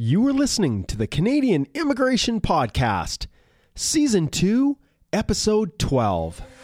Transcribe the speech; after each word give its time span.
You 0.00 0.24
are 0.28 0.32
listening 0.32 0.84
to 0.84 0.96
the 0.96 1.08
Canadian 1.08 1.66
Immigration 1.74 2.40
Podcast, 2.40 3.26
Season 3.74 4.28
2, 4.28 4.78
Episode 5.12 5.76
12. 5.76 6.40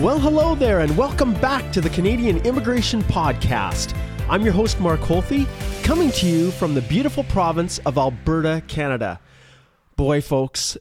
Well, 0.00 0.20
hello 0.20 0.54
there, 0.54 0.78
and 0.78 0.96
welcome 0.96 1.34
back 1.34 1.72
to 1.72 1.80
the 1.80 1.90
Canadian 1.90 2.36
Immigration 2.46 3.02
Podcast. 3.02 3.98
I'm 4.28 4.44
your 4.44 4.52
host, 4.52 4.78
Mark 4.78 5.00
Holthe, 5.00 5.48
coming 5.82 6.12
to 6.12 6.26
you 6.28 6.52
from 6.52 6.74
the 6.74 6.82
beautiful 6.82 7.24
province 7.24 7.78
of 7.78 7.98
Alberta, 7.98 8.62
Canada. 8.68 9.18
Boy, 9.96 10.20
folks, 10.20 10.76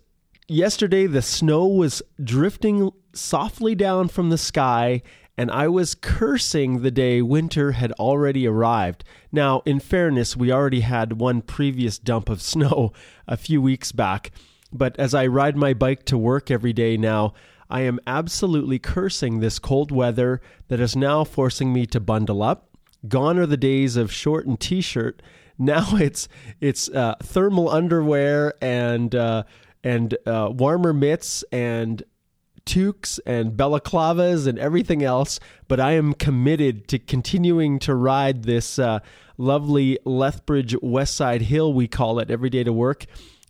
yesterday 0.48 1.08
the 1.08 1.24
snow 1.24 1.66
was 1.66 2.04
drifting 2.24 2.92
softly 3.12 3.74
down 3.74 4.08
from 4.08 4.30
the 4.30 4.38
sky, 4.38 5.02
and 5.36 5.50
I 5.50 5.68
was 5.68 5.96
cursing 5.96 6.84
the 6.84 6.92
day 6.92 7.24
winter 7.24 7.72
had 7.72 7.94
already 7.94 8.48
arrived. 8.48 9.04
Now, 9.32 9.64
in 9.66 9.80
fairness, 9.80 10.38
we 10.38 10.52
already 10.52 10.82
had 10.82 11.20
one 11.20 11.42
previous 11.42 11.98
dump 11.98 12.30
of 12.30 12.40
snow 12.54 12.94
a 13.28 13.36
few 13.36 13.64
weeks 13.64 13.92
back, 13.92 14.30
but 14.72 14.96
as 15.00 15.16
I 15.16 15.26
ride 15.26 15.58
my 15.58 15.74
bike 15.74 16.06
to 16.06 16.20
work 16.20 16.52
every 16.52 16.72
day 16.72 16.98
now, 16.98 17.34
I 17.70 17.82
am 17.82 18.00
absolutely 18.08 18.80
cursing 18.80 19.40
this 19.40 19.60
cold 19.60 19.92
weather 19.92 20.42
that 20.68 20.80
is 20.80 20.96
now 20.96 21.24
forcing 21.24 21.74
me 21.74 21.86
to 21.88 22.00
bundle 22.00 22.42
up. 22.42 22.70
Gone 23.08 23.38
are 23.38 23.46
the 23.46 23.58
days 23.58 23.96
of 23.96 24.12
short 24.12 24.48
and 24.48 24.60
t-shirt. 24.60 25.22
Now 25.60 25.96
it's 25.96 26.28
it's 26.62 26.88
uh, 26.88 27.16
thermal 27.24 27.68
underwear 27.72 28.54
and 28.62 29.16
uh, 29.16 29.42
and 29.84 30.16
uh, 30.28 30.52
warmer 30.54 30.94
mitts 30.94 31.44
and 31.52 32.04
toques 32.68 33.20
and 33.26 33.54
balaclavas 33.54 34.46
and 34.46 34.60
everything 34.60 35.02
else. 35.02 35.40
But 35.68 35.80
I 35.80 35.94
am 35.94 36.14
committed 36.14 36.88
to 36.90 37.00
continuing 37.00 37.80
to 37.80 37.96
ride 37.96 38.44
this 38.44 38.78
uh, 38.78 39.00
lovely 39.40 39.98
Lethbridge 40.06 40.76
West 40.84 41.16
Side 41.16 41.42
Hill, 41.42 41.74
we 41.74 41.88
call 41.88 42.20
it, 42.20 42.30
every 42.30 42.52
day 42.52 42.64
to 42.64 42.74
work. 42.74 43.06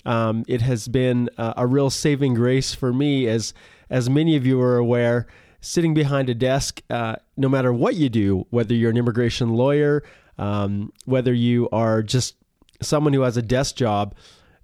Um, 0.05 0.45
it 0.47 0.61
has 0.61 0.87
been 0.87 1.29
uh, 1.37 1.55
a 1.57 1.67
real 1.67 1.89
saving 1.89 2.35
grace 2.35 2.73
for 2.73 2.93
me 2.93 3.27
as 3.27 3.53
as 3.89 4.09
many 4.09 4.35
of 4.35 4.45
you 4.45 4.61
are 4.61 4.77
aware, 4.77 5.27
sitting 5.61 5.93
behind 5.93 6.29
a 6.29 6.35
desk, 6.35 6.81
uh, 6.89 7.15
no 7.35 7.49
matter 7.49 7.73
what 7.73 7.95
you 7.95 8.09
do, 8.09 8.45
whether 8.49 8.73
you're 8.73 8.91
an 8.91 8.97
immigration 8.97 9.49
lawyer, 9.49 10.03
um, 10.37 10.91
whether 11.05 11.33
you 11.33 11.67
are 11.71 12.03
just 12.03 12.35
someone 12.81 13.13
who 13.13 13.21
has 13.21 13.37
a 13.37 13.41
desk 13.41 13.75
job, 13.75 14.15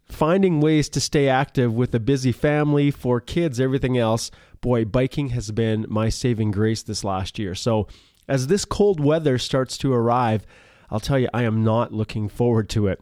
finding 0.05 0.61
ways 0.61 0.89
to 0.89 1.01
stay 1.01 1.27
active 1.27 1.73
with 1.73 1.93
a 1.95 1.99
busy 1.99 2.31
family, 2.31 2.91
four 2.91 3.19
kids, 3.19 3.59
everything 3.59 3.97
else, 3.97 4.29
boy, 4.61 4.85
biking 4.85 5.29
has 5.29 5.51
been 5.51 5.85
my 5.89 6.09
saving 6.09 6.51
grace 6.51 6.83
this 6.83 7.03
last 7.03 7.39
year. 7.39 7.55
So, 7.55 7.87
as 8.27 8.47
this 8.47 8.63
cold 8.63 9.01
weather 9.01 9.37
starts 9.37 9.77
to 9.79 9.91
arrive, 9.93 10.45
I'll 10.89 11.01
tell 11.01 11.19
you, 11.19 11.27
I 11.33 11.43
am 11.43 11.63
not 11.63 11.91
looking 11.91 12.29
forward 12.29 12.69
to 12.69 12.87
it. 12.87 13.01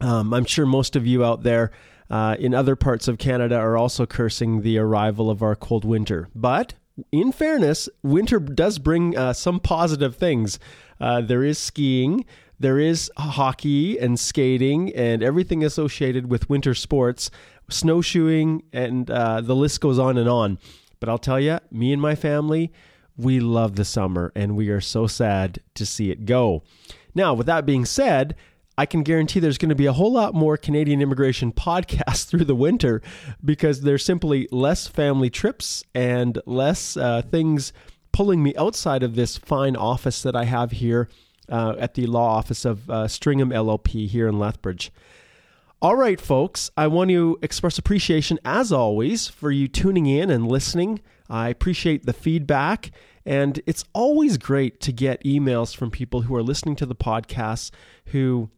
Um, 0.00 0.32
I'm 0.32 0.46
sure 0.46 0.64
most 0.64 0.96
of 0.96 1.06
you 1.06 1.22
out 1.24 1.42
there 1.42 1.70
uh, 2.12 2.36
in 2.38 2.54
other 2.54 2.76
parts 2.76 3.08
of 3.08 3.16
Canada 3.16 3.56
are 3.56 3.76
also 3.76 4.04
cursing 4.04 4.60
the 4.60 4.76
arrival 4.76 5.30
of 5.30 5.42
our 5.42 5.56
cold 5.56 5.82
winter. 5.82 6.28
But 6.34 6.74
in 7.10 7.32
fairness, 7.32 7.88
winter 8.02 8.38
does 8.38 8.78
bring 8.78 9.16
uh, 9.16 9.32
some 9.32 9.58
positive 9.58 10.14
things. 10.16 10.58
Uh, 11.00 11.22
there 11.22 11.42
is 11.42 11.58
skiing, 11.58 12.26
there 12.60 12.78
is 12.78 13.10
hockey 13.16 13.98
and 13.98 14.20
skating, 14.20 14.94
and 14.94 15.22
everything 15.22 15.64
associated 15.64 16.30
with 16.30 16.50
winter 16.50 16.74
sports, 16.74 17.30
snowshoeing, 17.70 18.62
and 18.74 19.10
uh, 19.10 19.40
the 19.40 19.56
list 19.56 19.80
goes 19.80 19.98
on 19.98 20.18
and 20.18 20.28
on. 20.28 20.58
But 21.00 21.08
I'll 21.08 21.16
tell 21.16 21.40
you, 21.40 21.60
me 21.70 21.94
and 21.94 22.02
my 22.02 22.14
family, 22.14 22.72
we 23.16 23.40
love 23.40 23.76
the 23.76 23.86
summer, 23.86 24.32
and 24.36 24.54
we 24.54 24.68
are 24.68 24.82
so 24.82 25.06
sad 25.06 25.60
to 25.76 25.86
see 25.86 26.10
it 26.10 26.26
go. 26.26 26.62
Now, 27.14 27.32
with 27.32 27.46
that 27.46 27.64
being 27.64 27.86
said, 27.86 28.36
I 28.78 28.86
can 28.86 29.02
guarantee 29.02 29.40
there's 29.40 29.58
going 29.58 29.68
to 29.68 29.74
be 29.74 29.86
a 29.86 29.92
whole 29.92 30.12
lot 30.12 30.34
more 30.34 30.56
Canadian 30.56 31.02
immigration 31.02 31.52
podcasts 31.66 32.26
through 32.26 32.44
the 32.44 32.54
winter 32.54 33.02
because 33.44 33.82
there's 33.82 34.04
simply 34.04 34.48
less 34.50 34.86
family 34.86 35.30
trips 35.30 35.84
and 35.94 36.40
less 36.46 36.96
uh, 36.96 37.22
things 37.22 37.72
pulling 38.12 38.42
me 38.42 38.54
outside 38.56 39.02
of 39.02 39.14
this 39.14 39.36
fine 39.36 39.76
office 39.76 40.22
that 40.22 40.36
I 40.36 40.44
have 40.44 40.72
here 40.72 41.08
uh, 41.48 41.74
at 41.78 41.94
the 41.94 42.06
law 42.06 42.36
office 42.36 42.64
of 42.64 42.88
uh, 42.88 43.04
Stringam 43.04 43.52
LLP 43.52 44.08
here 44.08 44.28
in 44.28 44.38
Lethbridge. 44.38 44.92
All 45.80 45.96
right, 45.96 46.20
folks, 46.20 46.70
I 46.76 46.86
want 46.86 47.10
to 47.10 47.38
express 47.42 47.76
appreciation 47.76 48.38
as 48.44 48.70
always 48.70 49.26
for 49.28 49.50
you 49.50 49.66
tuning 49.66 50.06
in 50.06 50.30
and 50.30 50.46
listening. 50.46 51.00
I 51.28 51.48
appreciate 51.48 52.06
the 52.06 52.12
feedback. 52.12 52.92
And 53.24 53.60
it's 53.66 53.84
always 53.92 54.36
great 54.36 54.80
to 54.80 54.92
get 54.92 55.24
emails 55.24 55.74
from 55.74 55.90
people 55.90 56.22
who 56.22 56.34
are 56.34 56.42
listening 56.42 56.76
to 56.76 56.86
the 56.86 56.94
podcast 56.94 57.70
who 58.06 58.50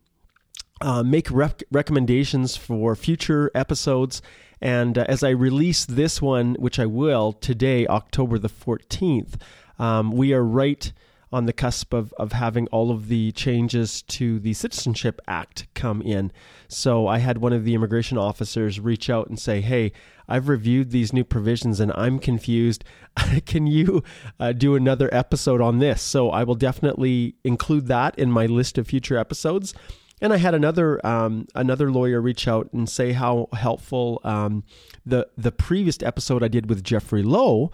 uh, 0.85 1.03
make 1.03 1.31
rec- 1.31 1.65
recommendations 1.73 2.57
for 2.57 2.95
future 2.95 3.51
episodes. 3.55 4.21
And 4.61 4.99
uh, 4.99 5.07
as 5.09 5.25
I 5.25 5.31
release 5.31 5.87
this 5.87 6.21
one, 6.21 6.57
which 6.57 6.79
I 6.79 6.85
will 6.85 7.33
today, 7.33 7.87
October 7.87 8.39
the 8.39 8.51
14th, 8.51 9.41
um, 9.79 10.13
we 10.13 10.35
are 10.35 10.45
right 10.45 10.93
on 11.33 11.47
the 11.47 11.55
cusp 11.55 11.95
of, 11.95 12.13
of 12.19 12.33
having 12.33 12.67
all 12.69 12.91
of 12.91 13.09
the 13.09 13.33
changes 13.33 14.03
to 14.03 14.39
the 14.39 14.53
Citizenship 14.53 15.21
Act 15.27 15.67
come 15.75 16.03
in. 16.03 16.31
So 16.69 17.09
I 17.09 17.19
had 17.19 17.39
one 17.39 17.55
of 17.55 17.65
the 17.65 17.75
immigration 17.75 18.19
officers 18.19 18.79
reach 18.79 19.09
out 19.09 19.29
and 19.29 19.39
say, 19.39 19.63
Hey, 19.63 19.91
I've 20.29 20.49
reviewed 20.49 20.91
these 20.91 21.15
new 21.15 21.25
provisions 21.25 21.81
and 21.81 21.93
I'm 21.97 22.19
confused. 22.19 22.85
Can 23.47 23.67
you 23.67 24.05
uh, 24.39 24.53
do 24.53 24.77
another 24.77 25.09
episode 25.13 25.63
on 25.63 25.79
this? 25.79 26.03
So 26.03 26.31
I 26.31 26.45
will 26.45 26.55
definitely 26.55 27.37
include 27.43 27.87
that 27.87 28.19
in 28.19 28.31
my 28.31 28.45
list 28.47 28.77
of 28.77 28.87
future 28.87 29.17
episodes. 29.17 29.75
And 30.25 30.33
I 30.33 30.39
had 30.39 30.55
another 30.55 31.07
um, 31.07 31.47
another 31.55 31.93
lawyer 31.93 32.19
reach 32.19 32.49
out 32.49 32.73
and 32.73 32.89
say 32.89 33.13
how 33.13 33.51
helpful 33.53 34.23
um, 34.25 34.65
the 35.05 35.29
the 35.37 35.53
previous 35.53 35.99
episode 36.03 36.43
I 36.43 36.49
did 36.49 36.67
with 36.71 36.83
Jeffrey 36.83 37.23
Lowe 37.23 37.73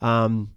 um, 0.00 0.50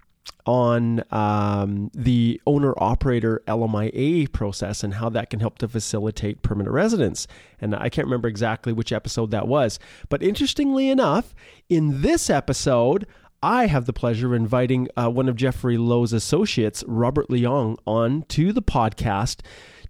on 0.48 1.04
um, 1.12 1.92
the 1.94 2.42
owner 2.48 2.74
operator 2.78 3.44
LMIA 3.48 4.32
process 4.32 4.84
and 4.84 4.96
how 4.96 5.08
that 5.10 5.30
can 5.30 5.40
help 5.40 5.60
to 5.60 5.68
facilitate 5.68 6.42
permanent 6.42 6.74
residence. 6.74 7.28
And 7.62 7.76
I 7.76 7.90
can't 7.90 8.08
remember 8.08 8.28
exactly 8.28 8.74
which 8.74 8.92
episode 8.92 9.30
that 9.30 9.48
was, 9.48 9.78
but 10.10 10.24
interestingly 10.24 10.90
enough, 10.90 11.36
in 11.70 12.02
this 12.02 12.28
episode. 12.28 13.06
I 13.44 13.68
have 13.68 13.86
the 13.86 13.94
pleasure 13.94 14.28
of 14.28 14.34
inviting 14.34 14.88
uh, 14.98 15.08
one 15.10 15.30
of 15.30 15.36
Jeffrey 15.36 15.78
Lowe's 15.78 16.14
associates, 16.14 16.84
Robert 16.88 17.30
Leong, 17.30 17.78
on 17.86 18.24
to 18.30 18.52
the 18.52 18.64
podcast 18.64 19.42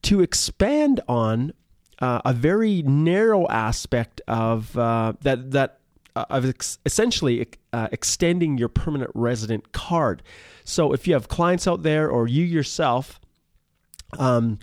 to 0.03 0.22
expand 0.22 1.01
on 1.07 1.53
uh, 2.00 2.22
a 2.25 2.33
very 2.33 2.81
narrow 2.83 3.47
aspect 3.47 4.22
of 4.28 4.78
uh, 4.78 5.13
that 5.22 5.51
that 5.51 5.79
uh, 6.16 6.25
of 6.29 6.47
ex- 6.47 6.78
essentially 6.85 7.47
uh, 7.73 7.88
extending 7.91 8.57
your 8.57 8.69
permanent 8.69 9.11
resident 9.13 9.72
card. 9.72 10.23
So 10.63 10.94
if 10.94 11.07
you 11.07 11.13
have 11.13 11.28
clients 11.28 11.67
out 11.67 11.84
there 11.84 12.09
or 12.09 12.28
you 12.28 12.44
yourself. 12.44 13.19
Um, 14.17 14.59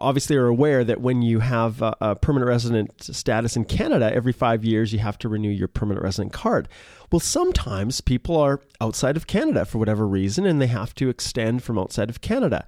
obviously 0.00 0.36
are 0.36 0.46
aware 0.46 0.84
that 0.84 1.00
when 1.00 1.22
you 1.22 1.40
have 1.40 1.82
a, 1.82 1.96
a, 2.00 2.16
permanent 2.16 2.48
resident 2.48 3.02
status 3.02 3.56
in 3.56 3.64
Canada, 3.64 4.12
every 4.14 4.32
five 4.32 4.64
years 4.64 4.92
you 4.92 4.98
have 5.00 5.18
to 5.18 5.28
renew 5.28 5.50
your 5.50 5.68
permanent 5.68 6.02
resident 6.02 6.32
card. 6.32 6.68
Well, 7.10 7.20
sometimes 7.20 8.00
people 8.00 8.36
are 8.36 8.60
outside 8.80 9.16
of 9.16 9.26
Canada 9.26 9.64
for 9.64 9.78
whatever 9.78 10.06
reason 10.06 10.46
and 10.46 10.60
they 10.60 10.66
have 10.68 10.94
to 10.96 11.08
extend 11.08 11.62
from 11.62 11.78
outside 11.78 12.10
of 12.10 12.20
Canada. 12.20 12.64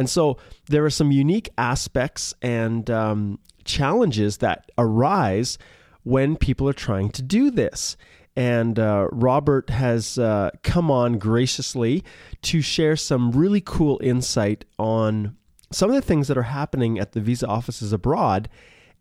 And 0.00 0.08
so 0.08 0.38
there 0.64 0.82
are 0.86 0.90
some 0.90 1.12
unique 1.12 1.50
aspects 1.58 2.32
and 2.40 2.88
um, 2.88 3.38
challenges 3.64 4.38
that 4.38 4.72
arise 4.78 5.58
when 6.04 6.36
people 6.36 6.66
are 6.70 6.72
trying 6.72 7.10
to 7.10 7.22
do 7.22 7.50
this. 7.50 7.98
And 8.34 8.78
uh, 8.78 9.08
Robert 9.12 9.68
has 9.68 10.16
uh, 10.16 10.52
come 10.62 10.90
on 10.90 11.18
graciously 11.18 12.02
to 12.40 12.62
share 12.62 12.96
some 12.96 13.30
really 13.32 13.60
cool 13.60 14.00
insight 14.02 14.64
on 14.78 15.36
some 15.70 15.90
of 15.90 15.96
the 15.96 16.00
things 16.00 16.28
that 16.28 16.38
are 16.38 16.44
happening 16.44 16.98
at 16.98 17.12
the 17.12 17.20
visa 17.20 17.46
offices 17.46 17.92
abroad 17.92 18.48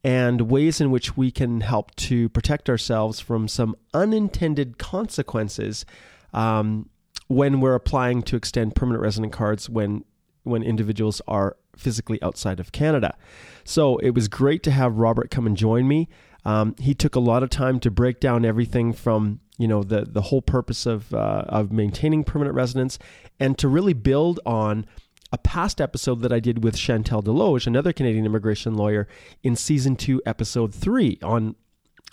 and 0.03 0.51
ways 0.51 0.81
in 0.81 0.91
which 0.91 1.15
we 1.15 1.31
can 1.31 1.61
help 1.61 1.95
to 1.95 2.27
protect 2.27 2.69
ourselves 2.69 3.21
from 3.21 3.47
some 3.47 3.73
unintended 3.93 4.77
consequences 4.77 5.85
um, 6.33 6.89
when 7.27 7.61
we're 7.61 7.75
applying 7.75 8.21
to 8.23 8.35
extend 8.35 8.75
permanent 8.75 9.01
resident 9.01 9.31
cards 9.31 9.69
when 9.69 10.03
when 10.43 10.63
individuals 10.63 11.21
are 11.27 11.57
physically 11.75 12.21
outside 12.21 12.59
of 12.59 12.71
Canada. 12.71 13.15
So 13.63 13.97
it 13.97 14.11
was 14.11 14.27
great 14.27 14.63
to 14.63 14.71
have 14.71 14.97
Robert 14.97 15.31
come 15.31 15.47
and 15.47 15.55
join 15.55 15.87
me. 15.87 16.09
Um, 16.45 16.75
he 16.79 16.93
took 16.93 17.15
a 17.15 17.19
lot 17.19 17.43
of 17.43 17.49
time 17.49 17.79
to 17.81 17.91
break 17.91 18.19
down 18.19 18.45
everything 18.45 18.93
from 18.93 19.41
you 19.57 19.67
know 19.67 19.83
the 19.83 20.05
the 20.05 20.21
whole 20.21 20.41
purpose 20.41 20.85
of 20.85 21.13
uh, 21.13 21.43
of 21.47 21.71
maintaining 21.71 22.23
permanent 22.23 22.55
residence 22.55 22.97
and 23.39 23.57
to 23.57 23.67
really 23.67 23.93
build 23.93 24.39
on 24.45 24.85
a 25.31 25.37
past 25.37 25.79
episode 25.79 26.21
that 26.21 26.33
I 26.33 26.39
did 26.39 26.63
with 26.63 26.75
Chantal 26.75 27.21
Desloges, 27.21 27.67
another 27.67 27.93
Canadian 27.93 28.25
immigration 28.25 28.73
lawyer, 28.73 29.07
in 29.43 29.55
season 29.55 29.95
two, 29.95 30.21
episode 30.25 30.73
three, 30.73 31.19
on 31.21 31.55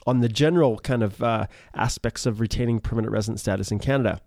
on 0.06 0.20
the 0.20 0.28
general 0.28 0.78
kind 0.78 1.02
of 1.02 1.23
uh, 1.23 1.46
aspects 1.75 2.26
of 2.26 2.40
retaining 2.40 2.81
permanent 2.81 3.12
resident 3.12 3.40
status 3.40 3.70
in 3.70 3.78
Canada. 3.78 4.20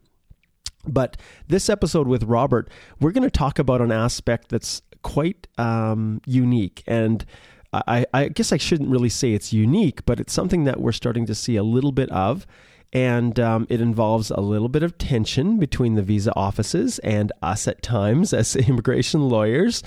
But 0.87 1.17
this 1.47 1.69
episode 1.69 2.07
with 2.07 2.23
Robert, 2.23 2.69
we're 2.99 3.11
going 3.11 3.23
to 3.23 3.31
talk 3.31 3.59
about 3.59 3.81
an 3.81 3.91
aspect 3.91 4.49
that's 4.49 4.81
quite 5.01 5.47
um, 5.57 6.21
unique. 6.25 6.83
And 6.87 7.25
I, 7.71 8.05
I 8.13 8.29
guess 8.29 8.51
I 8.51 8.57
shouldn't 8.57 8.89
really 8.89 9.09
say 9.09 9.33
it's 9.33 9.53
unique, 9.53 10.05
but 10.05 10.19
it's 10.19 10.33
something 10.33 10.63
that 10.63 10.79
we're 10.79 10.91
starting 10.91 11.25
to 11.27 11.35
see 11.35 11.55
a 11.55 11.63
little 11.63 11.91
bit 11.91 12.09
of. 12.09 12.47
And 12.91 13.39
um, 13.39 13.67
it 13.69 13.81
involves 13.81 14.31
a 14.31 14.39
little 14.41 14.69
bit 14.69 14.81
of 14.81 14.97
tension 14.97 15.59
between 15.59 15.93
the 15.93 16.01
visa 16.01 16.33
offices 16.35 16.97
and 16.99 17.31
us 17.43 17.67
at 17.67 17.83
times 17.83 18.33
as 18.33 18.55
immigration 18.55 19.29
lawyers. 19.29 19.83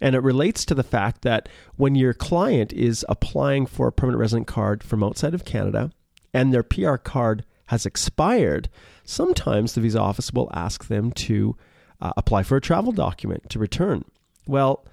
And 0.00 0.14
it 0.14 0.20
relates 0.20 0.64
to 0.66 0.74
the 0.74 0.82
fact 0.84 1.22
that 1.22 1.48
when 1.76 1.94
your 1.94 2.14
client 2.14 2.72
is 2.72 3.04
applying 3.08 3.66
for 3.66 3.88
a 3.88 3.92
permanent 3.92 4.20
resident 4.20 4.46
card 4.46 4.82
from 4.82 5.02
outside 5.02 5.34
of 5.34 5.44
Canada 5.44 5.90
and 6.32 6.54
their 6.54 6.62
PR 6.62 6.96
card 6.96 7.44
has 7.66 7.84
expired, 7.84 8.70
sometimes 9.08 9.72
the 9.72 9.80
visa 9.80 9.98
office 9.98 10.32
will 10.32 10.50
ask 10.52 10.86
them 10.88 11.10
to 11.12 11.56
uh, 12.00 12.12
apply 12.16 12.42
for 12.42 12.56
a 12.56 12.60
travel 12.60 12.92
document 12.92 13.48
to 13.48 13.58
return. 13.58 14.04
Well, 14.46 14.84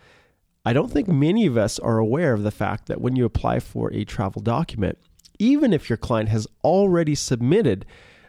I 0.65 0.73
don't 0.73 0.91
think 0.91 1.07
many 1.07 1.45
of 1.45 1.57
us 1.57 1.77
are 1.79 1.97
aware 1.97 2.33
of 2.33 2.43
the 2.43 2.51
fact 2.51 2.87
that 2.87 3.01
when 3.01 3.15
you 3.15 3.25
apply 3.25 3.59
for 3.59 3.91
a 3.93 4.05
travel 4.05 4.41
document, 4.41 4.97
even 5.37 5.73
if 5.73 5.89
your 5.89 5.97
client 5.97 6.29
has 6.29 6.47
already 6.63 7.13
submitted 7.13 7.85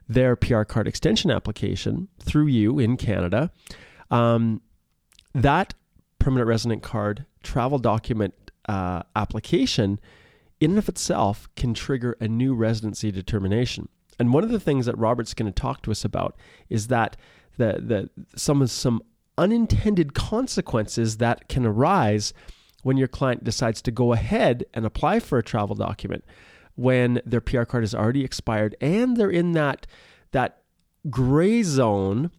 their 0.09 0.37
PR 0.37 0.65
card 0.65 0.89
extension 0.89 1.31
application 1.31 2.09
through 2.19 2.47
you 2.47 2.79
in 2.79 2.97
Canada, 2.97 3.51
um, 4.11 4.61
that 5.35 5.75
permanent 6.19 6.49
resident 6.49 6.83
card 6.83 7.27
travel 7.43 7.79
document 7.79 8.35
uh, 8.69 9.03
application, 9.15 10.01
in 10.61 10.73
and 10.73 10.79
of 10.79 10.89
itself, 10.89 11.49
can 11.55 11.75
trigger 11.75 12.17
a 12.21 12.27
new 12.27 12.55
residency 12.55 13.13
determination. 13.13 13.89
And 14.19 14.33
one 14.33 14.45
of 14.45 14.51
the 14.51 14.61
things 14.61 14.87
that 14.87 14.97
Robert's 14.99 15.35
going 15.35 15.53
to 15.53 15.61
talk 15.61 15.83
to 15.83 15.91
us 15.91 16.05
about 16.05 16.37
is 16.69 16.89
that 16.89 17.17
the, 17.59 18.09
the 18.15 18.39
some 18.39 18.67
some 18.67 19.03
unintended 19.39 20.15
consequences 20.15 21.19
that 21.19 21.49
can 21.49 21.67
arise 21.67 22.33
when 22.83 22.97
your 22.97 23.09
client 23.09 23.45
decides 23.45 23.83
to 23.83 23.91
go 23.91 24.13
ahead 24.13 24.65
and 24.73 24.87
apply 24.87 25.21
for 25.21 25.39
a 25.39 25.43
travel 25.43 25.77
document 25.77 26.25
when 26.75 27.21
their 27.27 27.41
PR 27.41 27.65
card 27.65 27.85
is 27.85 27.95
already 27.95 28.25
expired 28.25 28.77
and 28.81 29.17
they're 29.17 29.31
in 29.31 29.53
that 29.53 29.87
that 30.33 30.63
gray 31.11 31.63
zone 31.63 32.31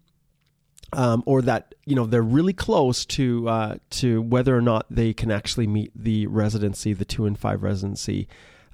um, 0.94 1.23
or 1.25 1.41
that 1.41 1.75
you 1.85 1.95
know 1.95 2.06
they're 2.06 2.21
really 2.21 2.53
close 2.53 3.06
to 3.06 3.47
uh, 3.50 3.75
to 3.89 4.21
whether 4.21 4.56
or 4.56 4.62
not 4.62 4.85
they 4.89 5.13
can 5.13 5.31
actually 5.31 5.68
meet 5.68 5.91
the 5.95 6.27
residency, 6.27 6.94
the 6.94 7.06
two 7.06 7.25
and 7.25 7.38
five 7.38 7.63
residency 7.63 8.27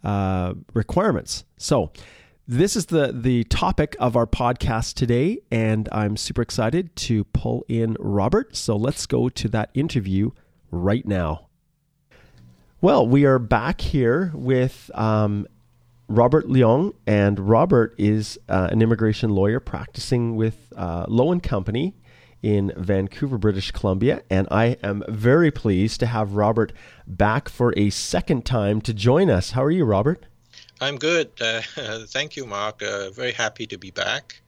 uh, 0.04 0.54
requirements. 0.74 1.44
So 1.58 1.92
this 2.48 2.76
is 2.76 2.88
the 2.88 3.12
the 3.14 3.46
topic 3.46 3.96
of 4.00 4.16
our 4.16 4.28
podcast 4.28 4.96
today, 4.96 5.40
and 5.50 5.88
I'm 5.92 6.18
super 6.18 6.42
excited 6.42 6.96
to 6.98 7.24
pull 7.26 7.66
in 7.70 7.96
Robert. 8.00 8.56
So 8.56 8.76
let's 8.76 9.06
go 9.06 9.30
to 9.30 9.48
that 9.50 9.70
interview 9.74 10.32
right 10.70 11.06
now. 11.08 11.48
Well, 12.82 13.08
we 13.08 13.24
are 13.26 13.40
back 13.40 13.80
here 13.80 14.32
with 14.34 14.92
um, 14.94 15.48
Robert 16.10 16.48
Leong, 16.48 16.94
and 17.08 17.40
Robert 17.40 17.96
is 17.98 18.38
uh, 18.50 18.68
an 18.72 18.82
immigration 18.82 19.30
lawyer 19.30 19.62
practicing 19.62 20.36
with 20.36 20.74
uh, 20.76 21.06
Lowe 21.08 21.32
and 21.32 21.42
Company 21.42 21.96
in 22.42 22.74
Vancouver, 22.76 23.38
British 23.38 23.72
Columbia. 23.72 24.22
And 24.30 24.50
I 24.52 24.76
am 24.84 25.02
very 25.08 25.50
pleased 25.50 26.02
to 26.02 26.08
have 26.08 26.34
Robert 26.34 26.74
back 27.08 27.48
for 27.48 27.74
a 27.78 27.90
second 27.90 28.44
time 28.44 28.82
to 28.82 28.94
join 28.94 29.30
us. 29.30 29.52
How 29.52 29.64
are 29.64 29.72
you, 29.72 29.86
Robert? 29.86 30.26
I'm 30.84 30.98
good. 30.98 31.32
Uh, 31.40 31.62
thank 32.08 32.36
you, 32.36 32.46
Mark. 32.46 32.82
Uh, 32.84 33.10
very 33.10 33.32
happy 33.32 33.66
to 33.68 33.78
be 33.78 33.90
back. 33.90 34.42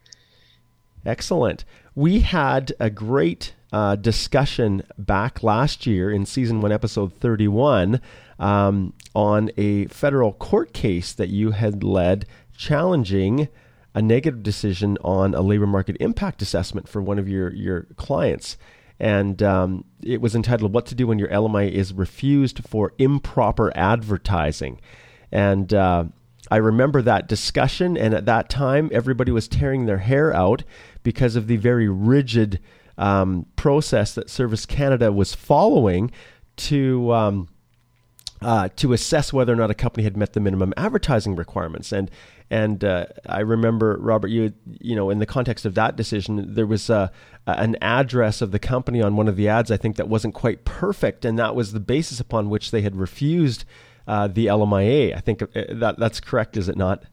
Excellent. 1.05 1.63
We 1.95 2.21
had 2.21 2.73
a 2.79 2.89
great 2.89 3.53
uh, 3.71 3.95
discussion 3.95 4.83
back 4.97 5.43
last 5.43 5.85
year 5.85 6.11
in 6.11 6.25
season 6.25 6.59
one, 6.59 6.73
episode 6.73 7.13
31, 7.19 8.01
um, 8.37 8.93
on 9.13 9.49
a 9.55 9.85
federal 9.87 10.33
court 10.33 10.73
case 10.73 11.13
that 11.13 11.29
you 11.29 11.51
had 11.51 11.83
led 11.83 12.25
challenging 12.57 13.47
a 13.93 14.01
negative 14.01 14.43
decision 14.43 14.97
on 15.03 15.33
a 15.33 15.41
labor 15.41 15.67
market 15.67 15.95
impact 16.01 16.41
assessment 16.41 16.89
for 16.89 17.01
one 17.01 17.17
of 17.17 17.29
your, 17.29 17.53
your 17.53 17.83
clients. 17.95 18.57
And 18.99 19.41
um, 19.41 19.85
it 20.03 20.19
was 20.19 20.35
entitled 20.35 20.73
What 20.73 20.85
to 20.87 20.95
Do 20.95 21.07
When 21.07 21.19
Your 21.19 21.29
LMI 21.29 21.71
is 21.71 21.93
Refused 21.93 22.67
for 22.67 22.91
Improper 22.97 23.71
Advertising. 23.75 24.81
And 25.31 25.73
uh, 25.73 26.05
I 26.51 26.57
remember 26.57 27.01
that 27.01 27.27
discussion, 27.27 27.97
and 27.97 28.13
at 28.13 28.25
that 28.25 28.49
time, 28.49 28.89
everybody 28.91 29.31
was 29.31 29.47
tearing 29.47 29.85
their 29.85 29.97
hair 29.97 30.33
out 30.33 30.63
because 31.03 31.35
of 31.35 31.47
the 31.47 31.57
very 31.57 31.89
rigid 31.89 32.59
um, 32.97 33.45
process 33.55 34.13
that 34.15 34.29
Service 34.29 34.65
Canada 34.65 35.11
was 35.11 35.33
following 35.33 36.11
to. 36.57 37.13
Um, 37.13 37.47
uh, 38.41 38.67
to 38.75 38.93
assess 38.93 39.31
whether 39.31 39.53
or 39.53 39.55
not 39.55 39.71
a 39.71 39.73
company 39.73 40.03
had 40.03 40.17
met 40.17 40.33
the 40.33 40.39
minimum 40.39 40.73
advertising 40.75 41.35
requirements, 41.35 41.91
and 41.91 42.11
and 42.51 42.83
uh, 42.83 43.05
I 43.25 43.39
remember 43.39 43.97
Robert, 43.99 44.27
you 44.27 44.53
you 44.81 44.95
know, 44.95 45.09
in 45.09 45.19
the 45.19 45.25
context 45.25 45.65
of 45.65 45.73
that 45.75 45.95
decision, 45.95 46.53
there 46.53 46.67
was 46.67 46.89
uh, 46.89 47.07
an 47.47 47.75
address 47.81 48.41
of 48.41 48.51
the 48.51 48.59
company 48.59 49.01
on 49.01 49.15
one 49.15 49.27
of 49.27 49.35
the 49.35 49.47
ads. 49.47 49.71
I 49.71 49.77
think 49.77 49.95
that 49.95 50.09
wasn't 50.09 50.35
quite 50.35 50.65
perfect, 50.65 51.25
and 51.25 51.39
that 51.39 51.55
was 51.55 51.71
the 51.71 51.79
basis 51.79 52.19
upon 52.19 52.49
which 52.49 52.71
they 52.71 52.81
had 52.81 52.95
refused 52.97 53.63
uh, 54.07 54.27
the 54.27 54.47
LMIA. 54.47 55.15
I 55.15 55.19
think 55.19 55.41
uh, 55.41 55.47
that 55.69 55.97
that's 55.97 56.19
correct, 56.19 56.57
is 56.57 56.69
it 56.69 56.77
not? 56.77 57.03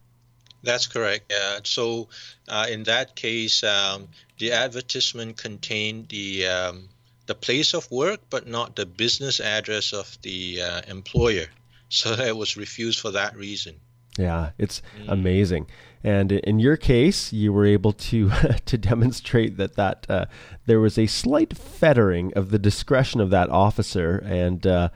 That's 0.62 0.86
correct. 0.86 1.30
Yeah. 1.30 1.60
So 1.64 2.08
uh, 2.48 2.66
in 2.70 2.84
that 2.84 3.16
case, 3.16 3.64
um, 3.64 4.08
the 4.38 4.52
advertisement 4.52 5.36
contained 5.36 6.08
the 6.08 6.46
um, 6.46 6.88
the 7.26 7.34
place 7.34 7.74
of 7.74 7.90
work, 7.90 8.20
but 8.30 8.46
not 8.46 8.76
the 8.76 8.86
business 8.86 9.40
address 9.40 9.92
of 9.92 10.18
the 10.22 10.62
uh, 10.62 10.82
employer. 10.88 11.46
So 11.94 12.12
it 12.12 12.34
was 12.34 12.56
refused 12.56 13.00
for 13.00 13.10
that 13.10 13.36
reason. 13.36 13.74
Yeah, 14.17 14.52
it's 14.56 14.81
mm. 14.98 15.12
amazing. 15.12 15.67
And 16.02 16.32
in 16.32 16.58
your 16.58 16.78
case, 16.78 17.34
you 17.34 17.52
were 17.52 17.67
able 17.67 17.93
to 17.93 18.31
to 18.64 18.78
demonstrate 18.78 19.58
that 19.58 19.76
that 19.76 20.06
uh, 20.08 20.24
there 20.64 20.81
was 20.81 20.96
a 20.96 21.06
slight 21.06 21.55
fettering 21.56 22.32
of 22.34 22.50
the 22.50 22.58
discretion 22.58 23.20
of 23.20 23.28
that 23.28 23.50
officer, 23.50 24.17
and 24.24 24.67
uh, 24.67 24.88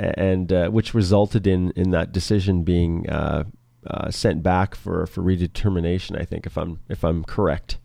and 0.00 0.52
uh, 0.52 0.68
which 0.70 0.94
resulted 0.94 1.46
in 1.46 1.72
in 1.76 1.90
that 1.90 2.12
decision 2.12 2.62
being 2.62 3.08
uh, 3.08 3.44
uh, 3.86 4.10
sent 4.10 4.42
back 4.42 4.74
for 4.74 5.06
for 5.06 5.22
redetermination. 5.22 6.20
I 6.20 6.24
think 6.24 6.46
if 6.46 6.56
I'm 6.56 6.80
if 6.88 7.04
I'm 7.04 7.24
correct. 7.24 7.78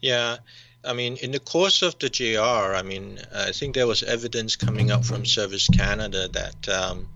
Yeah. 0.00 0.36
I 0.86 0.92
mean, 0.92 1.16
in 1.22 1.30
the 1.30 1.40
course 1.40 1.80
of 1.80 1.98
the 1.98 2.10
JR, 2.10 2.74
I 2.76 2.82
mean, 2.82 3.18
I 3.34 3.52
think 3.52 3.74
there 3.74 3.86
was 3.86 4.02
evidence 4.02 4.54
coming 4.54 4.90
up 4.90 5.02
from 5.02 5.24
Service 5.24 5.66
Canada 5.68 6.28
that 6.28 6.68
um, 6.68 7.08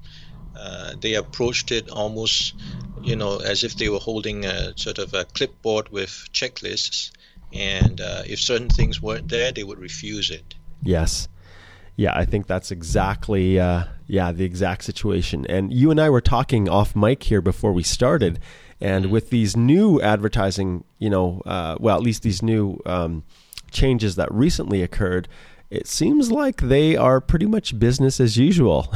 uh, 0.58 0.94
they 0.98 1.12
approached 1.12 1.70
it 1.70 1.90
almost, 1.90 2.54
you 3.02 3.14
know, 3.14 3.36
as 3.40 3.64
if 3.64 3.76
they 3.76 3.90
were 3.90 3.98
holding 3.98 4.46
a 4.46 4.72
sort 4.78 4.96
of 4.96 5.12
a 5.12 5.26
clipboard 5.26 5.90
with 5.90 6.28
checklists, 6.32 7.10
and 7.52 8.00
uh, 8.00 8.22
if 8.26 8.40
certain 8.40 8.70
things 8.70 9.02
weren't 9.02 9.28
there, 9.28 9.52
they 9.52 9.64
would 9.64 9.78
refuse 9.78 10.30
it. 10.30 10.54
Yes, 10.82 11.28
yeah, 11.98 12.12
I 12.14 12.24
think 12.26 12.46
that's 12.46 12.70
exactly 12.70 13.58
uh, 13.58 13.82
yeah 14.06 14.30
the 14.30 14.44
exact 14.44 14.84
situation. 14.84 15.44
And 15.46 15.72
you 15.72 15.90
and 15.90 16.00
I 16.00 16.08
were 16.10 16.20
talking 16.20 16.68
off 16.68 16.94
mic 16.94 17.24
here 17.24 17.42
before 17.42 17.72
we 17.72 17.82
started, 17.82 18.38
and 18.80 19.06
mm-hmm. 19.06 19.12
with 19.12 19.30
these 19.30 19.56
new 19.56 20.00
advertising, 20.00 20.84
you 21.00 21.10
know, 21.10 21.42
uh, 21.44 21.74
well 21.80 21.96
at 21.96 22.02
least 22.02 22.22
these 22.22 22.40
new 22.40 22.78
um, 22.86 23.24
changes 23.72 24.14
that 24.14 24.32
recently 24.32 24.80
occurred, 24.80 25.26
it 25.70 25.88
seems 25.88 26.30
like 26.30 26.60
they 26.60 26.96
are 26.96 27.20
pretty 27.20 27.46
much 27.46 27.76
business 27.80 28.20
as 28.20 28.36
usual. 28.36 28.94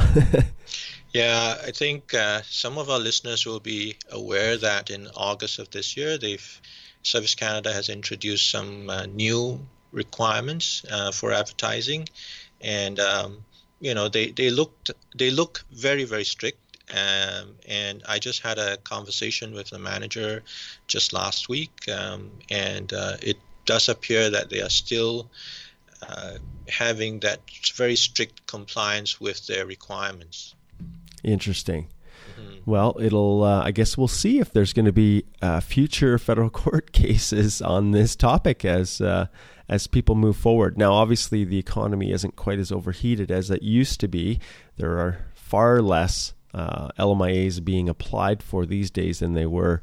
yeah, 1.13 1.57
I 1.61 1.71
think 1.71 2.13
uh, 2.13 2.41
some 2.45 2.77
of 2.77 2.89
our 2.89 2.99
listeners 2.99 3.45
will 3.45 3.59
be 3.59 3.97
aware 4.13 4.55
that 4.55 4.89
in 4.89 5.09
August 5.17 5.59
of 5.59 5.69
this 5.71 5.97
year, 5.97 6.17
they've 6.17 6.61
Service 7.01 7.35
Canada 7.35 7.73
has 7.73 7.89
introduced 7.89 8.49
some 8.49 8.89
uh, 8.89 9.07
new 9.07 9.59
requirements 9.91 10.85
uh, 10.89 11.11
for 11.11 11.33
advertising 11.33 12.07
and 12.63 12.99
um, 12.99 13.43
you 13.79 13.93
know 13.93 14.09
they 14.09 14.31
they 14.31 14.49
looked 14.49 14.91
they 15.15 15.29
look 15.29 15.63
very 15.71 16.05
very 16.05 16.23
strict. 16.23 16.59
Um, 16.91 17.55
and 17.67 18.03
I 18.09 18.19
just 18.19 18.41
had 18.41 18.59
a 18.59 18.75
conversation 18.77 19.53
with 19.53 19.69
the 19.69 19.79
manager 19.79 20.43
just 20.87 21.13
last 21.13 21.47
week, 21.47 21.71
um, 21.89 22.29
and 22.49 22.91
uh, 22.91 23.15
it 23.21 23.37
does 23.65 23.87
appear 23.87 24.29
that 24.29 24.49
they 24.49 24.61
are 24.61 24.69
still 24.69 25.31
uh, 26.07 26.33
having 26.67 27.19
that 27.21 27.39
very 27.75 27.95
strict 27.95 28.45
compliance 28.47 29.21
with 29.21 29.47
their 29.47 29.65
requirements. 29.65 30.55
Interesting. 31.23 31.87
Mm-hmm. 32.39 32.69
Well, 32.69 32.97
it'll. 32.99 33.43
Uh, 33.43 33.63
I 33.63 33.71
guess 33.71 33.97
we'll 33.97 34.07
see 34.07 34.39
if 34.39 34.51
there's 34.51 34.73
going 34.73 34.85
to 34.85 34.93
be 34.93 35.25
uh, 35.41 35.59
future 35.59 36.17
federal 36.17 36.49
court 36.63 36.91
cases 36.91 37.61
on 37.61 37.91
this 37.91 38.15
topic 38.15 38.65
as 38.65 39.01
uh, 39.01 39.27
as 39.69 39.87
people 39.87 40.15
move 40.15 40.35
forward. 40.35 40.77
Now, 40.77 40.93
obviously, 40.93 41.43
the 41.43 41.59
economy 41.59 42.11
isn't 42.11 42.35
quite 42.35 42.59
as 42.59 42.71
overheated 42.71 43.31
as 43.31 43.49
it 43.49 43.61
used 43.61 43.99
to 44.01 44.07
be. 44.07 44.39
There 44.77 44.99
are 44.99 45.25
far 45.33 45.81
less 45.81 46.33
uh, 46.53 46.89
LMIAs 46.99 47.63
being 47.63 47.89
applied 47.89 48.43
for 48.43 48.65
these 48.65 48.91
days 48.91 49.19
than 49.19 49.33
they 49.33 49.45
were, 49.45 49.81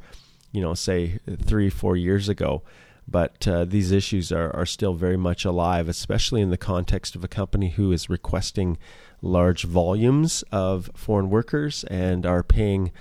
you 0.52 0.60
know, 0.60 0.74
say 0.74 1.18
three, 1.42 1.70
four 1.70 1.96
years 1.96 2.28
ago. 2.28 2.62
But 3.08 3.48
uh, 3.48 3.64
these 3.64 3.90
issues 3.90 4.30
are, 4.30 4.54
are 4.54 4.66
still 4.66 4.94
very 4.94 5.16
much 5.16 5.44
alive, 5.44 5.88
especially 5.88 6.42
in 6.42 6.50
the 6.50 6.56
context 6.56 7.16
of 7.16 7.24
a 7.24 7.28
company 7.28 7.70
who 7.70 7.90
is 7.90 8.08
requesting 8.08 8.78
large 9.20 9.64
volumes 9.64 10.44
of 10.52 10.90
foreign 10.94 11.28
workers 11.28 11.82
and 11.84 12.24
are 12.24 12.44
paying 12.44 12.92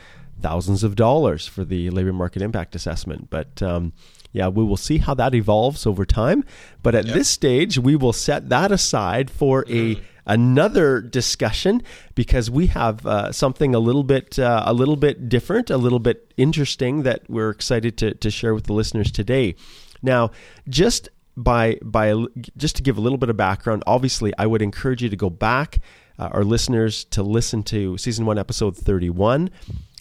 thousands 0.42 0.84
of 0.84 0.96
dollars 0.96 1.48
for 1.48 1.64
the 1.64 1.90
labor 1.92 2.14
market 2.14 2.42
impact 2.42 2.76
assessment. 2.76 3.30
But 3.30 3.62
um, 3.62 3.94
yeah, 4.32 4.48
we 4.48 4.64
will 4.64 4.78
see 4.78 5.00
how 5.00 5.14
that 5.16 5.34
evolves 5.34 5.86
over 5.86 6.06
time. 6.06 6.44
But 6.84 6.96
at 6.96 7.06
yep. 7.06 7.16
this 7.16 7.28
stage, 7.28 7.80
we 7.80 7.96
will 7.96 8.14
set 8.14 8.50
that 8.50 8.72
aside 8.72 9.30
for 9.30 9.64
a 9.68 9.96
mm. 9.96 10.02
another 10.26 11.02
discussion 11.02 11.82
because 12.14 12.52
we 12.52 12.68
have 12.68 13.06
uh, 13.06 13.32
something 13.32 13.74
a 13.74 13.80
little 13.80 14.04
bit 14.04 14.38
uh, 14.38 14.64
a 14.66 14.74
little 14.74 14.96
bit 14.96 15.30
different, 15.30 15.70
a 15.70 15.78
little 15.78 16.00
bit 16.00 16.32
interesting 16.38 17.04
that 17.04 17.24
we're 17.28 17.50
excited 17.50 17.98
to 17.98 18.14
to 18.16 18.30
share 18.30 18.54
with 18.54 18.66
the 18.66 18.74
listeners 18.74 19.12
today. 19.12 19.56
Now, 20.02 20.32
just 20.68 21.10
by 21.36 21.80
by 21.82 22.14
just 22.56 22.76
to 22.76 22.84
give 22.84 22.98
a 22.98 23.02
little 23.02 23.18
bit 23.18 23.30
of 23.30 23.38
background, 23.38 23.84
obviously, 23.88 24.32
I 24.38 24.46
would 24.46 24.62
encourage 24.62 25.02
you 25.02 25.10
to 25.10 25.16
go 25.16 25.30
back, 25.30 25.80
uh, 26.20 26.30
our 26.32 26.44
listeners, 26.44 27.06
to 27.06 27.24
listen 27.24 27.64
to 27.64 27.98
season 27.98 28.26
one, 28.26 28.38
episode 28.38 28.78
thirty-one 28.78 29.50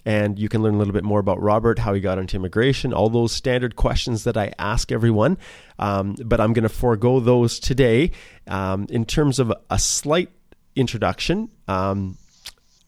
and 0.09 0.39
you 0.39 0.49
can 0.49 0.63
learn 0.63 0.75
a 0.75 0.79
little 0.79 0.95
bit 0.95 1.05
more 1.05 1.21
about 1.21 1.39
Robert, 1.39 1.81
how 1.81 1.93
he 1.93 2.01
got 2.01 2.17
into 2.17 2.35
immigration, 2.35 2.95
all 2.95 3.11
those 3.11 3.31
standard 3.31 3.77
questions 3.77 4.25
that 4.25 4.39
I 4.39 4.55
ask 4.59 4.91
everyone. 4.91 5.37
Um, 5.79 6.17
but 6.25 6.41
I'm 6.41 6.55
going 6.55 6.63
to 6.63 6.71
forego 6.71 7.21
those 7.21 7.61
today. 7.61 8.13
Um, 8.47 8.87
in 8.89 9.05
terms 9.05 9.39
of 9.39 9.53
a 9.69 9.79
slight 9.79 10.31
introduction, 10.75 11.51
um, 11.69 12.17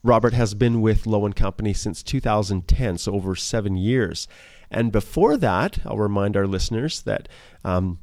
Robert 0.03 0.33
has 0.33 0.55
been 0.55 0.81
with 0.81 1.07
Lowe 1.07 1.27
and 1.27 1.37
Company 1.37 1.75
since 1.75 2.03
2010, 2.03 2.97
so 2.97 3.13
over 3.13 3.37
seven 3.37 3.77
years. 3.77 4.27
And 4.71 4.91
before 4.91 5.37
that, 5.37 5.81
I'll 5.85 5.99
remind 5.99 6.39
our 6.39 6.47
listeners 6.47 7.03
that 7.03 7.29
um, 7.67 7.99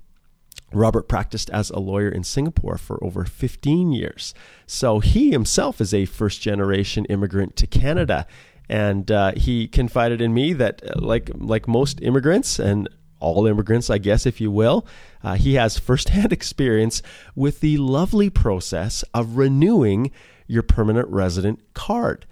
Robert 0.71 1.07
practiced 1.07 1.49
as 1.49 1.71
a 1.71 1.79
lawyer 1.79 2.09
in 2.09 2.23
Singapore 2.23 2.77
for 2.77 3.03
over 3.03 3.25
15 3.25 3.91
years. 3.91 4.35
So 4.67 4.99
he 4.99 5.31
himself 5.31 5.81
is 5.81 5.91
a 5.91 6.05
first 6.05 6.39
generation 6.39 7.05
immigrant 7.05 7.55
to 7.55 7.65
Canada 7.65 8.27
and 8.69 9.09
uh, 9.11 9.31
he 9.35 9.67
confided 9.67 10.21
in 10.21 10.33
me 10.33 10.53
that, 10.53 10.81
uh, 10.85 10.93
like 10.97 11.29
like 11.35 11.67
most 11.67 12.01
immigrants 12.01 12.59
and 12.59 12.89
all 13.19 13.47
immigrants, 13.47 13.89
I 13.89 13.97
guess, 13.97 14.25
if 14.25 14.39
you 14.39 14.51
will, 14.51 14.85
uh, 15.23 15.35
he 15.35 15.55
has 15.55 15.79
firsthand 15.79 16.31
experience 16.33 17.01
with 17.35 17.61
the 17.61 17.77
lovely 17.77 18.29
process 18.29 19.03
of 19.13 19.37
renewing 19.37 20.11
your 20.47 20.63
permanent 20.63 21.07
resident 21.09 21.59
card 21.73 22.25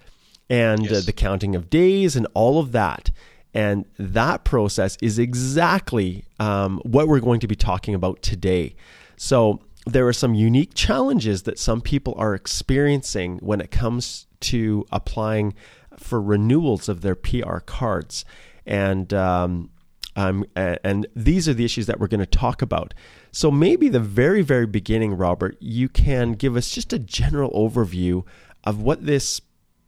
and 0.48 0.80
uh, 0.80 0.84
yes. 0.84 0.92
uh, 0.92 1.06
the 1.06 1.12
counting 1.12 1.56
of 1.56 1.68
days 1.68 2.16
and 2.16 2.26
all 2.34 2.58
of 2.58 2.72
that. 2.72 3.10
And 3.52 3.86
that 3.98 4.44
process 4.44 4.98
is 5.00 5.18
exactly 5.18 6.24
um, 6.38 6.80
what 6.84 7.08
we're 7.08 7.20
going 7.20 7.40
to 7.40 7.48
be 7.48 7.56
talking 7.56 7.94
about 7.94 8.20
today. 8.22 8.76
So, 9.16 9.62
there 9.86 10.06
are 10.08 10.12
some 10.12 10.34
unique 10.34 10.74
challenges 10.74 11.44
that 11.44 11.60
some 11.60 11.80
people 11.80 12.14
are 12.18 12.34
experiencing 12.34 13.38
when 13.38 13.60
it 13.60 13.70
comes 13.70 14.26
to 14.40 14.84
applying 14.90 15.54
for 15.98 16.20
renewals 16.20 16.88
of 16.88 17.00
their 17.00 17.14
PR 17.14 17.58
cards. 17.58 18.24
And 18.64 19.12
um, 19.14 19.70
and 20.16 21.06
these 21.14 21.46
are 21.46 21.54
the 21.54 21.64
issues 21.64 21.86
that 21.86 22.00
we're 22.00 22.06
going 22.06 22.20
to 22.20 22.26
talk 22.26 22.62
about. 22.62 22.94
So 23.32 23.50
maybe 23.50 23.90
the 23.90 24.00
very, 24.00 24.40
very 24.40 24.66
beginning, 24.66 25.14
Robert, 25.14 25.58
you 25.60 25.90
can 25.90 26.32
give 26.32 26.56
us 26.56 26.70
just 26.70 26.92
a 26.92 26.98
general 26.98 27.50
overview 27.50 28.24
of 28.64 28.80
what 28.80 29.04
this 29.04 29.42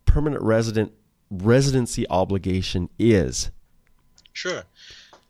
permanent 0.05 0.43
resident 0.43 0.93
residency 1.31 2.07
obligation 2.09 2.89
is. 2.99 3.51
Sure. 4.33 4.63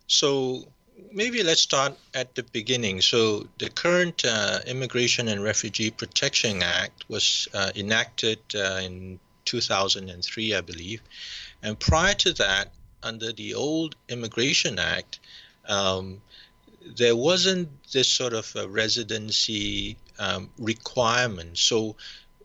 So 0.07 0.65
maybe 1.13 1.43
let's 1.43 1.61
start 1.61 1.97
at 2.15 2.35
the 2.35 2.43
beginning. 2.43 3.01
So 3.01 3.49
the 3.59 3.71
current 3.71 4.25
uh, 4.25 4.61
Immigration 4.67 5.29
and 5.29 5.43
Refugee 5.43 5.91
Protection 5.91 6.63
Act 6.63 7.05
was 7.09 7.49
uh, 7.55 7.71
enacted 7.75 8.39
uh, 8.55 8.81
in 8.83 9.19
2003, 9.49 10.55
I 10.55 10.61
believe. 10.61 11.03
And 11.63 11.79
prior 11.79 12.15
to 12.15 12.33
that, 12.35 12.73
under 13.03 13.33
the 13.33 13.55
old 13.55 13.97
Immigration 14.09 14.79
Act, 14.79 15.21
um, 15.69 16.21
there 16.97 17.17
wasn't 17.17 17.69
this 17.93 18.09
sort 18.09 18.33
of 18.33 18.55
residency 18.69 19.97
um, 20.19 20.51
requirement. 20.59 21.59
So 21.59 21.97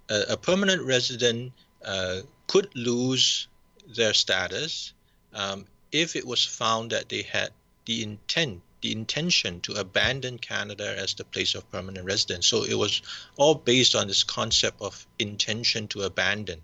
a, 0.10 0.24
a 0.29 0.38
permanent 0.38 0.83
resident 0.83 1.53
uh, 1.86 2.22
could 2.48 2.69
lose 2.75 3.48
their 3.95 4.13
status 4.13 4.93
um, 5.33 5.65
if 5.91 6.15
it 6.15 6.25
was 6.25 6.45
found 6.45 6.91
that 6.91 7.10
they 7.10 7.24
had 7.24 7.51
the 7.86 8.03
intent 8.03 8.62
the 8.81 8.91
intention 8.91 9.62
to 9.62 9.74
abandon 9.75 10.38
Canada 10.38 10.93
as 11.00 11.13
the 11.13 11.24
place 11.24 11.55
of 11.55 11.72
permanent 11.72 12.05
residence. 12.05 12.45
So 12.48 12.65
it 12.65 12.74
was 12.74 13.01
all 13.38 13.55
based 13.55 13.95
on 13.95 14.07
this 14.07 14.25
concept 14.25 14.81
of 14.81 15.07
intention 15.19 15.88
to 15.89 16.01
abandon. 16.01 16.62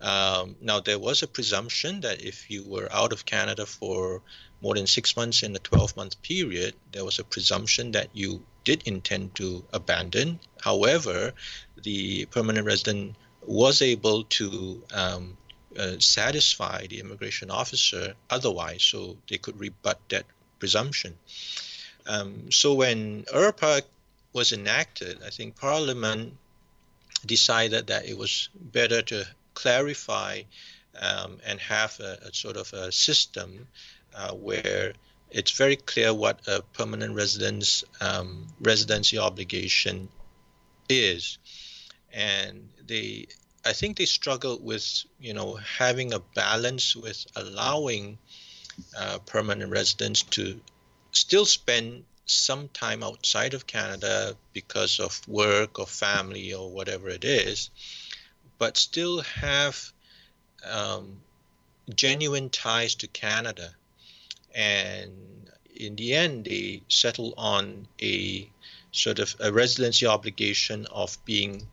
Um, 0.00 0.56
now, 0.60 0.80
there 0.80 0.98
was 0.98 1.22
a 1.22 1.26
presumption 1.26 2.00
that 2.00 2.22
if 2.22 2.50
you 2.50 2.64
were 2.64 2.88
out 2.92 3.12
of 3.12 3.24
Canada 3.24 3.64
for 3.64 4.22
more 4.60 4.74
than 4.74 4.86
six 4.86 5.16
months 5.16 5.42
in 5.42 5.56
a 5.56 5.58
12 5.58 5.96
month 5.96 6.20
period, 6.22 6.74
there 6.92 7.04
was 7.04 7.18
a 7.18 7.24
presumption 7.24 7.92
that 7.92 8.08
you 8.12 8.44
did 8.64 8.82
intend 8.86 9.34
to 9.36 9.64
abandon. 9.72 10.38
However, 10.60 11.32
the 11.82 12.26
permanent 12.26 12.66
resident 12.66 13.16
was 13.46 13.80
able 13.80 14.24
to 14.24 14.82
um, 14.92 15.36
uh, 15.78 15.98
satisfy 15.98 16.86
the 16.86 17.00
immigration 17.00 17.50
officer 17.50 18.14
otherwise, 18.28 18.82
so 18.82 19.16
they 19.28 19.38
could 19.38 19.58
rebut 19.58 20.00
that 20.08 20.26
presumption. 20.58 21.16
Um, 22.06 22.50
so 22.50 22.74
when 22.74 23.24
IRPA 23.24 23.82
was 24.32 24.52
enacted, 24.52 25.22
I 25.24 25.30
think 25.30 25.56
Parliament 25.56 26.36
decided 27.24 27.86
that 27.88 28.06
it 28.06 28.16
was 28.16 28.48
better 28.54 29.02
to 29.02 29.26
clarify 29.56 30.42
um, 31.00 31.38
and 31.44 31.58
have 31.60 31.98
a, 32.00 32.18
a, 32.28 32.32
sort 32.32 32.56
of 32.56 32.72
a 32.72 32.92
system 32.92 33.66
uh, 34.14 34.32
where 34.32 34.92
it's 35.30 35.50
very 35.50 35.76
clear 35.76 36.14
what 36.14 36.40
a 36.46 36.62
permanent 36.72 37.14
residence 37.14 37.84
um, 38.00 38.46
residency 38.60 39.18
obligation 39.18 40.08
is, 40.88 41.38
and 42.12 42.68
they, 42.86 43.26
I 43.64 43.72
think 43.72 43.96
they 43.96 44.04
struggle 44.04 44.58
with 44.62 45.04
you 45.18 45.34
know 45.34 45.56
having 45.56 46.12
a 46.12 46.20
balance 46.34 46.94
with 46.94 47.26
allowing 47.34 48.18
uh, 48.96 49.18
permanent 49.26 49.72
residents 49.72 50.22
to 50.22 50.60
still 51.12 51.46
spend 51.46 52.04
some 52.26 52.68
time 52.68 53.02
outside 53.02 53.54
of 53.54 53.66
Canada 53.66 54.36
because 54.52 55.00
of 55.00 55.26
work 55.28 55.78
or 55.78 55.86
family 55.86 56.52
or 56.52 56.70
whatever 56.70 57.08
it 57.08 57.24
is, 57.24 57.70
but 58.58 58.76
still 58.76 59.20
have 59.20 59.92
um, 60.68 61.20
genuine 61.94 62.50
ties 62.50 62.94
to 62.96 63.06
Canada. 63.08 63.70
And 64.54 65.50
in 65.74 65.96
the 65.96 66.14
end, 66.14 66.46
they 66.46 66.82
settle 66.88 67.34
on 67.36 67.86
a 68.00 68.50
sort 68.92 69.18
of 69.18 69.36
a 69.40 69.52
residency 69.52 70.06
obligation 70.06 70.86
of 70.86 71.18
being 71.24 71.68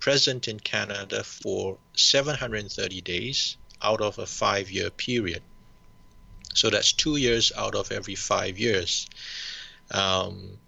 present 0.00 0.48
in 0.48 0.58
Canada 0.60 1.22
for 1.22 1.78
730 1.94 3.00
days 3.00 3.56
out 3.80 4.00
of 4.00 4.18
a 4.18 4.26
five 4.26 4.70
year 4.70 4.90
period. 4.90 5.42
So 6.54 6.70
that's 6.70 6.92
two 6.92 7.16
years 7.16 7.52
out 7.56 7.74
of 7.74 7.90
every 7.90 8.14
five 8.14 8.58
years. 8.58 9.06
Um, 9.90 10.58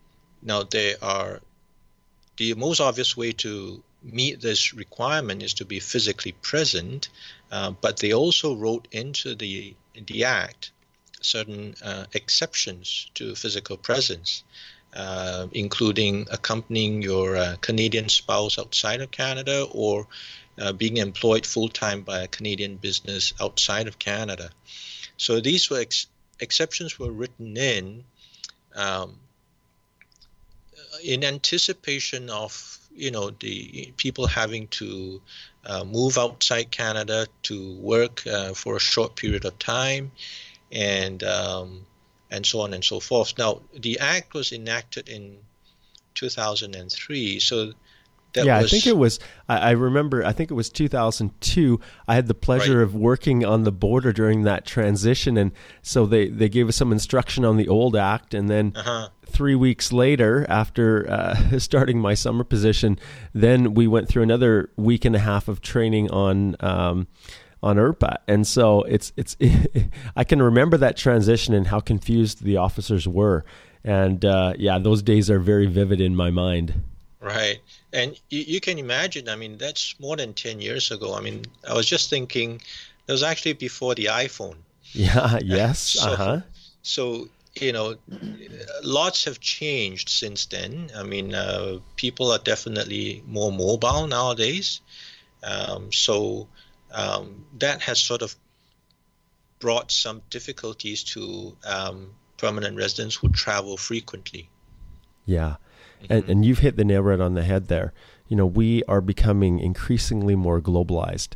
now, 0.42 0.62
there 0.62 0.96
are 1.02 1.40
the 2.36 2.54
most 2.54 2.80
obvious 2.80 3.16
way 3.16 3.32
to 3.32 3.82
meet 4.12 4.40
this 4.40 4.72
requirement 4.74 5.42
is 5.42 5.54
to 5.54 5.64
be 5.64 5.80
physically 5.80 6.32
present, 6.32 7.08
uh, 7.50 7.70
but 7.70 7.98
they 7.98 8.12
also 8.12 8.54
wrote 8.54 8.88
into 8.92 9.34
the 9.34 9.74
the 10.06 10.24
act 10.24 10.72
certain 11.20 11.74
uh, 11.82 12.04
exceptions 12.12 13.10
to 13.14 13.34
physical 13.34 13.76
presence, 13.76 14.44
uh, 14.94 15.46
including 15.52 16.26
accompanying 16.30 17.02
your 17.02 17.36
uh, 17.36 17.56
Canadian 17.60 18.08
spouse 18.08 18.58
outside 18.58 19.00
of 19.00 19.10
Canada 19.10 19.66
or 19.72 20.06
uh, 20.58 20.72
being 20.72 20.98
employed 20.98 21.46
full 21.46 21.68
time 21.68 22.02
by 22.02 22.20
a 22.20 22.28
Canadian 22.28 22.76
business 22.76 23.34
outside 23.40 23.88
of 23.88 23.98
Canada. 23.98 24.50
So 25.16 25.40
these 25.40 25.68
were 25.70 25.80
ex- 25.80 26.06
exceptions 26.40 26.98
were 26.98 27.10
written 27.10 27.56
in 27.56 28.04
um, 28.74 29.18
in 31.02 31.24
anticipation 31.24 32.30
of 32.30 32.78
you 32.96 33.10
know 33.10 33.30
the 33.30 33.92
people 33.96 34.26
having 34.26 34.68
to 34.68 35.20
uh, 35.64 35.84
move 35.84 36.18
outside 36.18 36.70
Canada 36.70 37.26
to 37.42 37.74
work 37.76 38.26
uh, 38.26 38.54
for 38.54 38.76
a 38.76 38.80
short 38.80 39.16
period 39.16 39.44
of 39.44 39.58
time, 39.58 40.10
and 40.72 41.22
um, 41.22 41.86
and 42.30 42.44
so 42.44 42.60
on 42.60 42.74
and 42.74 42.84
so 42.84 43.00
forth. 43.00 43.36
Now, 43.38 43.60
the 43.74 43.98
act 44.00 44.34
was 44.34 44.52
enacted 44.52 45.08
in 45.08 45.38
2003, 46.14 47.40
so 47.40 47.72
yeah, 48.34 48.60
was... 48.60 48.66
I 48.66 48.68
think 48.68 48.86
it 48.86 48.96
was. 48.96 49.18
I, 49.48 49.58
I, 49.58 49.70
remember. 49.72 50.24
I 50.24 50.32
think 50.32 50.50
it 50.50 50.54
was 50.54 50.70
2002. 50.70 51.80
I 52.08 52.14
had 52.14 52.26
the 52.26 52.34
pleasure 52.34 52.78
right. 52.78 52.82
of 52.82 52.94
working 52.94 53.44
on 53.44 53.64
the 53.64 53.72
border 53.72 54.12
during 54.12 54.42
that 54.42 54.66
transition, 54.66 55.36
and 55.36 55.52
so 55.82 56.06
they 56.06 56.28
they 56.28 56.48
gave 56.48 56.68
us 56.68 56.76
some 56.76 56.92
instruction 56.92 57.44
on 57.44 57.56
the 57.56 57.68
old 57.68 57.96
act, 57.96 58.34
and 58.34 58.48
then. 58.48 58.72
Uh-huh. 58.74 59.08
Three 59.28 59.56
weeks 59.56 59.92
later, 59.92 60.46
after 60.48 61.10
uh, 61.10 61.58
starting 61.58 61.98
my 61.98 62.14
summer 62.14 62.44
position, 62.44 62.96
then 63.34 63.74
we 63.74 63.88
went 63.88 64.08
through 64.08 64.22
another 64.22 64.70
week 64.76 65.04
and 65.04 65.16
a 65.16 65.18
half 65.18 65.48
of 65.48 65.60
training 65.60 66.08
on 66.12 66.54
um, 66.60 67.08
on 67.60 67.76
IRPA. 67.76 68.18
and 68.28 68.46
so 68.46 68.82
it's 68.82 69.12
it's. 69.16 69.36
I 70.16 70.22
can 70.22 70.40
remember 70.40 70.76
that 70.76 70.96
transition 70.96 71.54
and 71.54 71.66
how 71.66 71.80
confused 71.80 72.44
the 72.44 72.56
officers 72.56 73.08
were, 73.08 73.44
and 73.82 74.24
uh, 74.24 74.54
yeah, 74.56 74.78
those 74.78 75.02
days 75.02 75.28
are 75.28 75.40
very 75.40 75.66
vivid 75.66 76.00
in 76.00 76.14
my 76.14 76.30
mind. 76.30 76.82
Right. 77.20 77.60
And 77.92 78.18
you, 78.28 78.40
you, 78.40 78.60
can 78.60 78.78
imagine, 78.78 79.28
I 79.28 79.36
mean, 79.36 79.58
that's 79.58 79.98
more 79.98 80.16
than 80.16 80.34
10 80.34 80.60
years 80.60 80.90
ago. 80.90 81.14
I 81.14 81.20
mean, 81.20 81.44
I 81.68 81.74
was 81.74 81.86
just 81.86 82.10
thinking, 82.10 82.60
it 83.08 83.12
was 83.12 83.22
actually 83.22 83.54
before 83.54 83.94
the 83.94 84.06
iPhone. 84.06 84.56
Yeah, 84.92 85.38
yes. 85.42 85.80
so, 85.80 86.10
uh-huh. 86.10 86.40
So, 86.82 87.28
you 87.54 87.72
know, 87.72 87.96
lots 88.82 89.24
have 89.24 89.40
changed 89.40 90.08
since 90.08 90.46
then. 90.46 90.90
I 90.94 91.02
mean, 91.02 91.34
uh, 91.34 91.78
people 91.96 92.30
are 92.30 92.38
definitely 92.38 93.22
more 93.26 93.50
mobile 93.50 94.06
nowadays. 94.06 94.80
Um, 95.42 95.92
so 95.92 96.48
um, 96.92 97.46
that 97.58 97.80
has 97.82 97.98
sort 97.98 98.22
of 98.22 98.34
brought 99.58 99.90
some 99.90 100.22
difficulties 100.28 101.02
to 101.04 101.56
um, 101.64 102.10
permanent 102.36 102.76
residents 102.76 103.14
who 103.14 103.28
travel 103.30 103.76
frequently. 103.76 104.48
Yeah. 105.24 105.56
Mm-hmm. 106.02 106.12
And, 106.12 106.28
and 106.28 106.44
you've 106.44 106.60
hit 106.60 106.76
the 106.76 106.84
nail 106.84 107.02
right 107.02 107.20
on 107.20 107.34
the 107.34 107.44
head 107.44 107.68
there. 107.68 107.92
You 108.28 108.36
know, 108.36 108.46
we 108.46 108.82
are 108.84 109.00
becoming 109.00 109.58
increasingly 109.58 110.34
more 110.34 110.60
globalized. 110.60 111.30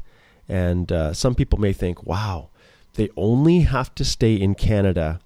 And 0.48 0.90
uh, 0.90 1.14
some 1.14 1.34
people 1.34 1.60
may 1.60 1.72
think, 1.72 2.04
wow, 2.04 2.50
they 2.94 3.08
only 3.16 3.60
have 3.60 3.94
to 3.94 4.04
stay 4.04 4.34
in 4.34 4.54
Canada 4.54 5.20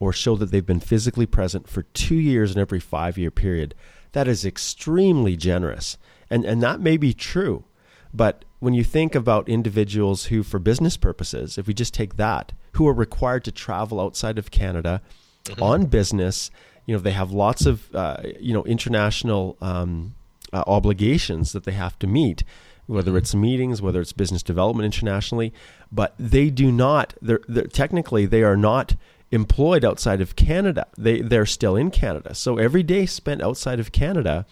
or 0.00 0.12
show 0.12 0.36
that 0.36 0.50
they've 0.50 0.64
been 0.64 0.80
physically 0.80 1.26
present 1.26 1.68
for 1.68 1.82
two 1.82 2.16
years 2.16 2.54
in 2.54 2.60
every 2.60 2.80
five 2.80 3.18
year 3.18 3.30
period. 3.30 3.74
That 4.12 4.28
is 4.28 4.44
extremely 4.44 5.36
generous. 5.36 5.98
And, 6.30 6.44
and 6.44 6.62
that 6.62 6.80
may 6.80 6.96
be 6.96 7.12
true. 7.12 7.64
But 8.12 8.44
when 8.60 8.74
you 8.74 8.84
think 8.84 9.14
about 9.14 9.48
individuals 9.48 10.26
who, 10.26 10.42
for 10.42 10.58
business 10.58 10.96
purposes, 10.96 11.58
if 11.58 11.66
we 11.66 11.74
just 11.74 11.92
take 11.92 12.16
that, 12.16 12.52
who 12.72 12.88
are 12.88 12.94
required 12.94 13.44
to 13.44 13.52
travel 13.52 14.00
outside 14.00 14.38
of 14.38 14.50
Canada 14.50 15.02
mm-hmm. 15.44 15.62
on 15.62 15.86
business 15.86 16.50
you 16.86 16.94
know 16.94 17.00
they 17.00 17.12
have 17.12 17.30
lots 17.30 17.66
of 17.66 17.94
uh, 17.94 18.18
you 18.38 18.52
know 18.52 18.64
international 18.64 19.56
um, 19.60 20.14
uh, 20.52 20.62
obligations 20.66 21.52
that 21.52 21.64
they 21.64 21.72
have 21.72 21.98
to 21.98 22.06
meet 22.06 22.44
whether 22.86 23.10
mm-hmm. 23.10 23.18
it's 23.18 23.34
meetings 23.34 23.80
whether 23.82 24.00
it's 24.00 24.12
business 24.12 24.42
development 24.42 24.84
internationally 24.84 25.52
but 25.90 26.14
they 26.18 26.50
do 26.50 26.70
not 26.70 27.14
they're, 27.20 27.40
they're, 27.48 27.66
technically 27.66 28.26
they 28.26 28.42
are 28.42 28.56
not 28.56 28.96
employed 29.30 29.84
outside 29.84 30.20
of 30.20 30.36
Canada 30.36 30.86
they 30.96 31.20
they're 31.20 31.46
still 31.46 31.76
in 31.76 31.90
Canada 31.90 32.34
so 32.34 32.58
every 32.58 32.82
day 32.82 33.06
spent 33.06 33.42
outside 33.42 33.80
of 33.80 33.92
Canada 33.92 34.46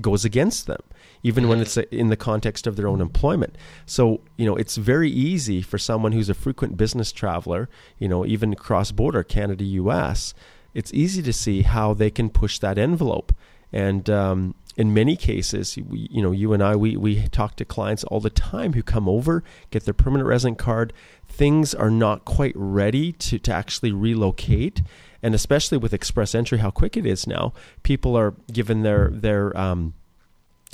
goes 0.00 0.24
against 0.24 0.66
them 0.66 0.80
even 1.24 1.48
when 1.48 1.58
it's 1.58 1.76
in 1.78 2.10
the 2.10 2.16
context 2.16 2.66
of 2.66 2.76
their 2.76 2.86
own 2.86 3.00
employment. 3.00 3.56
So, 3.86 4.20
you 4.36 4.44
know, 4.44 4.56
it's 4.56 4.76
very 4.76 5.10
easy 5.10 5.62
for 5.62 5.78
someone 5.78 6.12
who's 6.12 6.28
a 6.28 6.34
frequent 6.34 6.76
business 6.76 7.10
traveler, 7.10 7.68
you 7.98 8.08
know, 8.08 8.26
even 8.26 8.54
cross 8.54 8.92
border, 8.92 9.24
Canada, 9.24 9.64
US, 9.64 10.34
it's 10.74 10.92
easy 10.92 11.22
to 11.22 11.32
see 11.32 11.62
how 11.62 11.94
they 11.94 12.10
can 12.10 12.28
push 12.28 12.58
that 12.58 12.78
envelope. 12.78 13.32
And 13.72 14.08
um, 14.10 14.54
in 14.76 14.92
many 14.92 15.16
cases, 15.16 15.76
we, 15.76 16.08
you 16.10 16.22
know, 16.22 16.32
you 16.32 16.52
and 16.52 16.62
I, 16.62 16.76
we, 16.76 16.96
we 16.96 17.28
talk 17.28 17.56
to 17.56 17.64
clients 17.64 18.04
all 18.04 18.20
the 18.20 18.30
time 18.30 18.72
who 18.74 18.82
come 18.82 19.08
over, 19.08 19.42
get 19.70 19.84
their 19.84 19.94
permanent 19.94 20.28
resident 20.28 20.58
card. 20.58 20.92
Things 21.26 21.74
are 21.74 21.90
not 21.90 22.24
quite 22.24 22.54
ready 22.56 23.12
to, 23.12 23.38
to 23.38 23.52
actually 23.52 23.92
relocate. 23.92 24.82
And 25.22 25.34
especially 25.34 25.78
with 25.78 25.94
express 25.94 26.34
entry, 26.34 26.58
how 26.58 26.70
quick 26.70 26.96
it 26.96 27.06
is 27.06 27.26
now, 27.26 27.52
people 27.82 28.16
are 28.16 28.34
given 28.52 28.82
their, 28.82 29.08
their, 29.08 29.56
um, 29.56 29.94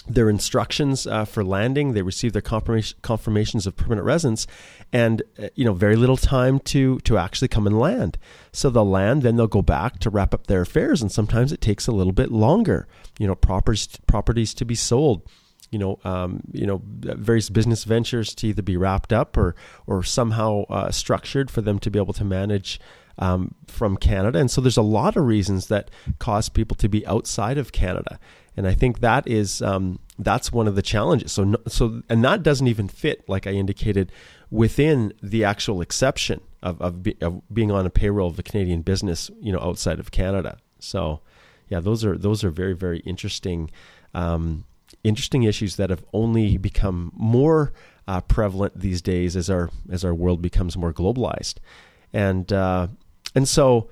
their 0.09 0.31
instructions 0.31 1.07
uh, 1.07 1.25
for 1.25 1.45
landing. 1.45 1.93
They 1.93 2.03
receive 2.03 2.33
their 2.33 2.43
confirmation, 2.43 2.99
confirmations 3.03 3.67
of 3.67 3.77
permanent 3.77 4.07
residence, 4.07 4.47
and 4.93 5.23
uh, 5.39 5.49
you 5.55 5.65
know 5.65 5.73
very 5.73 5.97
little 5.97 6.17
time 6.17 6.59
to 6.61 6.99
to 7.01 7.19
actually 7.19 7.49
come 7.49 7.67
and 7.67 7.79
land. 7.79 8.19
So 8.53 8.71
they'll 8.71 8.89
land, 8.89 9.23
then 9.23 9.37
they'll 9.37 9.47
go 9.47 9.63
back 9.63 9.99
to 10.01 10.11
wrap 10.11 10.35
up 10.35 10.47
their 10.47 10.63
affairs, 10.63 11.03
and 11.03 11.13
sometimes 11.13 11.53
it 11.53 11.61
takes 11.61 11.87
a 11.87 11.93
little 11.93 12.13
bit 12.13 12.31
longer. 12.31 12.89
You 13.19 13.27
know, 13.27 13.35
properties 13.35 13.89
properties 14.07 14.55
to 14.55 14.65
be 14.65 14.75
sold. 14.75 15.23
You 15.71 15.79
know, 15.79 16.01
um, 16.03 16.41
you 16.51 16.67
know, 16.67 16.83
various 16.85 17.49
business 17.49 17.85
ventures 17.85 18.35
to 18.37 18.49
either 18.49 18.63
be 18.63 18.77
wrapped 18.77 19.13
up 19.13 19.37
or 19.37 19.55
or 19.87 20.03
somehow 20.03 20.65
uh, 20.65 20.91
structured 20.91 21.51
for 21.51 21.61
them 21.61 21.79
to 21.81 21.91
be 21.91 21.99
able 21.99 22.15
to 22.15 22.25
manage 22.25 22.81
um, 23.19 23.55
from 23.67 23.97
Canada. 23.97 24.39
And 24.39 24.51
so 24.51 24.61
there's 24.61 24.77
a 24.77 24.83
lot 24.83 25.17
of 25.17 25.25
reasons 25.27 25.69
that 25.69 25.91
cause 26.19 26.49
people 26.49 26.75
to 26.77 26.89
be 26.89 27.07
outside 27.07 27.59
of 27.59 27.71
Canada 27.71 28.19
and 28.61 28.69
I 28.69 28.75
think 28.75 29.01
that 29.01 29.27
is 29.27 29.63
um, 29.63 30.01
that's 30.19 30.53
one 30.53 30.69
of 30.69 30.75
the 30.75 30.83
challenges. 30.83 31.33
So 31.33 31.55
so 31.67 32.03
and 32.11 32.23
that 32.23 32.43
doesn't 32.43 32.67
even 32.67 32.89
fit, 32.89 33.27
like 33.27 33.47
I 33.47 33.53
indicated, 33.53 34.13
within 34.51 35.15
the 35.23 35.45
actual 35.45 35.81
exception 35.81 36.43
of 36.63 36.79
of, 36.83 37.03
be, 37.03 37.17
of 37.23 37.41
being 37.51 37.71
on 37.71 37.87
a 37.87 37.91
payroll 37.91 38.29
of 38.29 38.39
a 38.39 38.43
Canadian 38.43 38.83
business, 38.83 39.31
you 39.41 39.51
know, 39.51 39.61
outside 39.61 39.99
of 39.99 40.11
Canada. 40.11 40.59
So 40.79 41.21
yeah, 41.71 41.81
those 41.81 42.05
are 42.05 42.19
those 42.19 42.45
are 42.45 42.51
very 42.51 42.75
very 42.75 42.99
interesting. 42.99 43.71
Um, 44.13 44.67
interesting 45.03 45.45
issues 45.45 45.77
that 45.77 45.89
have 45.89 46.05
only 46.13 46.59
become 46.59 47.13
more 47.15 47.73
uh, 48.07 48.21
prevalent 48.21 48.79
these 48.79 49.01
days 49.01 49.37
as 49.37 49.49
our 49.49 49.71
as 49.91 50.05
our 50.05 50.13
world 50.13 50.43
becomes 50.43 50.77
more 50.77 50.93
globalized, 50.93 51.55
and 52.13 52.53
uh, 52.53 52.89
and 53.35 53.49
so 53.49 53.89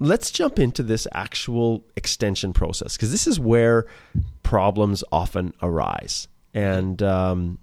let's 0.00 0.30
jump 0.30 0.58
into 0.58 0.82
this 0.82 1.06
actual 1.12 1.84
extension 1.94 2.52
process 2.52 2.96
because 2.96 3.12
this 3.12 3.26
is 3.26 3.38
where 3.38 3.86
problems 4.42 5.04
often 5.12 5.52
arise. 5.62 6.26
And 6.52 7.00
um, 7.02 7.58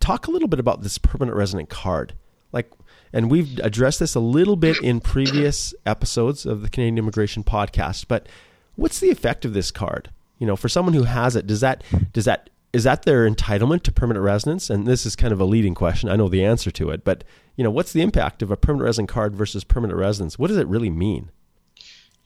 talk 0.00 0.26
a 0.26 0.30
little 0.30 0.48
bit 0.48 0.60
about 0.60 0.82
this 0.82 0.98
permanent 0.98 1.36
resident 1.36 1.70
card. 1.70 2.14
Like, 2.52 2.70
and 3.12 3.30
we've 3.30 3.58
addressed 3.60 4.00
this 4.00 4.14
a 4.14 4.20
little 4.20 4.56
bit 4.56 4.82
in 4.82 5.00
previous 5.00 5.72
episodes 5.86 6.44
of 6.44 6.62
the 6.62 6.68
Canadian 6.68 6.98
Immigration 6.98 7.44
Podcast. 7.44 8.06
But 8.08 8.28
what's 8.74 9.00
the 9.00 9.10
effect 9.10 9.44
of 9.44 9.54
this 9.54 9.70
card? 9.70 10.10
You 10.38 10.46
know, 10.46 10.56
for 10.56 10.68
someone 10.68 10.94
who 10.94 11.04
has 11.04 11.36
it, 11.36 11.46
does 11.46 11.60
that 11.60 11.84
does 12.12 12.24
that 12.24 12.50
is 12.72 12.84
that 12.84 13.04
their 13.04 13.30
entitlement 13.30 13.82
to 13.82 13.92
permanent 13.92 14.24
residence? 14.24 14.68
And 14.68 14.86
this 14.86 15.06
is 15.06 15.14
kind 15.14 15.32
of 15.32 15.40
a 15.40 15.44
leading 15.44 15.74
question. 15.74 16.08
I 16.08 16.16
know 16.16 16.28
the 16.28 16.44
answer 16.44 16.70
to 16.72 16.90
it, 16.90 17.04
but 17.04 17.22
you 17.54 17.62
know, 17.62 17.70
what's 17.70 17.92
the 17.92 18.02
impact 18.02 18.42
of 18.42 18.50
a 18.50 18.56
permanent 18.56 18.86
resident 18.86 19.10
card 19.10 19.36
versus 19.36 19.62
permanent 19.62 19.98
residence? 19.98 20.38
What 20.38 20.48
does 20.48 20.56
it 20.56 20.66
really 20.66 20.90
mean? 20.90 21.30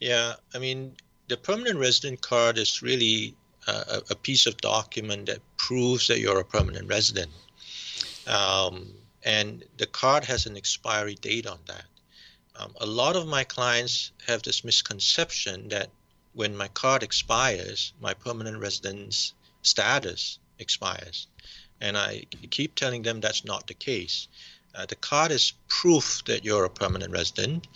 Yeah, 0.01 0.35
I 0.55 0.59
mean, 0.59 0.95
the 1.29 1.37
permanent 1.37 1.79
resident 1.79 2.21
card 2.21 2.59
is 2.59 2.83
really 2.83 3.35
a, 3.67 4.03
a 4.11 4.15
piece 4.15 4.47
of 4.47 4.57
document 4.59 5.27
that 5.27 5.41
proves 5.57 6.07
that 6.09 6.21
you're 6.21 6.41
a 6.41 6.45
permanent 6.45 6.89
resident. 6.89 7.31
Um, 8.27 8.93
and 9.25 9.65
the 9.77 9.87
card 9.87 10.25
has 10.25 10.47
an 10.47 10.57
expiry 10.57 11.15
date 11.17 11.47
on 11.47 11.59
that. 11.67 11.85
Um, 12.57 12.73
a 12.81 12.87
lot 12.87 13.17
of 13.17 13.27
my 13.27 13.45
clients 13.45 14.13
have 14.27 14.43
this 14.43 14.65
misconception 14.65 15.69
that 15.69 15.91
when 16.35 16.57
my 16.57 16.69
card 16.69 17.03
expires, 17.03 17.93
my 18.01 18.15
permanent 18.15 18.59
residence 18.59 19.35
status 19.63 20.39
expires. 20.59 21.27
And 21.81 21.97
I 21.97 22.25
keep 22.51 22.75
telling 22.75 23.03
them 23.03 23.21
that's 23.21 23.45
not 23.45 23.67
the 23.67 23.75
case. 23.75 24.29
Uh, 24.75 24.87
the 24.87 24.97
card 24.97 25.33
is 25.33 25.55
proof 25.69 26.23
that 26.27 26.45
you're 26.45 26.65
a 26.65 26.71
permanent 26.71 27.13
resident. 27.13 27.67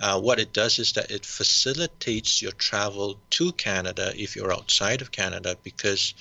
Uh, 0.00 0.20
what 0.20 0.38
it 0.38 0.52
does 0.52 0.78
is 0.78 0.92
that 0.92 1.10
it 1.10 1.26
facilitates 1.26 2.40
your 2.40 2.52
travel 2.52 3.18
to 3.30 3.52
Canada 3.52 4.12
if 4.16 4.36
you're 4.36 4.52
outside 4.52 5.02
of 5.02 5.10
Canada 5.10 5.56
because 5.64 6.14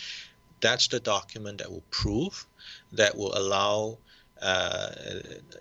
that's 0.61 0.87
the 0.87 0.99
document 0.99 1.59
that 1.59 1.71
will 1.71 1.83
prove 1.91 2.45
that 2.91 3.15
will 3.15 3.37
allow 3.37 3.97
uh, 4.41 4.91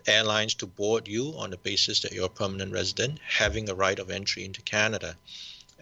airlines 0.06 0.54
to 0.54 0.66
board 0.66 1.08
you 1.08 1.34
on 1.36 1.50
the 1.50 1.56
basis 1.56 2.00
that 2.00 2.12
you're 2.12 2.26
a 2.26 2.30
permanent 2.30 2.72
resident, 2.72 3.18
having 3.26 3.68
a 3.68 3.74
right 3.74 3.98
of 3.98 4.10
entry 4.10 4.44
into 4.44 4.62
Canada. 4.62 5.16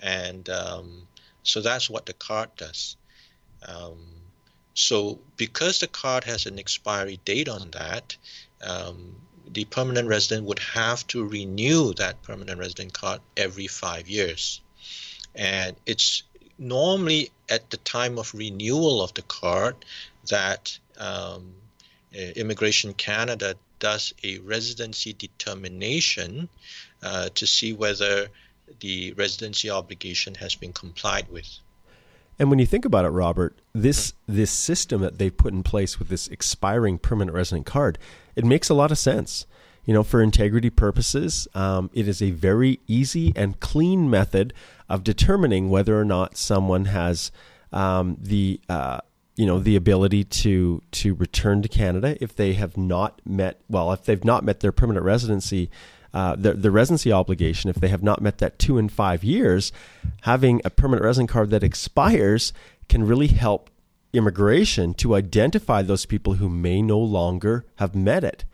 And 0.02 0.48
um, 0.48 1.06
so 1.42 1.60
that's 1.60 1.90
what 1.90 2.06
the 2.06 2.12
card 2.12 2.50
does. 2.56 2.96
Um, 3.66 3.98
so, 4.74 5.20
because 5.36 5.78
the 5.78 5.86
card 5.86 6.24
has 6.24 6.46
an 6.46 6.58
expiry 6.58 7.20
date 7.24 7.48
on 7.48 7.70
that, 7.70 8.16
um, 8.62 9.14
the 9.54 9.64
permanent 9.66 10.08
resident 10.08 10.46
would 10.46 10.58
have 10.58 11.06
to 11.06 11.26
renew 11.26 11.94
that 11.94 12.22
permanent 12.22 12.58
resident 12.58 12.92
card 12.92 13.20
every 13.36 13.66
five 13.66 14.08
years. 14.08 14.60
And 15.34 15.76
it's 15.86 16.22
normally 16.58 17.30
at 17.48 17.70
the 17.70 17.76
time 17.78 18.18
of 18.18 18.34
renewal 18.34 19.02
of 19.02 19.14
the 19.14 19.22
card, 19.22 19.76
that 20.28 20.78
um, 20.98 21.54
Immigration 22.12 22.94
Canada 22.94 23.56
does 23.78 24.14
a 24.22 24.38
residency 24.38 25.12
determination 25.12 26.48
uh, 27.02 27.28
to 27.34 27.46
see 27.46 27.72
whether 27.72 28.28
the 28.80 29.12
residency 29.12 29.68
obligation 29.70 30.34
has 30.36 30.54
been 30.54 30.72
complied 30.72 31.26
with. 31.30 31.48
And 32.38 32.50
when 32.50 32.58
you 32.58 32.66
think 32.66 32.84
about 32.84 33.04
it, 33.04 33.10
Robert, 33.10 33.56
this 33.72 34.14
this 34.26 34.50
system 34.50 35.00
that 35.02 35.18
they've 35.18 35.36
put 35.36 35.52
in 35.52 35.62
place 35.62 35.98
with 35.98 36.08
this 36.08 36.26
expiring 36.28 36.98
permanent 36.98 37.34
resident 37.34 37.66
card, 37.66 37.98
it 38.36 38.44
makes 38.44 38.68
a 38.68 38.74
lot 38.74 38.90
of 38.90 38.98
sense. 38.98 39.46
You 39.84 39.92
know, 39.92 40.02
for 40.02 40.22
integrity 40.22 40.70
purposes, 40.70 41.46
um, 41.54 41.90
it 41.92 42.08
is 42.08 42.22
a 42.22 42.30
very 42.30 42.80
easy 42.86 43.32
and 43.36 43.60
clean 43.60 44.08
method 44.08 44.54
of 44.88 45.04
determining 45.04 45.68
whether 45.68 46.00
or 46.00 46.06
not 46.06 46.38
someone 46.38 46.86
has 46.86 47.30
um, 47.70 48.16
the 48.18 48.60
uh, 48.68 49.00
you 49.36 49.46
know 49.46 49.58
the 49.58 49.76
ability 49.76 50.24
to 50.24 50.82
to 50.92 51.14
return 51.14 51.62
to 51.62 51.68
Canada 51.68 52.16
if 52.20 52.34
they 52.34 52.54
have 52.54 52.76
not 52.76 53.20
met 53.24 53.60
well 53.68 53.92
if 53.92 54.04
they've 54.04 54.24
not 54.24 54.44
met 54.44 54.60
their 54.60 54.72
permanent 54.72 55.04
residency 55.04 55.70
uh, 56.12 56.36
the, 56.36 56.54
the 56.54 56.70
residency 56.70 57.10
obligation 57.12 57.68
if 57.68 57.76
they 57.76 57.88
have 57.88 58.02
not 58.02 58.22
met 58.22 58.38
that 58.38 58.58
two 58.58 58.78
and 58.78 58.92
five 58.92 59.24
years 59.24 59.72
having 60.22 60.60
a 60.64 60.70
permanent 60.70 61.04
resident 61.04 61.28
card 61.28 61.50
that 61.50 61.64
expires 61.64 62.52
can 62.88 63.04
really 63.04 63.26
help 63.26 63.70
immigration 64.14 64.94
to 64.94 65.14
identify 65.14 65.82
those 65.82 66.06
people 66.06 66.34
who 66.34 66.48
may 66.48 66.80
no 66.82 66.98
longer 66.98 67.66
have 67.76 67.94
met 67.94 68.24
it. 68.24 68.44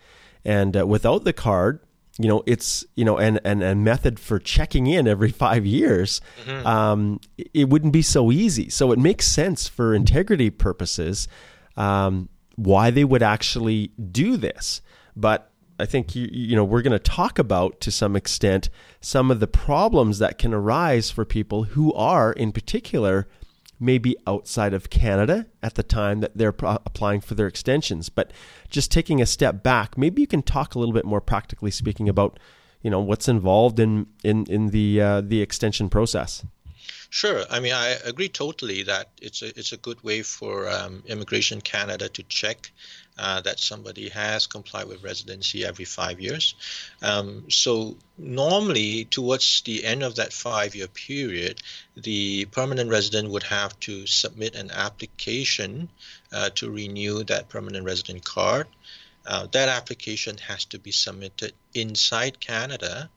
And 0.45 0.77
uh, 0.77 0.87
without 0.87 1.25
the 1.25 1.33
card 1.33 1.81
you 2.19 2.29
know 2.29 2.43
it's 2.45 2.85
you 2.97 3.05
know 3.05 3.17
and 3.17 3.41
and 3.45 3.63
a 3.63 3.75
method 3.75 4.21
for 4.21 4.39
checking 4.39 4.87
in 4.87 5.09
every 5.09 5.31
five 5.31 5.65
years 5.65 6.21
mm-hmm. 6.45 6.67
um, 6.67 7.21
it 7.37 7.69
wouldn't 7.69 7.93
be 7.93 8.03
so 8.03 8.31
easy. 8.31 8.69
So 8.69 8.93
it 8.93 8.99
makes 8.99 9.27
sense 9.27 9.69
for 9.69 9.95
integrity 9.95 10.51
purposes 10.51 11.29
um, 11.77 12.29
why 12.57 12.91
they 12.91 13.05
would 13.05 13.23
actually 13.23 13.93
do 14.13 14.37
this. 14.37 14.83
But 15.17 15.47
i 15.79 15.87
think 15.87 16.15
you, 16.15 16.29
you 16.31 16.55
know 16.55 16.63
we're 16.65 16.83
going 16.83 16.93
to 16.93 16.99
talk 16.99 17.39
about 17.39 17.81
to 17.81 17.91
some 17.91 18.15
extent 18.15 18.69
some 19.01 19.31
of 19.31 19.41
the 19.41 19.47
problems 19.47 20.19
that 20.19 20.37
can 20.37 20.53
arise 20.53 21.11
for 21.11 21.25
people 21.25 21.63
who 21.63 21.91
are 21.95 22.33
in 22.35 22.53
particular 22.53 23.27
maybe 23.81 24.15
outside 24.27 24.75
of 24.75 24.91
Canada 24.91 25.47
at 25.63 25.75
the 25.75 25.83
time 25.83 26.21
that 26.21 26.37
they're 26.37 26.55
applying 26.63 27.21
for 27.21 27.35
their 27.35 27.47
extensions. 27.47 28.09
But 28.09 28.33
just 28.69 28.93
taking 28.93 29.21
a 29.21 29.27
step 29.27 29.63
back, 29.63 29.97
maybe 29.97 30.21
you 30.21 30.27
can 30.27 30.43
talk 30.43 30.75
a 30.75 30.79
little 30.79 30.95
bit 30.95 31.07
more 31.07 31.21
practically 31.21 31.71
speaking 31.71 32.09
about, 32.09 32.39
you 32.83 32.91
know, 32.91 33.01
what's 33.01 33.29
involved 33.29 33.81
in 33.81 34.07
in 34.23 34.47
in 34.47 34.69
the 34.69 35.01
uh, 35.01 35.21
the 35.23 35.41
extension 35.41 35.89
process. 35.89 36.45
Sure. 37.11 37.43
I 37.51 37.59
mean, 37.59 37.73
I 37.73 37.97
agree 38.05 38.29
totally 38.29 38.85
that 38.85 39.09
it's 39.21 39.43
a 39.43 39.49
it's 39.59 39.73
a 39.73 39.77
good 39.77 40.03
way 40.05 40.23
for 40.23 40.69
um, 40.69 41.03
Immigration 41.07 41.61
Canada 41.61 42.09
to 42.09 42.23
check 42.25 42.71
uh, 43.21 43.41
that 43.43 43.61
somebody 43.61 44.09
has 44.09 44.47
complied 44.47 44.89
with 44.89 45.05
residency 45.05 45.63
every 45.65 45.85
five 45.85 46.19
years. 46.21 46.55
Um, 47.03 47.45
so 47.51 47.97
normally, 48.17 49.05
towards 49.05 49.61
the 49.63 49.85
end 49.85 50.03
of 50.03 50.17
that 50.17 50.33
five-year 50.33 50.89
period, 50.89 51.61
the 51.97 52.47
permanent 52.47 52.89
resident 52.89 53.29
would 53.29 53.43
have 53.43 53.79
to 53.81 54.07
submit 54.07 54.55
an 54.55 54.71
application 54.71 55.91
uh, 56.33 56.49
to 56.55 56.71
renew 56.71 57.23
that 57.25 57.51
permanent 57.51 57.85
resident 57.85 58.25
card. 58.25 58.67
Uh, 59.27 59.47
that 59.53 59.69
application 59.69 60.39
has 60.39 60.65
to 60.65 60.79
be 60.79 60.91
submitted 60.91 61.53
inside 61.75 62.41
Canada. 62.41 63.11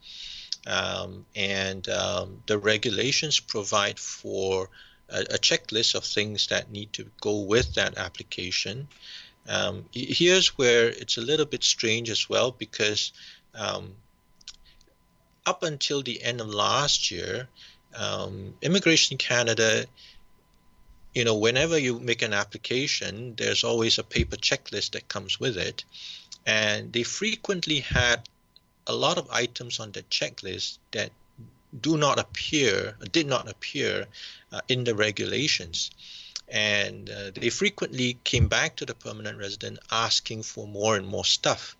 Um, 0.67 1.25
and 1.35 1.87
um, 1.87 2.43
the 2.45 2.57
regulations 2.57 3.39
provide 3.39 3.99
for 3.99 4.69
a, 5.09 5.21
a, 5.21 5.37
checklist 5.37 5.93
of 5.93 6.05
things 6.05 6.47
that 6.47 6.71
need 6.71 6.93
to 6.93 7.05
go 7.19 7.41
with 7.41 7.73
that 7.75 7.97
application. 7.97 8.87
Um, 9.47 9.85
here's 9.91 10.57
where 10.57 10.87
it's 10.87 11.17
a 11.17 11.21
little 11.21 11.45
bit 11.45 11.63
strange 11.63 12.09
as 12.09 12.29
well 12.29 12.51
because 12.51 13.11
um, 13.53 13.95
up 15.45 15.63
until 15.63 16.01
the 16.01 16.23
end 16.23 16.39
of 16.39 16.47
last 16.47 17.11
year, 17.11 17.49
um, 17.95 18.55
Immigration 18.61 19.17
Canada, 19.17 19.85
you 21.13 21.25
know, 21.25 21.35
whenever 21.35 21.77
you 21.77 21.99
make 21.99 22.21
an 22.21 22.33
application, 22.33 23.35
there's 23.35 23.63
always 23.63 23.99
a 23.99 24.03
paper 24.03 24.37
checklist 24.37 24.91
that 24.91 25.07
comes 25.07 25.39
with 25.39 25.57
it. 25.57 25.83
And 26.45 26.91
they 26.91 27.03
frequently 27.03 27.79
had 27.79 28.27
a 28.87 28.95
lot 28.95 29.17
of 29.17 29.29
items 29.29 29.79
on 29.79 29.91
the 29.91 30.03
checklist 30.03 30.77
that 30.91 31.11
do 31.79 31.97
not 31.97 32.19
appear, 32.19 32.95
did 33.11 33.27
not 33.27 33.49
appear 33.49 34.07
uh, 34.51 34.61
in 34.67 34.83
the 34.83 34.95
regulations 34.95 35.91
and 36.49 37.09
uh, 37.09 37.31
they 37.33 37.49
frequently 37.49 38.17
came 38.23 38.47
back 38.47 38.75
to 38.77 38.85
the 38.85 38.93
permanent 38.93 39.37
resident 39.37 39.79
asking 39.91 40.43
for 40.43 40.67
more 40.67 40.95
and 40.95 41.07
more 41.07 41.25
stuff. 41.25 41.75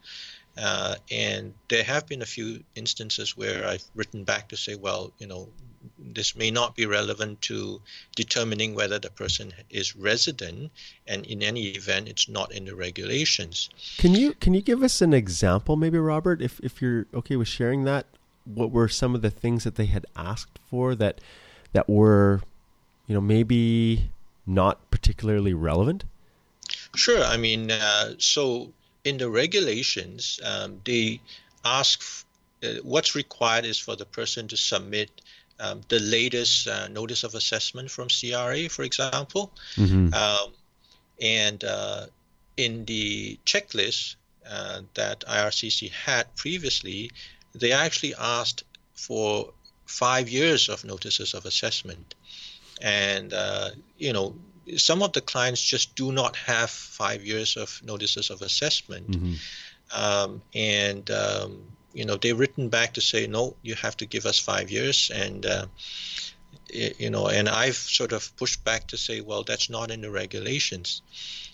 Uh, 0.58 0.96
and 1.12 1.54
there 1.70 1.84
have 1.84 2.06
been 2.08 2.22
a 2.22 2.26
few 2.26 2.64
instances 2.76 3.36
where 3.36 3.68
I've 3.68 3.84
written 3.96 4.24
back 4.24 4.50
to 4.50 4.58
say, 4.58 4.76
well, 4.76 5.12
you 5.18 5.26
know, 5.26 5.50
this 6.00 6.36
may 6.36 6.52
not 6.52 6.76
be 6.76 6.86
relevant 6.86 7.42
to 7.42 7.82
determining 8.16 8.76
whether 8.76 9.00
the 9.00 9.10
person 9.10 9.54
is 9.70 9.96
resident, 9.96 10.72
and 11.08 11.26
in 11.26 11.42
any 11.42 11.70
event, 11.70 12.08
it's 12.08 12.30
not 12.30 12.52
in 12.52 12.66
the 12.66 12.76
regulations. 12.76 13.70
Can 13.98 14.14
you 14.14 14.34
can 14.34 14.54
you 14.54 14.62
give 14.62 14.84
us 14.84 15.02
an 15.02 15.14
example, 15.14 15.76
maybe, 15.76 15.98
Robert, 15.98 16.42
if 16.42 16.60
if 16.62 16.82
you're 16.82 17.08
okay 17.14 17.36
with 17.36 17.48
sharing 17.48 17.84
that? 17.86 18.06
What 18.46 18.72
were 18.72 18.88
some 18.88 19.16
of 19.16 19.22
the 19.22 19.30
things 19.30 19.64
that 19.64 19.76
they 19.76 19.86
had 19.88 20.06
asked 20.16 20.60
for 20.70 20.96
that 20.96 21.20
that 21.74 21.90
were, 21.90 22.42
you 23.08 23.16
know, 23.16 23.22
maybe 23.22 24.10
not 24.46 24.90
particularly 24.92 25.54
relevant? 25.54 26.04
Sure. 26.96 27.24
I 27.24 27.38
mean, 27.38 27.72
uh, 27.72 28.14
so 28.18 28.72
in 29.04 29.18
the 29.18 29.30
regulations, 29.30 30.40
um, 30.44 30.82
they 30.86 31.20
ask 31.66 32.02
f- 32.02 32.26
uh, 32.64 32.82
what's 32.84 33.16
required 33.16 33.66
is 33.66 33.80
for 33.80 33.96
the 33.96 34.06
person 34.06 34.48
to 34.50 34.58
submit 34.58 35.10
um, 35.60 35.82
the 35.90 36.00
latest 36.00 36.68
uh, 36.68 36.88
notice 36.88 37.24
of 37.24 37.36
assessment 37.36 37.90
from 37.90 38.08
CRA, 38.10 38.70
for 38.70 38.84
example. 38.84 39.52
Mm-hmm. 39.76 40.14
Um, 40.14 40.54
and 41.22 41.64
uh, 41.64 42.06
in 42.58 42.86
the 42.86 43.40
checklist 43.46 44.16
uh, 44.50 44.82
that 44.94 45.22
IRCC 45.22 45.92
had 45.92 46.36
previously, 46.36 47.12
they 47.56 47.72
actually 47.72 48.14
asked 48.16 48.64
for 48.94 49.52
five 49.86 50.30
years 50.30 50.70
of 50.70 50.84
notices 50.84 51.34
of 51.34 51.46
assessment 51.46 52.16
and 52.82 53.34
uh, 53.34 53.70
you 54.04 54.14
know 54.14 54.36
some 54.78 55.02
of 55.04 55.12
the 55.14 55.22
clients 55.22 55.62
just 55.62 55.96
do 55.96 56.12
not 56.12 56.36
have 56.36 56.70
five 56.70 57.26
years 57.26 57.58
of 57.58 57.82
notices 57.84 58.30
of 58.30 58.42
assessment 58.42 59.12
mm-hmm. 59.12 59.34
um, 60.04 60.42
and 60.54 61.10
um, 61.12 61.62
you 61.94 62.06
know 62.06 62.16
they've 62.16 62.40
written 62.40 62.70
back 62.70 62.94
to 62.94 63.02
say 63.02 63.28
no 63.28 63.56
you 63.62 63.76
have 63.76 63.96
to 63.98 64.06
give 64.06 64.26
us 64.26 64.40
five 64.40 64.70
years 64.70 65.12
and 65.14 65.46
uh, 65.46 65.66
you 66.74 67.10
know 67.10 67.28
and 67.28 67.48
i've 67.50 67.76
sort 68.00 68.12
of 68.12 68.36
pushed 68.36 68.64
back 68.64 68.88
to 68.88 68.98
say 68.98 69.22
well 69.22 69.44
that's 69.44 69.70
not 69.70 69.92
in 69.92 70.02
the 70.02 70.12
regulations 70.12 71.02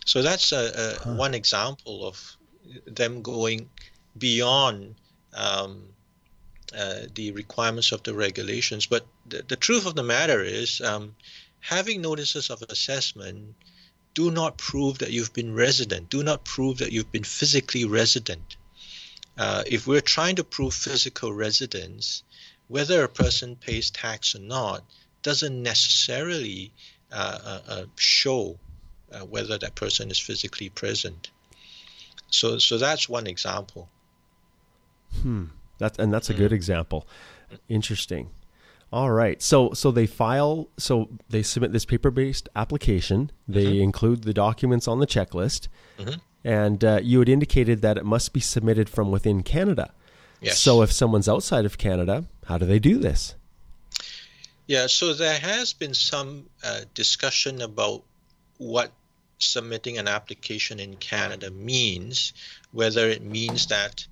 so 0.05 0.21
that's 0.21 0.51
a, 0.51 0.63
a 0.75 1.03
huh. 1.03 1.15
one 1.15 1.33
example 1.33 2.07
of 2.07 2.37
them 2.85 3.21
going 3.21 3.69
beyond 4.17 4.95
um, 5.35 5.83
uh, 6.77 7.01
the 7.15 7.31
requirements 7.31 7.91
of 7.91 8.03
the 8.03 8.13
regulations. 8.13 8.85
But 8.85 9.05
the, 9.27 9.43
the 9.47 9.55
truth 9.55 9.85
of 9.85 9.95
the 9.95 10.03
matter 10.03 10.43
is, 10.43 10.81
um, 10.81 11.15
having 11.59 12.01
notices 12.01 12.49
of 12.49 12.63
assessment 12.69 13.55
do 14.13 14.31
not 14.31 14.57
prove 14.57 14.99
that 14.99 15.11
you've 15.11 15.33
been 15.33 15.53
resident, 15.53 16.09
do 16.09 16.23
not 16.23 16.43
prove 16.43 16.79
that 16.79 16.91
you've 16.91 17.11
been 17.11 17.23
physically 17.23 17.85
resident. 17.85 18.57
Uh, 19.37 19.63
if 19.67 19.87
we're 19.87 20.01
trying 20.01 20.35
to 20.35 20.43
prove 20.43 20.73
physical 20.73 21.31
residence, 21.31 22.23
whether 22.67 23.03
a 23.03 23.09
person 23.09 23.55
pays 23.55 23.89
tax 23.89 24.35
or 24.35 24.39
not 24.39 24.83
doesn't 25.21 25.61
necessarily 25.61 26.71
uh, 27.11 27.39
uh, 27.43 27.61
uh 27.67 27.85
show 27.95 28.59
uh, 29.11 29.19
whether 29.21 29.57
that 29.57 29.75
person 29.75 30.11
is 30.11 30.19
physically 30.19 30.69
present. 30.69 31.31
So, 32.29 32.59
so 32.59 32.77
that's 32.77 33.09
one 33.09 33.27
example. 33.27 33.89
Hmm. 35.21 35.45
That's 35.79 35.97
and 35.97 36.13
that's 36.13 36.29
a 36.29 36.33
good 36.33 36.47
mm-hmm. 36.47 36.55
example. 36.55 37.07
Interesting. 37.67 38.29
All 38.91 39.11
right. 39.11 39.41
So 39.41 39.73
so 39.73 39.91
they 39.91 40.07
file 40.07 40.69
so 40.77 41.09
they 41.29 41.43
submit 41.43 41.71
this 41.71 41.85
paper-based 41.85 42.49
application. 42.55 43.31
They 43.47 43.65
mm-hmm. 43.65 43.83
include 43.83 44.23
the 44.23 44.33
documents 44.33 44.87
on 44.87 44.99
the 44.99 45.07
checklist. 45.07 45.67
Mm-hmm. 45.99 46.19
And 46.43 46.83
uh, 46.83 46.99
you 47.03 47.19
had 47.19 47.29
indicated 47.29 47.81
that 47.81 47.97
it 47.97 48.05
must 48.05 48.33
be 48.33 48.39
submitted 48.39 48.89
from 48.89 49.11
within 49.11 49.43
Canada. 49.43 49.93
Yes. 50.41 50.57
So 50.57 50.81
if 50.81 50.91
someone's 50.91 51.27
outside 51.27 51.65
of 51.65 51.77
Canada, 51.77 52.25
how 52.45 52.57
do 52.57 52.65
they 52.65 52.79
do 52.79 52.97
this? 52.97 53.35
Yeah, 54.67 54.87
so 54.87 55.13
there 55.13 55.39
has 55.39 55.73
been 55.73 55.93
some 55.93 56.45
uh, 56.63 56.81
discussion 56.93 57.61
about 57.61 58.03
what 58.57 58.91
submitting 59.39 59.97
an 59.97 60.07
application 60.07 60.79
in 60.79 60.95
Canada 60.97 61.49
means, 61.49 62.33
whether 62.71 63.09
it 63.09 63.23
means 63.23 63.67
that 63.67 64.05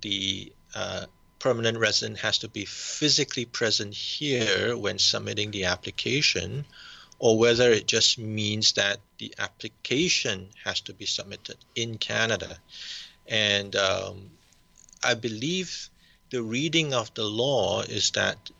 the 0.00 0.52
uh, 0.74 1.04
permanent 1.40 1.78
resident 1.78 2.18
has 2.20 2.38
to 2.38 2.48
be 2.48 2.64
physically 2.66 3.46
present 3.46 3.94
here 3.94 4.76
when 4.76 4.98
submitting 4.98 5.50
the 5.50 5.64
application, 5.64 6.64
or 7.18 7.38
whether 7.38 7.70
it 7.72 7.86
just 7.86 8.18
means 8.18 8.72
that 8.72 8.98
the 9.18 9.34
application 9.38 10.48
has 10.64 10.80
to 10.82 10.92
be 10.92 11.06
submitted 11.06 11.56
in 11.74 11.98
Canada. 11.98 12.58
And 13.26 13.74
um, 13.74 14.30
I 15.02 15.14
believe 15.14 15.90
the 16.30 16.42
reading 16.42 16.94
of 16.94 17.12
the 17.14 17.24
law 17.24 17.80
is 17.82 18.12
that 18.12 18.50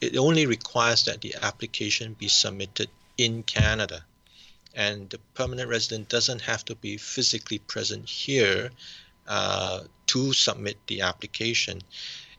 it 0.00 0.16
only 0.16 0.46
requires 0.46 1.04
that 1.04 1.20
the 1.20 1.34
application 1.42 2.14
be 2.14 2.28
submitted 2.28 2.88
in 3.16 3.42
Canada. 3.42 4.04
And 4.74 5.10
the 5.10 5.18
permanent 5.34 5.68
resident 5.68 6.08
doesn't 6.08 6.42
have 6.42 6.64
to 6.66 6.76
be 6.76 6.98
physically 6.98 7.58
present 7.58 8.08
here 8.08 8.70
uh, 9.26 9.80
to 10.06 10.32
submit 10.32 10.76
the 10.86 11.02
application. 11.02 11.82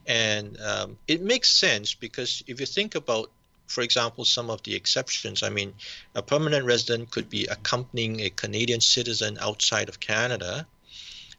And 0.10 0.60
um, 0.60 0.98
it 1.08 1.22
makes 1.22 1.52
sense 1.52 1.94
because 1.94 2.44
if 2.48 2.60
you 2.60 2.66
think 2.66 2.96
about, 2.96 3.30
for 3.68 3.82
example, 3.82 4.26
some 4.26 4.50
of 4.50 4.64
the 4.64 4.74
exceptions, 4.76 5.44
I 5.44 5.50
mean, 5.50 5.76
a 6.16 6.24
permanent 6.24 6.66
resident 6.66 7.12
could 7.12 7.30
be 7.30 7.46
accompanying 7.46 8.22
a 8.22 8.32
Canadian 8.32 8.82
citizen 8.82 9.38
outside 9.40 9.88
of 9.88 10.00
Canada, 10.00 10.66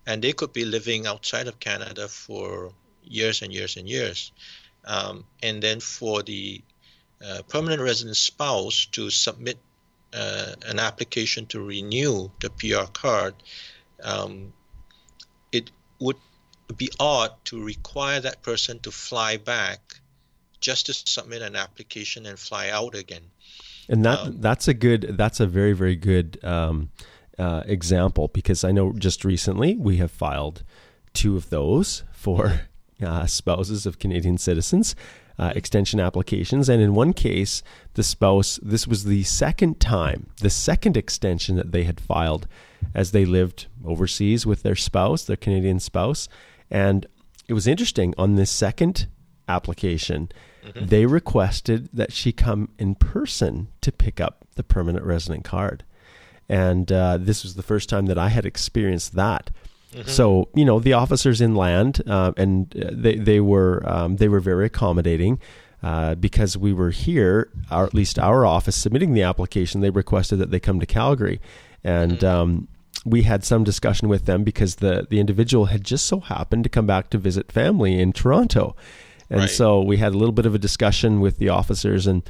and 0.06 0.22
they 0.22 0.32
could 0.32 0.52
be 0.52 0.64
living 0.64 1.08
outside 1.08 1.48
of 1.48 1.58
Canada 1.58 2.06
for 2.06 2.72
years 3.02 3.42
and 3.42 3.52
years 3.52 3.76
and 3.76 3.88
years. 3.88 4.30
Um, 4.84 5.24
and 5.42 5.60
then 5.60 5.80
for 5.80 6.22
the 6.22 6.62
uh, 7.26 7.42
permanent 7.48 7.82
resident 7.82 8.16
spouse 8.16 8.86
to 8.92 9.10
submit 9.10 9.58
uh, 10.12 10.54
an 10.66 10.78
application 10.78 11.44
to 11.46 11.60
renew 11.60 12.30
the 12.38 12.50
PR 12.50 12.88
card, 12.92 13.34
um, 14.04 14.52
it 15.50 15.72
would 15.98 16.16
be 16.72 16.90
odd 16.98 17.32
to 17.46 17.62
require 17.62 18.20
that 18.20 18.42
person 18.42 18.78
to 18.80 18.90
fly 18.90 19.36
back 19.36 19.80
just 20.60 20.86
to 20.86 20.92
submit 20.92 21.42
an 21.42 21.56
application 21.56 22.26
and 22.26 22.38
fly 22.38 22.68
out 22.68 22.94
again. 22.94 23.22
And 23.88 24.04
that 24.04 24.20
um, 24.20 24.40
that's 24.40 24.68
a 24.68 24.74
good 24.74 25.16
that's 25.16 25.40
a 25.40 25.46
very 25.46 25.72
very 25.72 25.96
good 25.96 26.42
um, 26.44 26.90
uh, 27.38 27.62
example 27.66 28.28
because 28.28 28.62
I 28.62 28.70
know 28.70 28.92
just 28.92 29.24
recently 29.24 29.76
we 29.76 29.96
have 29.96 30.10
filed 30.10 30.62
two 31.12 31.36
of 31.36 31.50
those 31.50 32.04
for 32.12 32.62
uh, 33.04 33.26
spouses 33.26 33.86
of 33.86 33.98
Canadian 33.98 34.38
citizens. 34.38 34.94
Uh, 35.38 35.54
extension 35.56 35.98
applications. 35.98 36.68
And 36.68 36.82
in 36.82 36.94
one 36.94 37.14
case, 37.14 37.62
the 37.94 38.02
spouse, 38.02 38.60
this 38.62 38.86
was 38.86 39.04
the 39.04 39.22
second 39.22 39.80
time, 39.80 40.26
the 40.42 40.50
second 40.50 40.98
extension 40.98 41.56
that 41.56 41.72
they 41.72 41.84
had 41.84 41.98
filed 41.98 42.46
as 42.94 43.12
they 43.12 43.24
lived 43.24 43.66
overseas 43.82 44.44
with 44.44 44.62
their 44.62 44.76
spouse, 44.76 45.24
their 45.24 45.38
Canadian 45.38 45.80
spouse. 45.80 46.28
And 46.70 47.06
it 47.48 47.52
was 47.52 47.66
interesting 47.66 48.14
on 48.16 48.36
this 48.36 48.50
second 48.50 49.08
application, 49.48 50.30
mm-hmm. 50.64 50.86
they 50.86 51.06
requested 51.06 51.88
that 51.92 52.12
she 52.12 52.32
come 52.32 52.70
in 52.78 52.94
person 52.94 53.68
to 53.80 53.90
pick 53.90 54.20
up 54.20 54.46
the 54.54 54.62
permanent 54.62 55.04
resident 55.04 55.44
card. 55.44 55.84
And 56.48 56.90
uh, 56.90 57.18
this 57.18 57.42
was 57.42 57.54
the 57.54 57.62
first 57.62 57.88
time 57.88 58.06
that 58.06 58.18
I 58.18 58.28
had 58.28 58.44
experienced 58.46 59.14
that. 59.14 59.50
Mm-hmm. 59.92 60.08
So 60.08 60.48
you 60.54 60.64
know 60.64 60.78
the 60.78 60.92
officers 60.92 61.40
inland, 61.40 62.00
uh, 62.06 62.32
and 62.36 62.70
they 62.70 63.16
they 63.16 63.40
were 63.40 63.82
um, 63.88 64.16
they 64.16 64.28
were 64.28 64.40
very 64.40 64.66
accommodating. 64.66 65.40
Uh, 65.82 66.14
because 66.14 66.58
we 66.58 66.74
were 66.74 66.90
here, 66.90 67.48
or 67.70 67.86
at 67.86 67.94
least 67.94 68.18
our 68.18 68.44
office 68.44 68.76
submitting 68.76 69.14
the 69.14 69.22
application, 69.22 69.80
they 69.80 69.88
requested 69.88 70.38
that 70.38 70.50
they 70.50 70.60
come 70.60 70.78
to 70.78 70.84
Calgary, 70.84 71.40
and 71.82 72.18
mm-hmm. 72.18 72.26
um, 72.26 72.68
we 73.04 73.22
had 73.22 73.44
some 73.44 73.64
discussion 73.64 74.08
with 74.08 74.26
them 74.26 74.44
because 74.44 74.76
the 74.76 75.06
the 75.08 75.20
individual 75.20 75.66
had 75.66 75.84
just 75.84 76.06
so 76.06 76.20
happened 76.20 76.64
to 76.64 76.70
come 76.70 76.86
back 76.86 77.10
to 77.10 77.18
visit 77.18 77.50
family 77.50 77.98
in 77.98 78.12
Toronto, 78.12 78.76
and 79.28 79.40
right. 79.40 79.50
so 79.50 79.80
we 79.80 79.96
had 79.96 80.12
a 80.12 80.18
little 80.18 80.32
bit 80.32 80.46
of 80.46 80.54
a 80.54 80.58
discussion 80.58 81.20
with 81.20 81.38
the 81.38 81.48
officers 81.48 82.06
and 82.06 82.28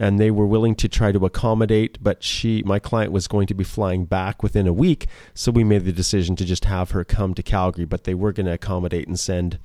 and 0.00 0.20
they 0.20 0.30
were 0.30 0.46
willing 0.46 0.76
to 0.76 0.88
try 0.88 1.12
to 1.12 1.24
accommodate 1.24 1.98
but 2.02 2.22
she 2.22 2.62
my 2.64 2.78
client 2.78 3.12
was 3.12 3.26
going 3.28 3.46
to 3.46 3.54
be 3.54 3.64
flying 3.64 4.04
back 4.04 4.42
within 4.42 4.66
a 4.66 4.72
week 4.72 5.06
so 5.34 5.50
we 5.50 5.64
made 5.64 5.84
the 5.84 5.92
decision 5.92 6.36
to 6.36 6.44
just 6.44 6.64
have 6.64 6.92
her 6.92 7.04
come 7.04 7.34
to 7.34 7.42
Calgary 7.42 7.84
but 7.84 8.04
they 8.04 8.14
were 8.14 8.32
going 8.32 8.46
to 8.46 8.52
accommodate 8.52 9.08
and 9.08 9.18
send 9.18 9.58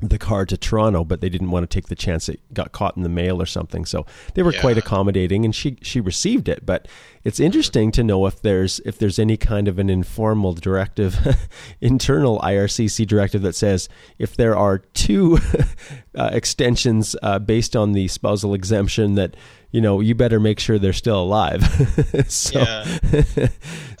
the 0.00 0.18
car 0.18 0.44
to 0.44 0.58
Toronto, 0.58 1.04
but 1.04 1.22
they 1.22 1.30
didn't 1.30 1.50
want 1.50 1.68
to 1.68 1.74
take 1.74 1.88
the 1.88 1.94
chance 1.94 2.28
it 2.28 2.40
got 2.52 2.72
caught 2.72 2.96
in 2.98 3.02
the 3.02 3.08
mail 3.08 3.40
or 3.40 3.46
something. 3.46 3.86
So 3.86 4.04
they 4.34 4.42
were 4.42 4.52
yeah. 4.52 4.60
quite 4.60 4.76
accommodating, 4.76 5.44
and 5.44 5.54
she 5.54 5.78
she 5.80 6.00
received 6.00 6.48
it. 6.48 6.66
But 6.66 6.86
it's 7.24 7.40
interesting 7.40 7.90
to 7.92 8.04
know 8.04 8.26
if 8.26 8.42
there's 8.42 8.78
if 8.80 8.98
there's 8.98 9.18
any 9.18 9.38
kind 9.38 9.68
of 9.68 9.78
an 9.78 9.88
informal 9.88 10.52
directive, 10.52 11.16
internal 11.80 12.38
IRCC 12.40 13.06
directive 13.06 13.40
that 13.42 13.54
says 13.54 13.88
if 14.18 14.36
there 14.36 14.54
are 14.54 14.78
two 14.78 15.38
uh, 16.14 16.30
extensions 16.30 17.16
uh, 17.22 17.38
based 17.38 17.74
on 17.74 17.92
the 17.92 18.08
spousal 18.08 18.52
exemption 18.52 19.14
that 19.14 19.34
you 19.70 19.80
know, 19.80 20.00
you 20.00 20.14
better 20.14 20.40
make 20.40 20.60
sure 20.60 20.78
they're 20.78 20.92
still 20.92 21.20
alive. 21.20 21.62
so, 22.28 22.60
yeah. 22.60 22.84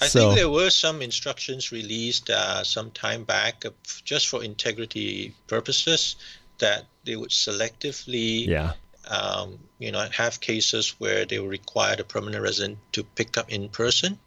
I 0.00 0.06
so. 0.06 0.20
think 0.20 0.34
there 0.36 0.50
were 0.50 0.70
some 0.70 1.02
instructions 1.02 1.72
released 1.72 2.30
uh, 2.30 2.64
some 2.64 2.90
time 2.90 3.24
back 3.24 3.64
just 4.04 4.28
for 4.28 4.42
integrity 4.42 5.34
purposes 5.46 6.16
that 6.58 6.84
they 7.04 7.16
would 7.16 7.30
selectively, 7.30 8.46
yeah. 8.46 8.72
um, 9.10 9.58
you 9.78 9.92
know, 9.92 10.06
have 10.12 10.40
cases 10.40 10.94
where 10.98 11.24
they 11.24 11.38
would 11.38 11.50
require 11.50 11.96
the 11.96 12.04
permanent 12.04 12.42
resident 12.42 12.78
to 12.92 13.04
pick 13.04 13.36
up 13.36 13.52
in 13.52 13.68
person. 13.68 14.18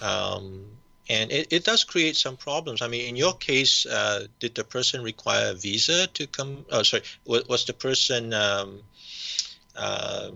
Um, 0.00 0.66
and 1.08 1.30
it, 1.30 1.52
it 1.52 1.64
does 1.64 1.84
create 1.84 2.16
some 2.16 2.36
problems. 2.36 2.82
I 2.82 2.88
mean, 2.88 3.08
in 3.08 3.16
your 3.16 3.34
case, 3.34 3.86
uh, 3.86 4.26
did 4.40 4.54
the 4.54 4.64
person 4.64 5.02
require 5.02 5.52
a 5.52 5.54
visa 5.54 6.08
to 6.08 6.26
come? 6.26 6.66
Oh, 6.70 6.82
sorry, 6.82 7.04
was, 7.24 7.46
was 7.46 7.64
the 7.64 7.72
person 7.72 8.34
um, 8.34 8.80
uh, 9.76 10.30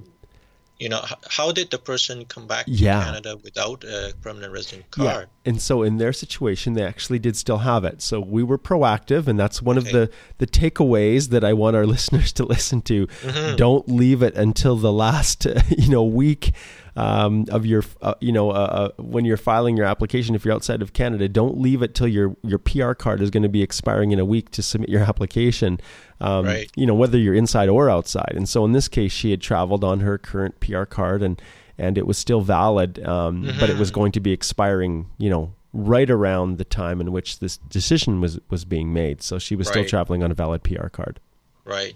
you 0.81 0.88
know, 0.88 1.05
how 1.29 1.53
did 1.53 1.70
the 1.70 1.79
person 1.79 2.24
come 2.24 2.46
back 2.46 2.64
to 2.64 2.72
yeah. 2.72 3.05
Canada 3.05 3.37
without 3.37 3.85
a 3.85 4.14
permanent 4.22 4.50
resident 4.50 4.90
card? 4.90 5.29
Yeah. 5.44 5.50
And 5.50 5.61
so 5.61 5.83
in 5.83 5.98
their 5.98 6.14
situation, 6.14 6.72
they 6.72 6.83
actually 6.83 7.18
did 7.18 7.37
still 7.37 7.59
have 7.59 7.85
it. 7.85 8.00
So 8.00 8.18
we 8.18 8.42
were 8.42 8.57
proactive, 8.57 9.29
and 9.29 9.38
that's 9.38 9.61
one 9.61 9.76
okay. 9.76 9.87
of 9.87 9.92
the 9.92 10.11
the 10.38 10.46
takeaways 10.46 11.29
that 11.29 11.44
I 11.44 11.53
want 11.53 11.76
our 11.76 11.87
listeners 11.94 12.33
to 12.33 12.46
listen 12.46 12.81
to. 12.83 13.07
Mm-hmm. 13.07 13.57
Don't 13.57 13.88
leave 13.88 14.22
it 14.22 14.35
until 14.35 14.76
the 14.76 14.92
last, 14.92 15.46
you 15.68 15.90
know, 15.90 16.03
week 16.03 16.55
um, 16.96 17.46
of 17.50 17.66
your, 17.66 17.85
uh, 18.03 18.14
you 18.20 18.33
know, 18.33 18.50
uh, 18.50 18.55
uh, 18.98 19.03
when 19.03 19.24
you're 19.24 19.37
filing 19.37 19.76
your 19.76 19.87
application, 19.87 20.35
if 20.35 20.44
you're 20.44 20.55
outside 20.55 20.83
of 20.83 20.92
Canada, 20.92 21.29
don't 21.29 21.59
leave 21.59 21.83
it 21.83 21.94
till 21.94 22.09
your 22.09 22.37
your 22.42 22.59
PR 22.59 22.92
card 22.92 23.20
is 23.20 23.31
going 23.31 23.42
to 23.42 23.48
be 23.48 23.62
expiring 23.62 24.12
in 24.12 24.18
a 24.18 24.24
week 24.24 24.50
to 24.50 24.62
submit 24.62 24.90
your 24.90 25.00
application. 25.11 25.81
Um, 26.20 26.46
right. 26.46 26.70
You 26.76 26.87
know, 26.87 26.94
whether 26.94 27.18
you're 27.18 27.35
inside 27.35 27.68
or 27.68 27.88
outside. 27.88 28.33
And 28.35 28.48
so 28.48 28.64
in 28.64 28.72
this 28.72 28.88
case, 28.88 29.12
she 29.12 29.31
had 29.31 29.40
traveled 29.40 29.85
on 29.85 30.00
her 30.00 30.18
current 30.18 30.61
PR 30.61 30.85
card, 30.85 31.22
and 31.22 31.40
and 31.79 31.96
it 31.96 32.07
was 32.07 32.18
still 32.18 32.42
valid, 32.42 33.05
um, 33.07 33.44
mm-hmm. 33.44 33.59
but 33.59 33.70
it 33.70 33.79
was 33.79 33.90
mm-hmm. 33.90 34.00
going 34.00 34.12
to 34.12 34.20
be 34.20 34.33
expiring. 34.33 35.11
You 35.18 35.31
know, 35.31 35.55
right 35.72 36.11
around 36.11 36.59
the 36.59 36.64
time 36.64 37.00
in 37.00 37.12
which 37.12 37.38
this 37.38 37.57
decision 37.57 38.20
was 38.20 38.38
was 38.48 38.64
being 38.64 38.92
made. 38.92 39.22
So 39.22 39.38
she 39.38 39.57
was 39.57 39.68
right. 39.68 39.72
still 39.72 39.85
traveling 39.85 40.22
on 40.22 40.31
a 40.31 40.35
valid 40.35 40.62
PR 40.62 40.88
card. 40.88 41.20
Right. 41.64 41.94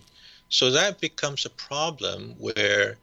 So 0.49 0.71
that 0.71 1.01
becomes 1.01 1.45
a 1.45 1.51
problem 1.51 2.37
where 2.39 2.97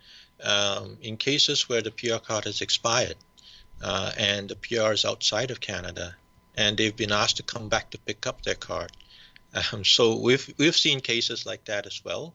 um, 0.44 0.98
in 1.02 1.18
cases 1.18 1.70
where 1.70 1.82
the 1.82 1.92
PR 1.92 2.18
card 2.18 2.46
has 2.46 2.62
expired 2.62 3.16
uh, 3.84 4.12
and 4.18 4.50
the 4.50 4.56
PR 4.56 4.92
is 4.92 5.06
outside 5.06 5.52
of 5.52 5.60
Canada 5.60 6.16
and 6.56 6.78
they've 6.78 6.96
been 6.96 7.12
asked 7.12 7.38
to 7.38 7.44
come 7.44 7.70
back 7.70 7.90
to 7.92 7.98
pick 8.00 8.28
up 8.28 8.44
their 8.44 8.56
card. 8.56 8.92
Um, 9.54 9.84
so 9.84 10.18
we've 10.18 10.54
we've 10.58 10.76
seen 10.76 11.00
cases 11.02 11.46
like 11.46 11.66
that 11.66 11.86
as 11.86 12.02
well. 12.04 12.34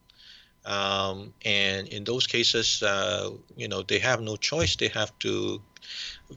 Um, 0.65 1.33
and 1.45 1.87
in 1.89 2.05
those 2.05 2.27
cases, 2.27 2.83
uh, 2.83 3.31
you 3.57 3.69
know, 3.69 3.83
they 3.83 4.01
have 4.01 4.21
no 4.21 4.37
choice. 4.37 4.77
They 4.77 4.89
have 4.89 5.17
to 5.21 5.63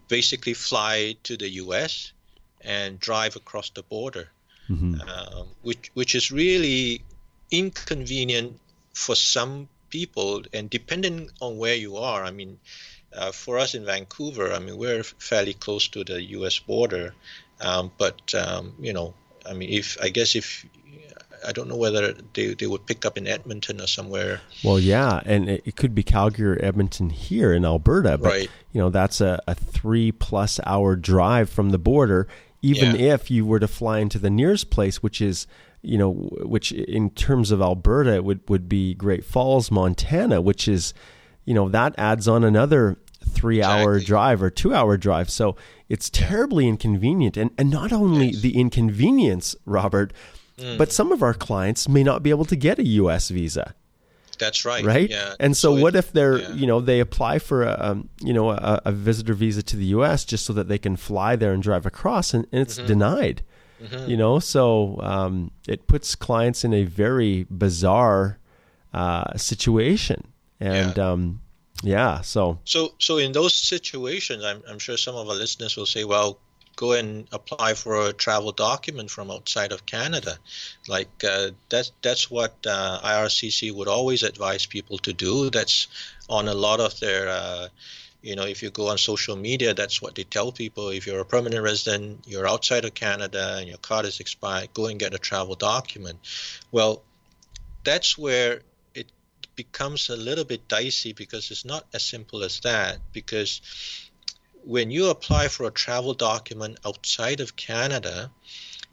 basically 0.08 0.53
fly 0.53 1.15
to 1.23 1.36
the 1.36 1.49
U.S. 1.63 2.12
and 2.62 2.99
drive 2.99 3.36
across 3.36 3.71
the 3.71 3.82
border, 3.84 4.29
mm-hmm. 4.69 5.01
um, 5.01 5.47
which 5.63 5.91
which 5.95 6.15
is 6.15 6.32
really 6.32 7.01
inconvenient 7.51 8.60
for 8.93 9.15
some 9.15 9.67
people, 9.89 10.43
and 10.54 10.69
depending 10.69 11.30
on 11.41 11.58
where 11.58 11.75
you 11.75 11.97
are, 11.97 12.23
I 12.23 12.32
mean, 12.32 12.60
uh, 13.13 13.32
for 13.32 13.58
us 13.58 13.75
in 13.75 13.86
Vancouver, 13.86 14.54
I 14.54 14.60
mean, 14.60 14.78
we're 14.78 15.04
fairly 15.04 15.54
close 15.54 15.88
to 15.89 16.04
the 16.04 16.21
U.S. 16.38 16.60
border, 16.60 17.13
um, 17.60 17.91
but 17.97 18.34
um, 18.36 18.75
you 18.80 18.93
know, 18.93 19.13
I 19.45 19.54
mean, 19.54 19.69
if 19.69 19.97
I 20.02 20.10
guess 20.10 20.36
if 20.36 20.65
I 21.45 21.52
don't 21.52 21.67
know 21.67 21.75
whether 21.75 22.13
they, 22.34 22.54
they 22.54 22.67
would 22.67 22.86
pick 22.86 23.06
up 23.06 23.17
in 23.17 23.28
Edmonton 23.28 23.82
or 23.82 23.88
somewhere. 23.88 24.41
Well, 24.63 24.80
yeah, 24.80 25.21
and 25.25 25.49
it, 25.49 25.63
it 25.65 25.75
could 25.75 25.95
be 25.95 26.04
Calgary 26.04 26.58
or 26.58 26.65
Edmonton 26.65 27.10
here 27.10 27.54
in 27.54 27.65
Alberta, 27.65 28.17
but 28.17 28.30
right. 28.30 28.49
you 28.71 28.82
know 28.82 28.89
that's 28.89 29.21
a, 29.21 29.41
a 29.47 29.56
three 29.56 30.12
plus 30.12 30.60
hour 30.65 30.95
drive 30.95 31.49
from 31.49 31.69
the 31.71 31.80
border. 31.80 32.28
Even 32.62 32.95
yeah. 32.95 33.13
if 33.13 33.32
you 33.32 33.45
were 33.45 33.60
to 33.60 33.67
fly 33.67 33.99
into 33.99 34.19
the 34.19 34.30
nearest 34.30 34.69
place, 34.69 35.02
which 35.02 35.21
is 35.21 35.47
you 35.82 35.98
know, 35.98 36.13
which 36.44 36.72
in 36.72 37.10
terms 37.12 37.52
of 37.52 37.62
Alberta 37.62 38.22
would 38.22 38.48
would 38.50 38.68
be 38.70 38.94
Great 38.94 39.24
Falls, 39.24 39.72
Montana, 39.72 40.42
which 40.42 40.68
is, 40.68 40.94
you 41.46 41.54
know, 41.54 41.70
that 41.70 41.96
adds 41.98 42.28
on 42.28 42.44
another 42.44 42.98
three 43.28 43.62
hour 43.62 44.00
drive 44.00 44.42
or 44.42 44.50
two 44.50 44.74
hour 44.74 44.98
drive. 44.98 45.30
So 45.30 45.56
it's 45.88 46.10
terribly 46.10 46.68
inconvenient. 46.68 47.38
And 47.38 47.52
and 47.58 47.70
not 47.70 47.92
only 47.92 48.28
yes. 48.28 48.42
the 48.42 48.58
inconvenience, 48.58 49.56
Robert, 49.65 50.13
Mm. 50.60 50.78
But 50.78 50.92
some 50.92 51.12
of 51.12 51.24
our 51.24 51.34
clients 51.34 51.88
may 51.88 52.04
not 52.04 52.24
be 52.24 52.30
able 52.30 52.46
to 52.46 52.56
get 52.56 52.80
a 52.80 52.86
U.S. 52.86 53.30
visa. 53.30 53.76
That's 54.38 54.63
right. 54.63 54.86
Right. 54.86 55.10
Yeah. 55.10 55.36
And 55.39 55.56
so, 55.56 55.76
so 55.76 55.82
what 55.82 55.96
it, 55.96 56.00
if 56.00 56.12
they're, 56.13 56.39
yeah. 56.39 56.54
you 56.54 56.65
know, 56.65 56.80
they 56.80 57.02
apply 57.02 57.39
for 57.39 57.63
a, 57.63 57.78
um, 57.80 58.10
you 58.22 58.34
know, 58.34 58.52
a, 58.52 58.82
a, 58.86 58.92
visitor 58.92 59.34
visa 59.34 59.62
to 59.63 59.76
the 59.76 59.86
U.S. 59.86 60.24
just 60.24 60.46
so 60.46 60.54
that 60.54 60.70
they 60.70 60.78
can 60.78 60.96
fly 60.96 61.36
there 61.36 61.52
and 61.52 61.62
drive 61.62 61.86
across, 61.86 62.34
and, 62.34 62.48
and 62.52 62.62
it's 62.62 62.78
mm-hmm. 62.78 62.88
denied. 62.88 63.44
Mm-hmm. 63.82 64.10
You 64.10 64.18
know, 64.18 64.39
so 64.39 65.00
um, 65.02 65.52
it 65.68 65.88
puts 65.88 66.15
clients 66.15 66.63
in 66.63 66.74
a 66.74 66.84
very 66.84 67.46
bizarre 67.50 68.38
uh, 68.94 69.38
situation, 69.38 70.28
and 70.60 70.98
yeah. 70.98 71.12
Um, 71.12 71.42
yeah, 71.82 72.22
so 72.22 72.60
so 72.65 72.94
so 73.00 73.18
in 73.18 73.32
those 73.32 73.54
situations, 73.54 74.44
I'm 74.44 74.62
I'm 74.70 74.80
sure 74.80 74.98
some 74.98 75.15
of 75.15 75.30
our 75.30 75.36
listeners 75.36 75.78
will 75.78 75.86
say, 75.86 76.04
well, 76.04 76.39
go 76.76 76.94
and 76.94 77.28
apply 77.32 77.74
for 77.74 78.08
a 78.08 78.13
travel 78.13 78.52
document 78.52 79.12
from 79.12 79.30
outside 79.30 79.72
of 79.72 79.86
Canada. 79.86 80.38
Like 80.88 81.24
uh, 81.24 81.52
that's 81.70 81.92
that's 82.02 82.30
what 82.30 82.56
uh, 82.65 83.00
IRCC 83.04 83.74
would 83.74 83.88
always 83.88 84.24
advise 84.24 84.65
people 84.65 84.98
to 85.00 85.13
do. 85.13 85.50
That's 85.50 85.88
on 86.30 86.48
a 86.48 86.54
lot 86.54 86.80
of 86.80 87.00
their. 87.00 87.30
Uh, 87.30 87.68
you 88.21 88.36
know, 88.36 88.45
if 88.45 88.62
you 88.62 88.69
go 88.69 88.89
on 88.89 88.97
social 88.97 89.36
media, 89.36 89.73
that's 89.73 90.01
what 90.01 90.15
they 90.15 90.23
tell 90.23 90.51
people. 90.51 90.89
If 90.89 91.08
you're 91.08 91.21
a 91.21 91.25
permanent 91.25 91.63
resident, 91.63 92.25
you're 92.27 92.47
outside 92.47 92.84
of 92.86 92.93
Canada, 92.93 93.58
and 93.60 93.67
your 93.67 93.77
card 93.77 94.05
is 94.05 94.19
expired, 94.19 94.73
go 94.73 94.88
and 94.88 94.99
get 94.99 95.13
a 95.13 95.17
travel 95.17 95.55
document. 95.55 96.19
Well, 96.71 97.03
that's 97.84 98.17
where 98.17 98.62
it 98.93 99.12
becomes 99.55 100.10
a 100.10 100.17
little 100.17 100.43
bit 100.43 100.67
dicey 100.67 101.13
because 101.13 101.49
it's 101.49 101.63
not 101.63 101.86
as 101.93 102.03
simple 102.03 102.43
as 102.43 102.60
that. 102.62 102.99
Because 103.13 103.62
when 104.65 104.91
you 104.91 105.10
apply 105.10 105.47
for 105.47 105.65
a 105.65 105.71
travel 105.71 106.13
document 106.13 106.77
outside 106.86 107.39
of 107.39 107.55
Canada, 107.55 108.32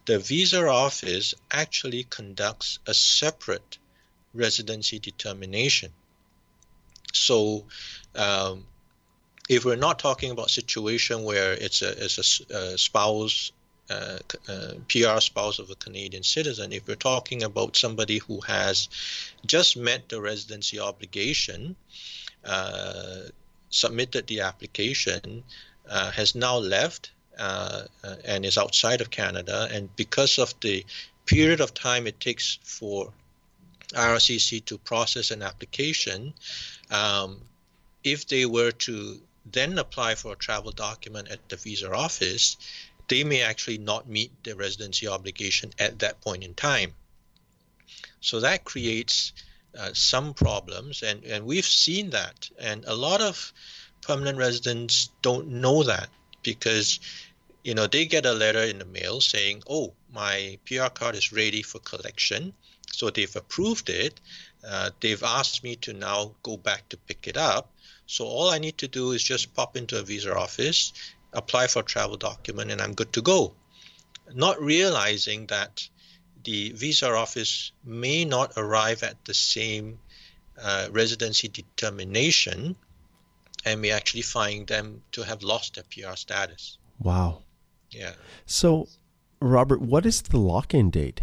the 0.04 0.20
visa 0.20 0.64
office 0.68 1.34
actually 1.50 2.04
conducts 2.04 2.78
a 2.86 2.94
separate 2.94 3.78
residency 4.32 5.00
determination. 5.00 5.90
So, 7.12 7.64
um, 8.14 8.66
if 9.48 9.64
we're 9.64 9.76
not 9.76 9.98
talking 9.98 10.30
about 10.30 10.50
situation 10.50 11.22
where 11.22 11.52
it's 11.52 11.82
a, 11.82 12.04
it's 12.04 12.18
a, 12.50 12.56
a 12.56 12.78
spouse, 12.78 13.52
uh, 13.90 14.18
uh, 14.48 14.72
PR 14.88 15.20
spouse 15.20 15.59
of 15.59 15.70
a 15.70 15.76
Canadian 15.76 16.22
citizen, 16.22 16.72
if 16.72 16.87
we're 16.88 16.96
talking 16.96 17.44
about 17.44 17.76
somebody 17.76 18.18
who 18.18 18.40
has 18.40 18.88
just 19.46 19.76
met 19.76 20.09
the 20.09 20.20
residency 20.20 20.80
obligation, 20.80 21.76
uh, 22.44 23.20
submitted 23.70 24.26
the 24.26 24.40
application, 24.40 25.44
uh, 25.88 26.11
has 26.11 26.35
now 26.35 26.56
left 26.56 27.12
uh, 27.38 27.82
uh, 28.02 28.16
and 28.24 28.44
is 28.44 28.59
outside 28.59 29.00
of 29.00 29.11
Canada. 29.11 29.68
And 29.70 29.94
because 29.94 30.38
of 30.38 30.54
the 30.61 30.85
period 31.26 31.61
of 31.61 31.74
time 31.74 32.06
it 32.06 32.18
takes 32.18 32.59
for 32.62 33.12
IRCC 33.90 34.64
to 34.64 34.78
process 34.78 35.30
an 35.30 35.42
application, 35.42 36.35
um, 36.90 37.40
if 38.02 38.26
they 38.26 38.46
were 38.46 38.72
to 38.72 39.20
then 39.52 39.78
apply 39.78 40.14
for 40.14 40.32
a 40.32 40.37
travel 40.37 40.72
document 40.72 41.28
at 41.28 41.48
the 41.48 41.56
visa 41.56 41.92
office, 41.92 42.56
they 43.09 43.22
may 43.24 43.42
actually 43.42 43.78
not 43.78 44.09
meet 44.09 44.32
the 44.44 44.56
residency 44.56 45.06
obligation 45.06 45.72
at 45.78 45.98
that 46.00 46.20
point 46.20 46.42
in 46.42 46.54
time. 46.54 46.94
So 48.20 48.40
that 48.40 48.64
creates 48.64 49.32
uh, 49.78 49.92
some 49.92 50.35
problems, 50.35 51.02
and, 51.02 51.22
and 51.24 51.46
we've 51.46 51.66
seen 51.66 52.11
that. 52.11 52.50
And 52.59 52.85
a 52.87 52.94
lot 52.94 53.20
of 53.20 53.52
permanent 54.00 54.38
residents 54.38 55.11
don't 55.22 55.48
know 55.48 55.82
that 55.82 56.09
because 56.42 56.98
you 57.62 57.74
know 57.74 57.87
they 57.87 58.06
get 58.06 58.24
a 58.26 58.32
letter 58.32 58.62
in 58.62 58.78
the 58.78 58.85
mail 58.85 59.20
saying, 59.20 59.62
"Oh, 59.68 59.94
my 60.12 60.59
PR 60.64 60.88
card 60.88 61.14
is 61.14 61.32
ready 61.32 61.62
for 61.62 61.78
collection," 61.80 62.54
so 62.90 63.11
they've 63.11 63.37
approved 63.37 63.90
it. 63.90 64.20
Uh, 64.66 64.90
they've 65.00 65.22
asked 65.22 65.62
me 65.62 65.76
to 65.76 65.92
now 65.92 66.35
go 66.42 66.56
back 66.56 66.88
to 66.88 66.96
pick 66.96 67.28
it 67.28 67.37
up. 67.37 67.70
So 68.06 68.24
all 68.24 68.50
I 68.50 68.58
need 68.58 68.78
to 68.78 68.88
do 68.88 69.12
is 69.12 69.22
just 69.22 69.54
pop 69.54 69.76
into 69.76 69.98
a 69.98 70.02
visa 70.02 70.34
office, 70.34 70.92
apply 71.32 71.66
for 71.66 71.80
a 71.80 71.84
travel 71.84 72.16
document, 72.16 72.70
and 72.70 72.80
I'm 72.80 72.94
good 72.94 73.12
to 73.14 73.22
go. 73.22 73.54
Not 74.32 74.60
realizing 74.60 75.46
that 75.46 75.88
the 76.44 76.70
visa 76.72 77.12
office 77.12 77.72
may 77.84 78.24
not 78.24 78.52
arrive 78.56 79.02
at 79.02 79.24
the 79.24 79.34
same 79.34 79.98
uh, 80.62 80.88
residency 80.90 81.48
determination 81.48 82.76
and 83.66 83.82
we 83.82 83.90
actually 83.90 84.22
find 84.22 84.66
them 84.68 85.02
to 85.12 85.22
have 85.22 85.42
lost 85.42 85.74
their 85.74 85.84
PR 85.90 86.14
status. 86.14 86.78
Wow. 87.00 87.42
Yeah. 87.90 88.12
So, 88.46 88.88
Robert, 89.40 89.80
what 89.80 90.06
is 90.06 90.22
the 90.22 90.38
lock 90.38 90.72
in 90.72 90.90
date? 90.90 91.22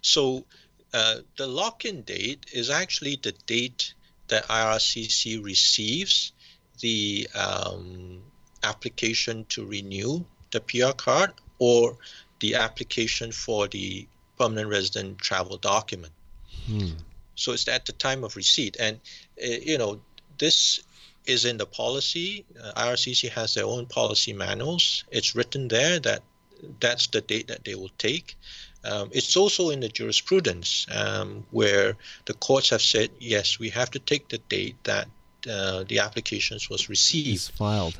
So, 0.00 0.46
uh, 0.92 1.16
the 1.36 1.48
lock 1.48 1.84
in 1.84 2.02
date 2.02 2.46
is 2.52 2.70
actually 2.70 3.18
the 3.20 3.32
date 3.46 3.94
that 4.28 4.46
IRCC 4.48 5.42
receives 5.42 6.32
the 6.80 7.28
um, 7.34 8.22
application 8.62 9.44
to 9.50 9.64
renew 9.66 10.24
the 10.50 10.60
PR 10.60 10.92
card 10.96 11.32
or 11.58 11.96
the 12.40 12.54
application 12.54 13.32
for 13.32 13.68
the 13.68 14.06
permanent 14.38 14.70
resident 14.70 15.18
travel 15.18 15.56
document. 15.56 16.12
Hmm. 16.66 16.88
So 17.36 17.52
it's 17.52 17.68
at 17.68 17.86
the 17.86 17.92
time 17.92 18.24
of 18.24 18.36
receipt, 18.36 18.76
and 18.78 19.00
uh, 19.42 19.46
you 19.46 19.78
know 19.78 20.00
this 20.38 20.80
is 21.26 21.44
in 21.44 21.56
the 21.56 21.66
policy. 21.66 22.44
Uh, 22.62 22.72
IRCC 22.76 23.30
has 23.30 23.54
their 23.54 23.64
own 23.64 23.86
policy 23.86 24.32
manuals. 24.32 25.04
It's 25.10 25.34
written 25.34 25.68
there 25.68 25.98
that 26.00 26.22
that's 26.80 27.08
the 27.08 27.20
date 27.20 27.48
that 27.48 27.64
they 27.64 27.74
will 27.74 27.90
take. 27.98 28.36
Um, 28.84 29.08
it's 29.12 29.36
also 29.36 29.70
in 29.70 29.80
the 29.80 29.88
jurisprudence 29.88 30.86
um, 30.94 31.44
where 31.50 31.96
the 32.26 32.34
courts 32.34 32.70
have 32.70 32.82
said, 32.82 33.10
yes, 33.18 33.58
we 33.58 33.70
have 33.70 33.90
to 33.92 33.98
take 33.98 34.28
the 34.28 34.38
date 34.38 34.76
that 34.84 35.08
uh, 35.48 35.84
the 35.88 35.98
applications 35.98 36.68
was 36.68 36.88
received. 36.88 37.34
It's 37.34 37.48
filed. 37.48 37.98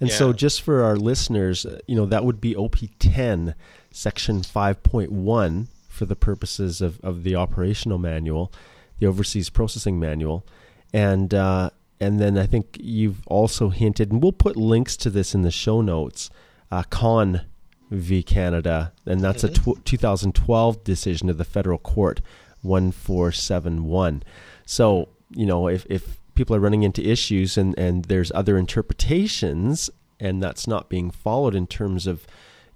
And 0.00 0.08
yeah. 0.08 0.16
so, 0.16 0.32
just 0.32 0.62
for 0.62 0.82
our 0.82 0.96
listeners, 0.96 1.66
uh, 1.66 1.80
you 1.86 1.94
know, 1.94 2.06
that 2.06 2.24
would 2.24 2.40
be 2.40 2.56
OP 2.56 2.76
10, 2.98 3.54
section 3.90 4.40
5.1 4.40 5.66
for 5.88 6.04
the 6.06 6.16
purposes 6.16 6.80
of, 6.80 7.00
of 7.00 7.22
the 7.22 7.36
operational 7.36 7.98
manual, 7.98 8.50
the 8.98 9.06
overseas 9.06 9.50
processing 9.50 10.00
manual. 10.00 10.46
And, 10.92 11.34
uh, 11.34 11.70
and 12.00 12.18
then 12.18 12.38
I 12.38 12.46
think 12.46 12.78
you've 12.80 13.26
also 13.26 13.68
hinted, 13.68 14.10
and 14.10 14.22
we'll 14.22 14.32
put 14.32 14.56
links 14.56 14.96
to 14.98 15.10
this 15.10 15.34
in 15.34 15.42
the 15.42 15.50
show 15.50 15.82
notes. 15.82 16.30
Uh, 16.70 16.82
Con 16.88 17.42
v. 17.90 18.22
Canada, 18.22 18.92
and 19.06 19.20
that's 19.20 19.42
mm-hmm. 19.42 19.70
a 19.70 19.74
tw- 19.74 19.84
2012 19.84 20.84
decision 20.84 21.28
of 21.28 21.38
the 21.38 21.44
federal 21.44 21.78
court, 21.78 22.20
1471. 22.62 24.22
So, 24.66 25.08
you 25.30 25.46
know, 25.46 25.68
if, 25.68 25.86
if 25.88 26.18
people 26.34 26.54
are 26.54 26.60
running 26.60 26.82
into 26.82 27.02
issues 27.02 27.58
and, 27.58 27.78
and 27.78 28.04
there's 28.06 28.30
other 28.32 28.56
interpretations, 28.56 29.90
and 30.18 30.42
that's 30.42 30.66
not 30.66 30.88
being 30.88 31.10
followed 31.10 31.54
in 31.54 31.66
terms 31.66 32.06
of, 32.06 32.26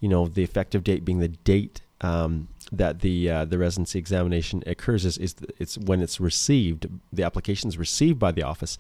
you 0.01 0.09
know, 0.09 0.27
the 0.27 0.43
effective 0.43 0.85
date 0.85 1.05
being 1.05 1.21
the 1.21 1.29
date 1.29 1.81
um, 2.01 2.49
that 2.73 3.01
the 3.01 3.31
uh, 3.31 3.45
the 3.45 3.57
residency 3.57 3.99
examination 3.99 4.63
occurs 4.67 5.05
is, 5.05 5.17
is 5.19 5.35
it's 5.59 5.79
when 5.79 6.01
it's 6.01 6.19
received, 6.19 6.87
the 7.13 7.23
application 7.23 7.69
is 7.69 7.79
received 7.79 8.19
by 8.19 8.33
the 8.33 8.43
office 8.43 8.79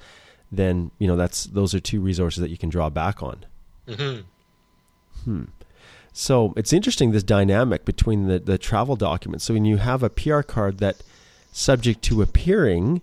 then 0.56 0.90
you 0.98 1.06
know 1.06 1.16
that's 1.16 1.44
those 1.44 1.74
are 1.74 1.80
two 1.80 2.00
resources 2.00 2.40
that 2.40 2.50
you 2.50 2.58
can 2.58 2.68
draw 2.68 2.88
back 2.88 3.22
on. 3.22 3.44
Mm-hmm. 3.88 4.20
Hmm. 5.24 5.44
So 6.16 6.54
it's 6.56 6.72
interesting 6.72 7.10
this 7.10 7.24
dynamic 7.24 7.84
between 7.84 8.28
the 8.28 8.38
the 8.38 8.56
travel 8.56 8.94
documents. 8.94 9.44
So 9.44 9.52
when 9.52 9.64
you 9.64 9.78
have 9.78 10.02
a 10.02 10.08
PR 10.08 10.40
card 10.42 10.78
that, 10.78 11.02
subject 11.52 12.02
to 12.02 12.22
appearing, 12.22 13.02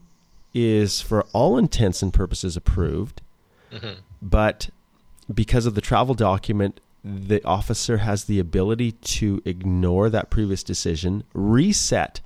is 0.53 1.01
for 1.01 1.25
all 1.33 1.57
intents 1.57 2.01
and 2.01 2.13
purposes 2.13 2.55
approved, 2.55 3.21
mm-hmm. 3.71 3.99
but 4.21 4.69
because 5.33 5.65
of 5.65 5.75
the 5.75 5.81
travel 5.81 6.15
document, 6.15 6.79
the 7.03 7.43
officer 7.43 7.97
has 7.97 8.25
the 8.25 8.39
ability 8.39 8.93
to 8.93 9.41
ignore 9.43 10.09
that 10.09 10.29
previous 10.29 10.63
decision, 10.63 11.25
reset 11.33 12.21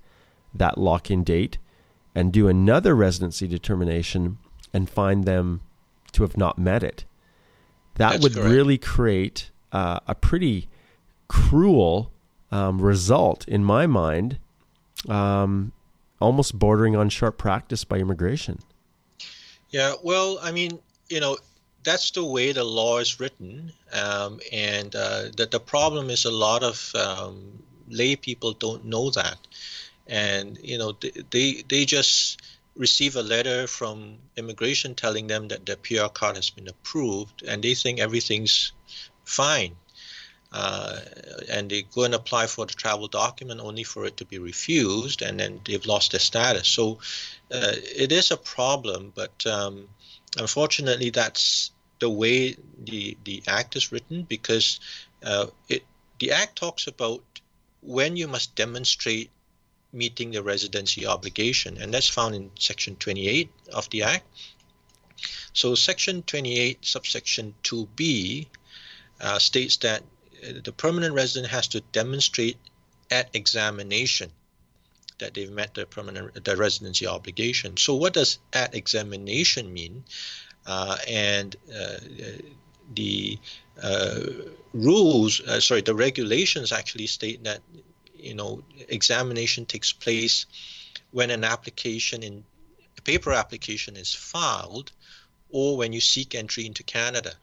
that 0.54 0.78
lock 0.78 1.10
in 1.10 1.24
date, 1.24 1.58
and 2.14 2.32
do 2.32 2.48
another 2.48 2.96
residency 2.96 3.48
determination 3.48 4.38
and 4.72 4.88
find 4.88 5.26
them 5.26 5.62
to 6.12 6.22
have 6.22 6.38
not 6.38 6.60
met 6.60 6.84
it. 6.84 7.06
That 7.96 8.12
That's 8.12 8.24
would 8.24 8.34
correct. 8.36 8.50
really 8.50 8.78
create 8.78 9.50
uh, 9.72 10.00
a 10.08 10.14
pretty 10.14 10.68
cruel 11.28 12.12
um, 12.52 12.82
result 12.82 13.48
in 13.48 13.64
my 13.64 13.88
mind, 13.88 14.38
um, 15.10 15.72
almost 16.20 16.58
bordering 16.58 16.96
on 16.96 17.10
sharp 17.10 17.38
practice 17.38 17.84
by 17.84 17.98
immigration. 17.98 18.60
Yeah, 19.70 19.94
well, 20.04 20.40
I 20.42 20.52
mean, 20.52 20.80
you 21.10 21.20
know, 21.20 21.38
that's 21.84 22.12
the 22.12 22.26
way 22.26 22.52
the 22.52 22.64
law 22.64 23.00
is 23.00 23.20
written, 23.20 23.72
um, 23.94 24.40
and 24.52 24.96
uh, 24.96 25.26
that 25.38 25.52
the 25.52 25.60
problem 25.60 26.10
is 26.10 26.26
a 26.26 26.32
lot 26.32 26.64
of 26.64 26.94
um, 26.96 27.64
lay 27.90 28.16
people 28.16 28.54
don't 28.54 28.86
know 28.86 29.10
that, 29.12 29.38
and 30.08 30.58
you 30.64 30.78
know, 30.78 30.94
they 30.94 31.12
they, 31.30 31.64
they 31.68 31.86
just 31.86 32.42
receive 32.76 33.16
a 33.16 33.22
letter 33.22 33.68
from 33.68 34.18
immigration 34.36 34.96
telling 34.96 35.28
them 35.28 35.48
that 35.48 35.66
their 35.66 35.78
PR 35.78 36.08
card 36.14 36.36
has 36.36 36.50
been 36.50 36.68
approved 36.68 37.42
and 37.48 37.64
they 37.64 37.74
think 37.74 38.00
everything's 38.00 38.74
fine. 39.24 39.76
And 41.50 41.70
they 41.70 41.84
go 41.84 42.04
and 42.04 42.14
apply 42.14 42.48
for 42.48 42.66
the 42.66 42.74
travel 42.74 43.08
document 43.08 43.60
only 43.60 43.84
for 43.84 44.06
it 44.06 44.18
to 44.18 44.26
be 44.26 44.40
refused, 44.40 45.22
and 45.22 45.40
then 45.40 45.60
they've 45.66 45.86
lost 45.86 46.12
their 46.12 46.20
status. 46.20 46.68
So 46.68 47.00
uh, 47.52 47.74
it 47.96 48.12
is 48.12 48.32
a 48.32 48.38
problem, 48.38 49.12
but 49.16 49.46
um, 49.46 49.88
unfortunately, 50.38 51.10
that's 51.10 51.72
the 52.00 52.10
way 52.10 52.56
the 52.84 53.18
the 53.24 53.44
act 53.48 53.76
is 53.76 53.92
written 53.92 54.24
because 54.24 54.80
uh, 55.24 55.48
it 55.70 55.84
the 56.20 56.32
act 56.32 56.56
talks 56.58 56.88
about 56.88 57.22
when 57.82 58.18
you 58.18 58.28
must 58.28 58.56
demonstrate 58.56 59.30
meeting 59.94 60.32
the 60.32 60.44
residency 60.44 61.06
obligation, 61.06 61.78
and 61.78 61.94
that's 61.94 62.10
found 62.10 62.36
in 62.36 62.52
section 62.60 62.96
28 62.98 63.50
of 63.74 63.90
the 63.90 64.04
act. 64.04 64.26
So 65.54 65.74
section 65.76 66.22
28, 66.24 66.86
subsection 66.86 67.54
2b, 67.64 68.48
uh, 69.22 69.40
states 69.40 69.78
that 69.78 70.04
the 70.64 70.72
permanent 70.72 71.14
resident 71.14 71.52
has 71.52 71.68
to 71.70 71.82
demonstrate 71.92 72.58
at 73.12 73.30
examination 73.34 74.32
that 75.20 75.34
they've 75.34 75.52
met 75.52 75.74
their 75.74 75.86
permanent 75.86 76.44
the 76.44 76.58
residency 76.58 77.08
obligation. 77.08 77.78
So 77.78 77.96
what 77.96 78.14
does 78.14 78.40
at 78.54 78.76
examination 78.76 79.74
mean? 79.74 80.04
Uh, 80.66 80.98
and 81.08 81.56
uh, 81.74 81.98
the 82.94 83.38
uh, 83.82 84.20
rules, 84.74 85.42
uh, 85.42 85.60
sorry, 85.60 85.82
the 85.82 85.96
regulations 85.96 86.72
actually 86.72 87.08
state 87.08 87.44
that 87.44 87.62
you 88.18 88.34
know 88.34 88.64
examination 88.90 89.66
takes 89.66 89.94
place 89.94 90.46
when 91.12 91.30
an 91.30 91.44
application 91.44 92.24
in 92.24 92.44
a 92.98 93.02
paper 93.02 93.32
application 93.32 93.96
is 93.96 94.14
filed 94.14 94.92
or 95.50 95.78
when 95.78 95.94
you 95.94 96.02
seek 96.02 96.36
entry 96.36 96.66
into 96.66 96.84
Canada. 96.84 97.34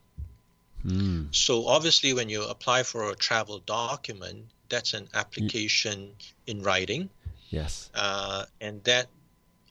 Mm. 0.84 1.34
So 1.34 1.66
obviously, 1.66 2.14
when 2.14 2.28
you 2.28 2.42
apply 2.42 2.82
for 2.82 3.10
a 3.10 3.14
travel 3.14 3.60
document, 3.60 4.46
that's 4.68 4.94
an 4.94 5.08
application 5.14 6.12
in 6.46 6.62
writing. 6.62 7.10
Yes. 7.50 7.90
Uh, 7.94 8.46
and 8.60 8.82
that 8.84 9.08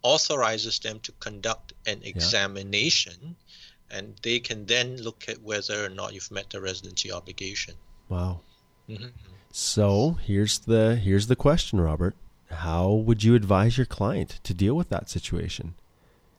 authorizes 0.03 0.80
them 0.80 0.99
to 1.01 1.12
conduct 1.14 1.74
an 1.86 2.01
examination, 2.03 3.36
yeah. 3.89 3.97
and 3.97 4.16
they 4.22 4.39
can 4.39 4.66
then 4.66 4.97
look 4.97 5.26
at 5.28 5.41
whether 5.41 5.86
or 5.86 5.89
not 5.89 6.14
you've 6.14 6.32
met 6.32 6.49
the 6.49 6.62
residency 6.62 7.12
obligation. 7.12 7.76
Wow. 8.09 8.41
Mm-hmm. 8.89 9.07
So 9.51 10.18
here's 10.22 10.59
the 10.59 10.95
here's 10.95 11.28
the 11.28 11.36
question, 11.36 11.82
Robert. 11.82 12.16
How 12.49 12.91
would 12.91 13.24
you 13.24 13.36
advise 13.36 13.78
your 13.78 13.86
client 13.86 14.39
to 14.43 14.53
deal 14.53 14.76
with 14.76 14.89
that 14.89 15.09
situation? 15.09 15.76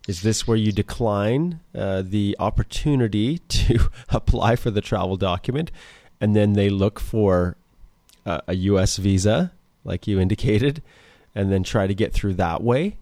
Is 0.08 0.22
this 0.22 0.46
where 0.46 0.56
you 0.56 0.72
decline 0.72 1.60
uh, 1.74 2.02
the 2.04 2.36
opportunity 2.38 3.38
to 3.48 3.90
apply 4.08 4.56
for 4.56 4.70
the 4.70 4.80
travel 4.80 5.16
document 5.16 5.70
and 6.20 6.36
then 6.36 6.54
they 6.54 6.70
look 6.70 7.00
for 7.00 7.56
uh, 8.24 8.40
a 8.46 8.54
U.S. 8.54 8.96
visa, 8.96 9.52
like 9.84 10.06
you 10.06 10.20
indicated, 10.20 10.82
and 11.34 11.50
then 11.50 11.62
try 11.62 11.86
to 11.86 11.94
get 11.94 12.12
through 12.12 12.34
that 12.34 12.62
way? 12.62 12.96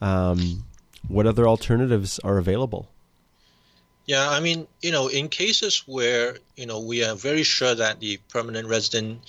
Um, 0.00 0.64
what 1.08 1.26
other 1.26 1.46
alternatives 1.48 2.18
are 2.20 2.38
available? 2.38 2.88
Yeah, 4.06 4.28
I 4.28 4.40
mean, 4.40 4.68
you 4.82 4.92
know, 4.92 5.08
in 5.08 5.28
cases 5.28 5.82
where, 5.86 6.36
you 6.56 6.66
know, 6.66 6.80
we 6.80 7.04
are 7.04 7.14
very 7.14 7.42
sure 7.42 7.74
that 7.74 8.00
the 8.00 8.18
permanent 8.28 8.68
resident 8.68 9.20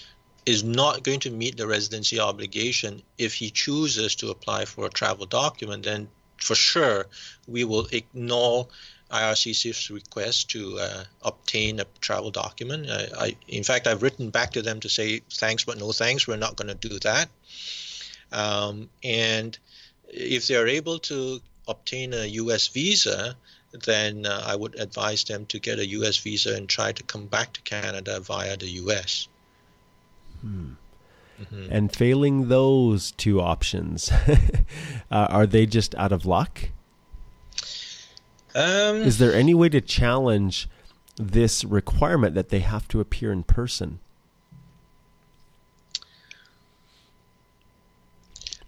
is 0.46 0.64
not 0.64 1.04
going 1.04 1.20
to 1.22 1.32
meet 1.32 1.58
the 1.58 1.68
residency 1.68 2.20
obligation 2.20 3.02
if 3.18 3.34
he 3.34 3.50
chooses 3.50 4.16
to 4.16 4.30
apply 4.30 4.66
for 4.66 4.86
a 4.86 4.90
travel 4.90 5.26
document, 5.26 5.84
then 5.84 6.08
for 6.40 6.56
sure 6.56 7.08
we 7.48 7.64
will 7.64 7.88
ignore 7.92 8.68
IRCC's 9.12 9.90
request 9.90 10.50
to 10.50 10.78
uh, 10.80 11.04
obtain 11.22 11.80
a 11.80 11.86
travel 12.02 12.32
document. 12.32 12.90
I, 12.90 13.36
in 13.48 13.64
fact, 13.64 13.88
I've 13.88 14.04
written 14.04 14.30
back 14.30 14.52
to 14.52 14.62
them 14.62 14.80
to 14.82 14.90
say 14.90 15.22
thanks, 15.32 15.64
but 15.64 15.78
no 15.78 15.92
thanks. 15.92 16.28
We're 16.28 16.36
not 16.36 16.58
going 16.58 16.68
to 16.68 16.90
do 16.90 17.00
that. 17.00 17.30
Um, 18.32 18.90
and 19.04 19.58
if 20.10 20.48
they 20.48 20.56
are 20.56 20.68
able 20.68 21.00
to 21.00 21.40
obtain 21.68 22.14
a 22.14 22.26
U.S. 22.26 22.68
visa, 22.68 23.36
then 23.86 24.26
uh, 24.26 24.44
I 24.46 24.56
would 24.56 24.76
advise 24.80 25.24
them 25.24 25.46
to 25.48 25.60
get 25.60 25.80
a 25.80 25.88
U.S. 25.88 26.18
visa 26.18 26.56
and 26.56 26.68
try 26.68 26.92
to 26.92 27.04
come 27.04 27.28
back 27.28 27.54
to 27.54 27.62
Canada 27.62 28.20
via 28.20 28.58
the 28.58 28.70
U.S. 28.82 29.28
Hmm. 30.42 30.74
Mm-hmm. 31.42 31.68
And 31.72 31.96
failing 31.96 32.48
those 32.48 33.12
two 33.12 33.40
options, 33.40 34.12
uh, 35.12 35.28
are 35.30 35.46
they 35.46 35.66
just 35.66 35.94
out 35.96 36.12
of 36.12 36.26
luck? 36.26 36.70
Um, 38.56 39.04
Is 39.04 39.20
there 39.20 39.34
any 39.34 39.54
way 39.54 39.70
to 39.70 39.82
challenge 39.82 40.68
this 41.16 41.64
requirement 41.64 42.34
that 42.34 42.50
they 42.50 42.60
have 42.60 42.88
to 42.88 43.00
appear 43.00 43.32
in 43.32 43.44
person? 43.44 44.00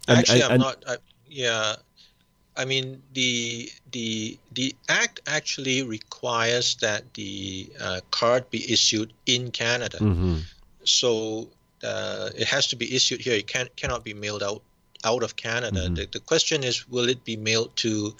Actually, 0.06 0.42
and, 0.42 0.52
and, 0.52 0.62
I'm 0.62 0.68
not. 0.68 0.84
I, 0.86 0.96
yeah, 1.26 1.76
I 2.56 2.64
mean 2.64 3.02
the 3.14 3.70
the 3.92 4.38
the 4.52 4.74
act 4.88 5.20
actually 5.26 5.82
requires 5.82 6.76
that 6.76 7.14
the 7.14 7.70
uh, 7.80 8.00
card 8.10 8.50
be 8.50 8.70
issued 8.72 9.12
in 9.26 9.50
Canada. 9.50 9.98
Mm-hmm. 9.98 10.38
So 10.84 11.48
uh, 11.82 12.30
it 12.36 12.46
has 12.48 12.68
to 12.68 12.76
be 12.76 12.94
issued 12.94 13.20
here. 13.20 13.34
It 13.34 13.46
can 13.46 13.68
cannot 13.76 14.04
be 14.04 14.14
mailed 14.14 14.42
out 14.42 14.62
out 15.04 15.22
of 15.22 15.36
Canada. 15.36 15.80
Mm-hmm. 15.80 15.94
The, 15.94 16.08
the 16.12 16.20
question 16.20 16.62
is, 16.62 16.88
will 16.88 17.08
it 17.08 17.24
be 17.24 17.36
mailed 17.36 17.74
to 17.76 18.14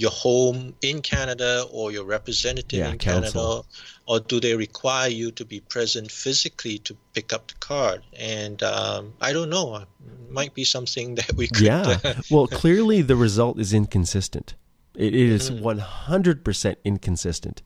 your 0.00 0.10
home 0.10 0.74
in 0.82 1.02
Canada 1.02 1.66
or 1.70 1.92
your 1.92 2.04
representative 2.04 2.78
yeah, 2.78 2.90
in 2.90 2.98
council. 2.98 3.42
Canada, 3.42 3.68
or 4.06 4.20
do 4.20 4.40
they 4.40 4.56
require 4.56 5.08
you 5.08 5.30
to 5.32 5.44
be 5.44 5.60
present 5.60 6.10
physically 6.10 6.78
to 6.78 6.96
pick 7.12 7.32
up 7.32 7.48
the 7.48 7.54
card? 7.54 8.02
And 8.18 8.62
um, 8.62 9.12
I 9.20 9.32
don't 9.32 9.50
know. 9.50 9.76
It 9.76 9.86
might 10.30 10.54
be 10.54 10.64
something 10.64 11.14
that 11.20 11.34
we 11.34 11.48
could. 11.48 11.60
Yeah. 11.60 11.98
Uh, 12.02 12.14
well, 12.30 12.46
clearly 12.46 13.02
the 13.02 13.16
result 13.16 13.58
is 13.60 13.72
inconsistent. 13.74 14.54
It 14.96 15.14
is 15.14 15.50
mm-hmm. 15.50 15.64
100% 16.10 16.76
inconsistent 16.84 17.62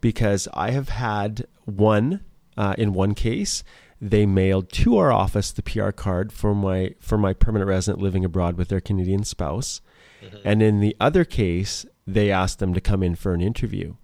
because 0.00 0.48
I 0.54 0.70
have 0.70 0.90
had 0.90 1.46
one 1.64 2.24
uh, 2.56 2.74
in 2.76 2.92
one 2.92 3.14
case 3.14 3.64
they 4.00 4.24
mailed 4.24 4.70
to 4.70 4.96
our 4.96 5.12
office 5.12 5.52
the 5.52 5.62
PR 5.62 5.90
card 5.90 6.32
for 6.32 6.54
my 6.54 6.94
for 7.00 7.18
my 7.18 7.32
permanent 7.32 7.68
resident 7.68 8.02
living 8.02 8.24
abroad 8.24 8.56
with 8.56 8.68
their 8.68 8.80
Canadian 8.80 9.24
spouse. 9.24 9.80
Mm-hmm. 10.22 10.36
And 10.44 10.62
in 10.62 10.80
the 10.80 10.96
other 10.98 11.24
case, 11.24 11.84
they 12.06 12.30
asked 12.30 12.58
them 12.58 12.74
to 12.74 12.80
come 12.80 13.02
in 13.02 13.14
for 13.14 13.34
an 13.34 13.40
interview. 13.40 13.94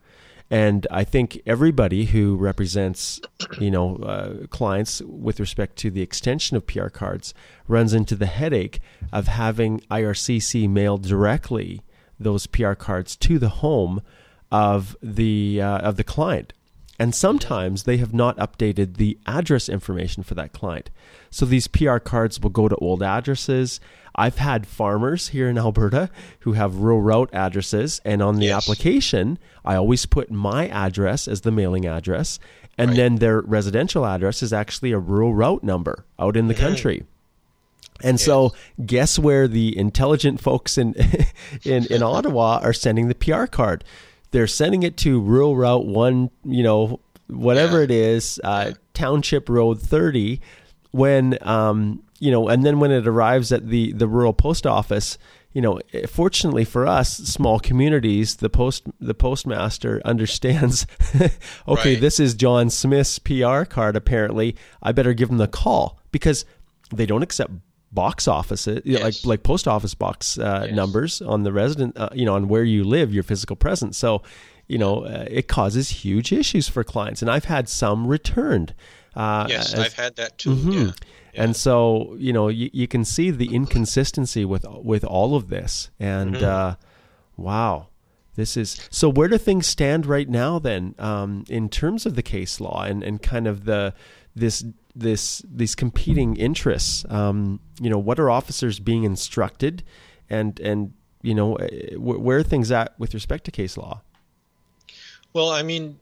And 0.49 0.86
I 0.92 1.03
think 1.03 1.40
everybody 1.44 2.05
who 2.05 2.36
represents, 2.36 3.20
you 3.59 3.70
know, 3.70 3.97
uh, 3.97 4.47
clients 4.47 5.03
with 5.03 5.40
respect 5.40 5.76
to 5.78 5.90
the 5.90 6.03
extension 6.03 6.57
of 6.57 6.66
PR 6.66 6.88
cards 6.88 7.34
runs 7.66 7.92
into 7.92 8.14
the 8.14 8.26
headache 8.26 8.78
of 9.12 9.26
having 9.26 9.80
IRCC 9.90 10.68
mail 10.70 10.99
directly 10.99 11.82
those 12.18 12.47
PR 12.47 12.74
cards 12.74 13.16
to 13.16 13.38
the 13.38 13.49
home 13.49 14.03
of 14.53 14.97
the 15.03 15.61
uh, 15.61 15.78
of 15.78 15.97
the 15.97 16.05
client 16.05 16.53
and 16.99 17.14
sometimes 17.14 17.82
they 17.82 17.99
have 17.99 18.14
not 18.14 18.36
updated 18.38 18.97
the 18.97 19.18
address 19.26 19.68
information 19.68 20.22
for 20.22 20.34
that 20.34 20.53
client. 20.53 20.90
So 21.30 21.44
these 21.44 21.66
PR 21.66 21.99
cards 21.99 22.40
will 22.40 22.51
go 22.51 22.68
to 22.68 22.76
old 22.76 23.03
addresses. 23.03 23.80
I've 24.14 24.38
had 24.38 24.66
farmers 24.66 25.28
here 25.28 25.49
in 25.49 25.59
Alberta 25.59 26.11
who 26.40 26.53
have 26.53 26.76
rural 26.76 27.03
route 27.03 27.30
addresses, 27.34 28.01
and 28.05 28.22
on 28.22 28.36
the 28.36 28.47
yes. 28.47 28.64
application, 28.64 29.38
I 29.64 29.76
always 29.76 30.07
put 30.07 30.30
my 30.30 30.68
address 30.68 31.28
as 31.28 31.42
the 31.42 31.51
mailing 31.51 31.86
address, 31.86 32.38
and 32.78 32.90
right. 32.90 32.97
then 32.97 33.16
their 33.16 33.42
residential 33.42 34.07
address 34.07 34.42
is 34.42 34.53
actually 34.53 34.92
a 34.92 34.99
rural 34.99 35.34
route 35.34 35.62
number 35.62 36.07
out 36.18 36.36
in 36.36 36.49
the 36.49 36.55
mm-hmm. 36.55 36.66
country. 36.66 37.05
And 38.03 38.14
yes. 38.14 38.24
so, 38.24 38.53
guess 38.84 39.18
where 39.18 39.49
the 39.49 39.76
intelligent 39.76 40.40
folks 40.40 40.76
in 40.78 40.94
in, 41.64 41.86
in 41.86 42.03
Ottawa 42.03 42.61
are 42.62 42.72
sending 42.72 43.09
the 43.09 43.14
PR 43.14 43.47
card? 43.47 43.84
They're 44.37 44.47
sending 44.47 44.82
it 44.82 44.99
to 44.99 45.18
rural 45.18 45.57
route 45.57 45.87
one, 45.87 46.28
you 46.45 46.62
know, 46.62 47.01
whatever 47.28 47.78
yeah. 47.78 47.84
it 47.84 47.91
is, 47.91 48.39
uh, 48.45 48.72
township 48.93 49.49
road 49.49 49.80
30 49.80 50.43
when, 50.91 51.39
um, 51.41 52.03
you 52.18 52.30
know, 52.30 52.47
and 52.47 52.62
then 52.62 52.78
when 52.78 52.91
it 52.91 53.09
arrives 53.09 53.51
at 53.51 53.70
the, 53.70 53.93
the 53.93 54.07
rural 54.07 54.34
post 54.34 54.66
office, 54.66 55.16
you 55.55 55.62
know, 55.62 55.80
fortunately 56.07 56.66
for 56.66 56.87
us, 56.87 57.16
small 57.16 57.59
communities, 57.59 58.37
the 58.37 58.51
post 58.51 58.82
the 59.01 59.14
postmaster 59.14 60.03
understands. 60.05 60.87
okay, 61.66 61.95
right. 61.95 62.01
this 62.03 62.20
is 62.20 62.34
John 62.34 62.68
Smith's 62.68 63.18
PR 63.18 63.62
card. 63.64 63.97
Apparently, 63.97 64.55
I 64.82 64.93
better 64.93 65.14
give 65.14 65.30
him 65.30 65.39
the 65.39 65.49
call 65.49 65.99
because 66.12 66.45
they 66.95 67.07
don't 67.07 67.22
accept 67.22 67.53
box 67.93 68.28
offices, 68.28 68.82
yes. 68.84 69.03
like 69.03 69.14
like 69.24 69.43
post 69.43 69.66
office 69.66 69.95
box 69.95 70.39
uh, 70.39 70.64
yes. 70.66 70.74
numbers 70.74 71.22
on 71.22 71.45
the 71.45 71.53
resident, 71.53 71.97
uh, 71.97 72.09
you 72.12 72.24
know, 72.24 72.34
on 72.34 72.49
where 72.49 72.64
you 72.64 72.84
live, 72.84 73.14
your 73.14 73.22
physical 73.22 73.57
presence. 73.57 73.97
So, 73.97 74.22
you 74.66 74.78
know, 74.78 75.05
uh, 75.05 75.24
it 75.30 75.49
causes 75.49 76.05
huge 76.05 76.32
issues 76.32 76.68
for 76.68 76.84
clients, 76.84 77.22
and 77.22 77.30
I've 77.30 77.47
had 77.47 77.68
some 77.68 78.07
returned. 78.07 78.74
Uh, 79.14 79.47
yes, 79.49 79.72
as, 79.72 79.80
I've 79.80 79.95
had 79.95 80.16
that 80.16 80.37
too. 80.39 80.51
Mm-hmm. 80.51 80.72
Yeah. 80.72 80.91
Yeah. 81.32 81.45
And 81.45 81.57
so, 81.57 82.16
you 82.18 82.32
know, 82.32 82.49
you, 82.49 82.70
you 82.72 82.89
can 82.89 83.05
see 83.05 83.30
the 83.30 83.55
inconsistency 83.55 84.45
with 84.45 84.66
with 84.82 85.05
all 85.05 85.37
of 85.37 85.49
this, 85.49 85.91
and 85.99 86.34
mm-hmm. 86.34 86.45
Uh, 86.45 86.74
wow, 87.37 87.89
This 88.37 88.57
is 88.57 88.78
so. 88.91 89.09
Where 89.09 89.28
do 89.28 89.39
things 89.39 89.66
stand 89.66 90.05
right 90.05 90.28
now, 90.28 90.59
then, 90.59 90.95
um, 90.99 91.45
in 91.49 91.68
terms 91.70 92.05
of 92.05 92.14
the 92.14 92.22
case 92.22 92.61
law 92.61 92.82
and, 92.82 93.03
and 93.03 93.20
kind 93.20 93.47
of 93.47 93.64
the 93.64 93.95
this 94.34 94.62
this 94.97 95.42
these 95.49 95.74
competing 95.74 96.36
interests? 96.36 97.05
Um, 97.09 97.61
you 97.80 97.90
know, 97.90 97.99
what 97.99 98.18
are 98.18 98.30
officers 98.30 98.80
being 98.80 99.05
instructed, 99.05 99.82
and 100.28 100.59
and 100.61 100.94
you 101.22 101.34
know, 101.34 101.57
eh, 101.57 101.94
where 101.97 102.38
are 102.38 102.42
things 102.42 102.70
at 102.70 102.99
with 102.99 103.14
respect 103.14 103.44
to 103.44 103.51
case 103.51 103.76
law? 103.76 104.03
Well, 105.32 105.51
I 105.51 105.62
mean, 105.62 105.99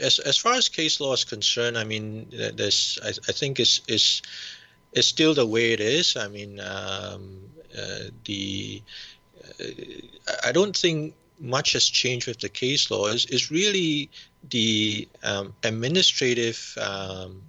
as 0.00 0.20
as 0.20 0.36
far 0.36 0.54
as 0.54 0.68
case 0.68 1.00
law 1.00 1.12
is 1.12 1.24
concerned, 1.24 1.76
I 1.76 1.84
mean, 1.84 2.28
there's 2.30 2.98
I, 3.02 3.08
I 3.08 3.32
think 3.32 3.58
is 3.58 3.80
is 3.88 4.22
is 4.92 5.06
still 5.06 5.34
the 5.34 5.46
way 5.46 5.72
it 5.72 5.80
is. 5.80 6.16
I 6.16 6.28
mean, 6.28 6.60
um, 6.60 7.50
uh, 7.76 8.10
the 8.24 8.82
uh, 9.60 9.64
I 10.44 10.52
don't 10.52 10.76
think 10.76 11.14
much 11.40 11.72
has 11.72 11.84
changed 11.86 12.28
with 12.28 12.38
the 12.38 12.48
case 12.48 12.90
law. 12.90 13.06
Is 13.08 13.26
is 13.26 13.50
really 13.50 14.08
the 14.50 15.08
um, 15.22 15.54
administrative 15.64 16.78
um, 16.80 17.42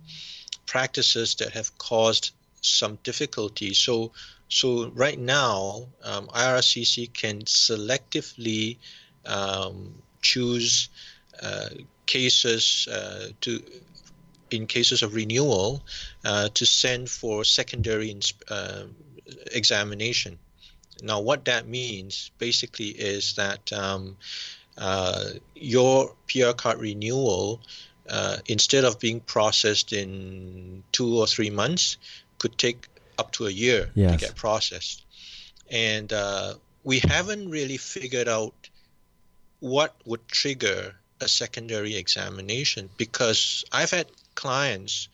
practices 0.68 1.36
that 1.36 1.52
have 1.54 1.76
caused 1.80 2.32
some 2.62 3.00
difficulty. 3.04 3.74
So 3.74 4.12
so 4.50 4.90
right 4.90 5.20
now, 5.20 5.88
um, 6.04 6.28
IRCC 6.28 7.14
can 7.14 7.42
selectively 7.42 8.78
um, 9.26 9.94
choose 10.22 10.90
uh, 11.42 11.70
cases 12.06 12.88
uh, 12.92 13.30
to 13.42 13.62
in 14.50 14.66
cases 14.66 15.04
of 15.04 15.14
renewal 15.14 15.84
uh, 16.24 16.48
to 16.54 16.66
send 16.66 17.10
for 17.10 17.44
secondary 17.44 18.18
uh, 18.50 18.84
examination. 19.52 20.40
Now, 21.04 21.20
what 21.20 21.46
that 21.46 21.68
means 21.68 22.32
basically 22.38 22.88
is 22.88 23.34
that 23.34 23.72
um, 23.74 24.16
uh, 24.78 25.32
your 25.56 26.16
PR 26.28 26.52
card 26.52 26.80
renewal, 26.80 27.62
uh, 28.10 28.38
instead 28.48 28.84
of 28.84 29.00
being 29.00 29.20
processed 29.20 29.94
in 29.94 30.84
two 30.92 31.18
or 31.18 31.28
three 31.28 31.50
months, 31.50 31.98
could 32.40 32.58
take 32.58 32.88
up 33.18 33.32
to 33.34 33.48
a 33.48 33.52
year 33.52 33.90
yes. 33.96 34.12
to 34.12 34.18
get 34.18 34.36
processed. 34.36 35.04
And 35.70 36.12
uh, 36.14 36.56
we 36.84 37.00
haven't 37.00 37.50
really 37.50 37.78
figured 37.78 38.28
out 38.28 38.70
what 39.60 39.96
would 40.06 40.28
trigger 40.28 40.96
a 41.20 41.28
secondary 41.28 41.96
examination 41.96 42.90
because 42.98 43.66
I've 43.72 43.92
had 43.92 44.08
clients 44.36 45.10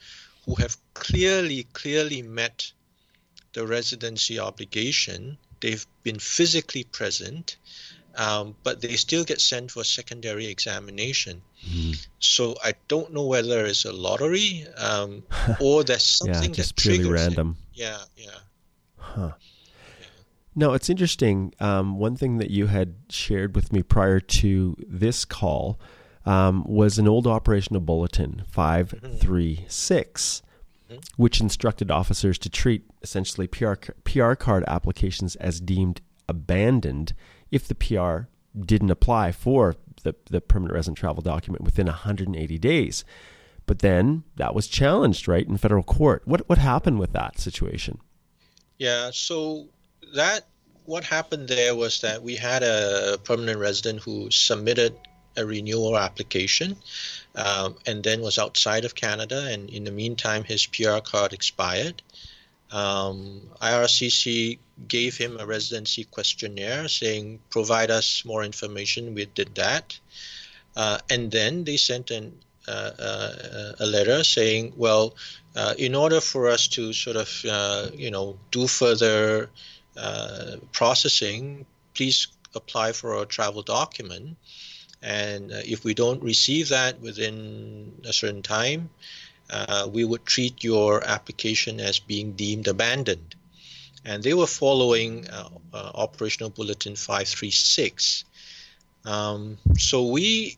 who 0.46 0.56
have 0.56 0.76
clearly, 0.94 1.66
clearly 1.74 2.22
met 2.22 2.72
the 3.54 3.66
residency 3.66 4.40
obligation. 4.40 5.38
They've 5.62 5.86
been 6.04 6.20
physically 6.20 6.84
present, 6.84 7.56
um, 8.16 8.56
but 8.64 8.82
they 8.82 8.96
still 8.96 9.24
get 9.24 9.42
sent 9.42 9.72
for 9.72 9.84
secondary 9.84 10.48
examination. 10.48 11.42
Mm-hmm. 11.68 11.94
So 12.20 12.56
I 12.64 12.74
don't 12.88 13.14
know 13.14 13.26
whether 13.26 13.66
it's 13.66 13.86
a 13.86 13.94
lottery 13.94 14.66
um, 14.78 15.24
or 15.60 15.84
there's 15.84 16.04
something 16.04 16.50
yeah, 16.50 16.56
just 16.56 16.76
that 16.76 16.82
purely 16.82 17.10
random. 17.10 17.58
It. 17.74 17.82
Yeah, 17.82 17.98
yeah. 18.16 18.40
Huh. 18.98 19.32
No, 20.56 20.74
it's 20.74 20.90
interesting. 20.90 21.54
Um, 21.60 21.98
one 21.98 22.16
thing 22.16 22.38
that 22.38 22.52
you 22.52 22.68
had 22.68 22.96
shared 23.10 23.56
with 23.56 23.74
me 23.74 23.82
prior 23.82 24.20
to 24.20 24.76
this 24.88 25.26
call 25.26 25.80
um, 26.26 26.64
was 26.66 27.00
an 27.00 27.08
old 27.08 27.26
operational 27.26 27.82
bulletin 27.82 28.44
536, 28.48 30.42
mm-hmm. 30.90 31.00
which 31.18 31.42
instructed 31.42 31.90
officers 31.90 32.38
to 32.38 32.50
treat 32.50 32.84
essentially 33.02 33.48
PR, 33.48 33.74
PR 34.04 34.34
card 34.36 34.64
applications 34.68 35.36
as 35.38 35.60
deemed 35.60 36.02
abandoned 36.30 37.14
if 37.54 37.68
the 37.68 37.76
PR 37.76 38.28
didn't 38.60 38.90
apply 38.90 39.32
for 39.32 39.76
the, 40.02 40.16
the 40.26 40.42
permanent 40.42 40.74
resident 40.74 40.98
travel 40.98 41.22
document 41.22 41.64
within 41.64 41.86
180 41.86 42.58
days. 42.58 43.06
But 43.66 43.80
then 43.80 44.24
that 44.36 44.56
was 44.56 44.68
challenged, 44.68 45.28
right, 45.28 45.48
in 45.48 45.56
federal 45.58 45.84
court. 45.84 46.24
What 46.26 46.50
what 46.50 46.58
happened 46.58 47.00
with 47.00 47.14
that 47.14 47.40
situation? 47.40 48.00
Yeah, 48.78 49.12
so 49.14 49.68
that 50.16 50.48
what 50.86 51.06
happened 51.06 51.48
there 51.48 51.76
was 51.76 52.02
that 52.02 52.22
we 52.22 52.36
had 52.36 52.64
a 52.64 53.18
permanent 53.24 53.60
resident 53.60 54.02
who 54.02 54.30
submitted 54.32 54.98
a 55.38 55.46
renewal 55.46 55.98
application 55.98 56.76
um, 57.36 57.76
and 57.86 58.04
then 58.04 58.22
was 58.22 58.38
outside 58.38 58.84
of 58.84 58.96
Canada, 58.96 59.48
and 59.50 59.70
in 59.70 59.86
the 59.86 59.92
meantime, 59.92 60.44
his 60.44 60.66
PR 60.66 61.00
card 61.00 61.32
expired. 61.32 62.02
Um, 62.74 63.42
IRCC 63.62 64.58
gave 64.88 65.16
him 65.16 65.40
a 65.40 65.46
residency 65.46 66.06
questionnaire 66.06 66.88
saying, 66.88 67.40
provide 67.52 67.92
us 67.92 68.26
more 68.26 68.44
information. 68.44 69.14
We 69.14 69.26
did 69.26 69.54
that. 69.56 69.98
Uh, 70.76 70.98
and 71.12 71.32
then 71.32 71.64
they 71.66 71.78
sent 71.78 72.10
an, 72.10 72.34
uh, 72.68 72.92
uh, 72.98 73.72
a 73.80 73.86
letter 73.86 74.24
saying, 74.24 74.74
well, 74.76 75.16
uh, 75.56 75.76
in 75.78 75.94
order 75.94 76.20
for 76.20 76.50
us 76.50 76.68
to 76.70 76.94
sort 76.94 77.16
of, 77.16 77.46
uh, 77.48 77.90
you 77.94 78.10
know, 78.10 78.40
do 78.50 78.66
further 78.66 79.52
uh, 79.96 80.56
processing, 80.72 81.68
please 81.94 82.28
apply 82.56 82.92
for 82.92 83.22
a 83.22 83.26
travel 83.28 83.62
document. 83.62 84.36
And 85.04 85.52
if 85.52 85.84
we 85.84 85.94
don't 85.94 86.24
receive 86.24 86.70
that 86.70 87.00
within 87.02 87.92
a 88.04 88.14
certain 88.14 88.42
time, 88.42 88.90
uh, 89.54 89.88
we 89.88 90.04
would 90.04 90.26
treat 90.26 90.64
your 90.64 91.04
application 91.06 91.80
as 91.80 92.00
being 92.00 92.34
deemed 92.34 92.68
abandoned. 92.68 93.36
And 94.06 94.24
they 94.24 94.34
were 94.34 94.48
following 94.48 95.30
uh, 95.30 95.50
uh, 95.74 95.92
Operational 95.96 96.50
Bulletin 96.50 96.96
536. 96.96 98.26
Um, 99.06 99.58
so 99.78 100.06
we 100.06 100.58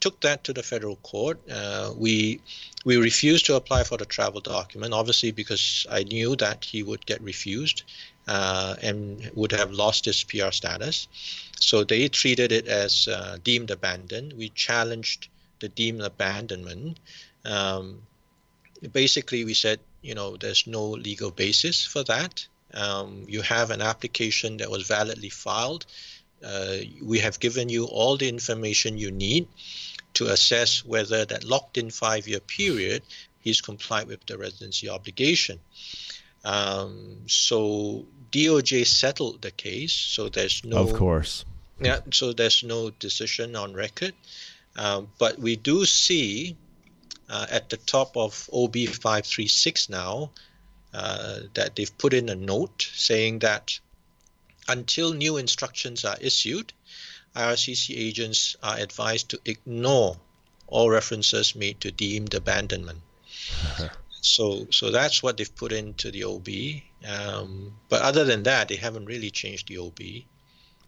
took 0.00 0.20
that 0.20 0.44
to 0.44 0.52
the 0.52 0.62
federal 0.62 0.96
court. 0.96 1.38
Uh, 1.50 1.92
we 1.96 2.40
we 2.84 2.96
refused 2.96 3.46
to 3.46 3.56
apply 3.56 3.82
for 3.82 3.98
the 3.98 4.04
travel 4.04 4.40
document, 4.40 4.94
obviously 4.94 5.32
because 5.32 5.86
I 5.90 6.04
knew 6.04 6.36
that 6.36 6.64
he 6.64 6.84
would 6.84 7.04
get 7.04 7.20
refused 7.20 7.82
uh, 8.28 8.76
and 8.80 9.28
would 9.34 9.52
have 9.52 9.72
lost 9.72 10.04
his 10.04 10.22
PR 10.22 10.52
status. 10.52 11.08
So 11.58 11.82
they 11.82 12.08
treated 12.08 12.52
it 12.52 12.68
as 12.68 13.08
deemed 13.42 13.70
abandoned. 13.70 14.34
We 14.34 14.50
challenged 14.50 15.28
the 15.58 15.68
deemed 15.68 16.02
abandonment. 16.02 17.00
Um, 17.44 18.02
basically 18.92 19.44
we 19.44 19.54
said, 19.54 19.80
you 20.02 20.14
know, 20.14 20.36
there's 20.36 20.66
no 20.66 20.84
legal 20.84 21.30
basis 21.30 21.84
for 21.84 22.02
that. 22.04 22.46
Um, 22.74 23.24
you 23.28 23.42
have 23.42 23.70
an 23.70 23.80
application 23.80 24.58
that 24.58 24.70
was 24.70 24.86
validly 24.86 25.30
filed. 25.30 25.86
Uh, 26.44 26.76
we 27.02 27.18
have 27.20 27.40
given 27.40 27.68
you 27.68 27.86
all 27.86 28.16
the 28.16 28.28
information 28.28 28.98
you 28.98 29.10
need 29.10 29.48
to 30.14 30.26
assess 30.26 30.84
whether 30.84 31.24
that 31.24 31.44
locked 31.44 31.78
in 31.78 31.90
five 31.90 32.28
year 32.28 32.40
period 32.40 33.02
he's 33.46 33.60
complied 33.60 34.08
with 34.08 34.26
the 34.26 34.36
residency 34.36 34.88
obligation. 34.88 35.60
Um, 36.44 37.18
so 37.26 38.04
DOJ 38.32 38.86
settled 38.86 39.42
the 39.42 39.52
case, 39.52 39.92
so 39.92 40.28
there's 40.28 40.64
no. 40.64 40.78
Of 40.78 40.94
course. 40.94 41.44
Yeah, 41.80 42.00
so 42.10 42.32
there's 42.32 42.64
no 42.64 42.90
decision 42.90 43.54
on 43.54 43.72
record. 43.74 44.14
Um, 44.76 45.08
but 45.18 45.38
we 45.38 45.56
do 45.56 45.84
see 45.84 46.56
uh, 47.28 47.46
at 47.50 47.68
the 47.70 47.76
top 47.76 48.16
of 48.16 48.48
OB 48.52 48.76
536 48.76 49.88
now 49.88 50.30
uh, 50.94 51.40
that 51.54 51.76
they've 51.76 51.98
put 51.98 52.14
in 52.14 52.28
a 52.28 52.34
note 52.34 52.88
saying 52.94 53.40
that 53.40 53.78
until 54.68 55.12
new 55.12 55.36
instructions 55.36 56.04
are 56.04 56.16
issued, 56.20 56.72
IRCC 57.34 57.96
agents 57.96 58.56
are 58.62 58.78
advised 58.78 59.28
to 59.30 59.40
ignore 59.44 60.16
all 60.66 60.90
references 60.90 61.54
made 61.54 61.80
to 61.80 61.90
deemed 61.90 62.34
abandonment. 62.34 63.00
Uh-huh. 63.62 63.88
So, 64.22 64.66
so 64.70 64.90
that's 64.90 65.22
what 65.22 65.36
they've 65.36 65.54
put 65.54 65.72
into 65.72 66.10
the 66.10 66.24
OB. 66.24 66.48
Um, 67.06 67.76
but 67.88 68.02
other 68.02 68.24
than 68.24 68.42
that, 68.44 68.68
they 68.68 68.76
haven't 68.76 69.06
really 69.06 69.30
changed 69.30 69.68
the 69.68 69.78
OB. 69.78 70.00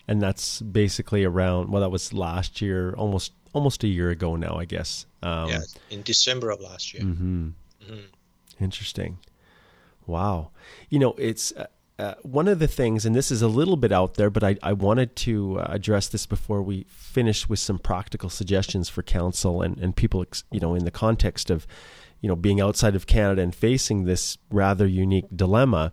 And 0.08 0.22
that's 0.22 0.62
basically 0.62 1.22
around. 1.22 1.70
Well, 1.70 1.82
that 1.82 1.90
was 1.90 2.12
last 2.12 2.62
year, 2.62 2.94
almost 2.94 3.32
almost 3.52 3.84
a 3.84 3.88
year 3.88 4.10
ago 4.10 4.36
now, 4.36 4.56
I 4.58 4.64
guess. 4.64 5.06
Um, 5.22 5.48
yeah, 5.48 5.60
in 5.90 6.02
December 6.02 6.50
of 6.50 6.60
last 6.60 6.94
year. 6.94 7.02
Mm-hmm. 7.02 7.48
Mm-hmm. 7.84 8.64
Interesting. 8.64 9.18
Wow. 10.06 10.50
You 10.88 10.98
know, 10.98 11.14
it's 11.18 11.52
uh, 11.52 11.66
uh, 11.98 12.14
one 12.22 12.48
of 12.48 12.58
the 12.60 12.68
things, 12.68 13.04
and 13.04 13.14
this 13.14 13.30
is 13.30 13.42
a 13.42 13.48
little 13.48 13.76
bit 13.76 13.92
out 13.92 14.14
there, 14.14 14.30
but 14.30 14.44
I, 14.44 14.56
I 14.62 14.72
wanted 14.72 15.16
to 15.16 15.58
uh, 15.58 15.66
address 15.68 16.08
this 16.08 16.26
before 16.26 16.62
we 16.62 16.86
finish 16.88 17.48
with 17.48 17.58
some 17.58 17.78
practical 17.78 18.30
suggestions 18.30 18.88
for 18.88 19.02
counsel 19.02 19.62
and, 19.62 19.78
and 19.78 19.94
people, 19.94 20.24
you 20.50 20.60
know, 20.60 20.74
in 20.74 20.84
the 20.84 20.90
context 20.90 21.50
of, 21.50 21.66
you 22.20 22.28
know, 22.28 22.36
being 22.36 22.60
outside 22.60 22.94
of 22.94 23.06
Canada 23.06 23.42
and 23.42 23.54
facing 23.54 24.04
this 24.04 24.38
rather 24.50 24.86
unique 24.86 25.26
dilemma. 25.34 25.92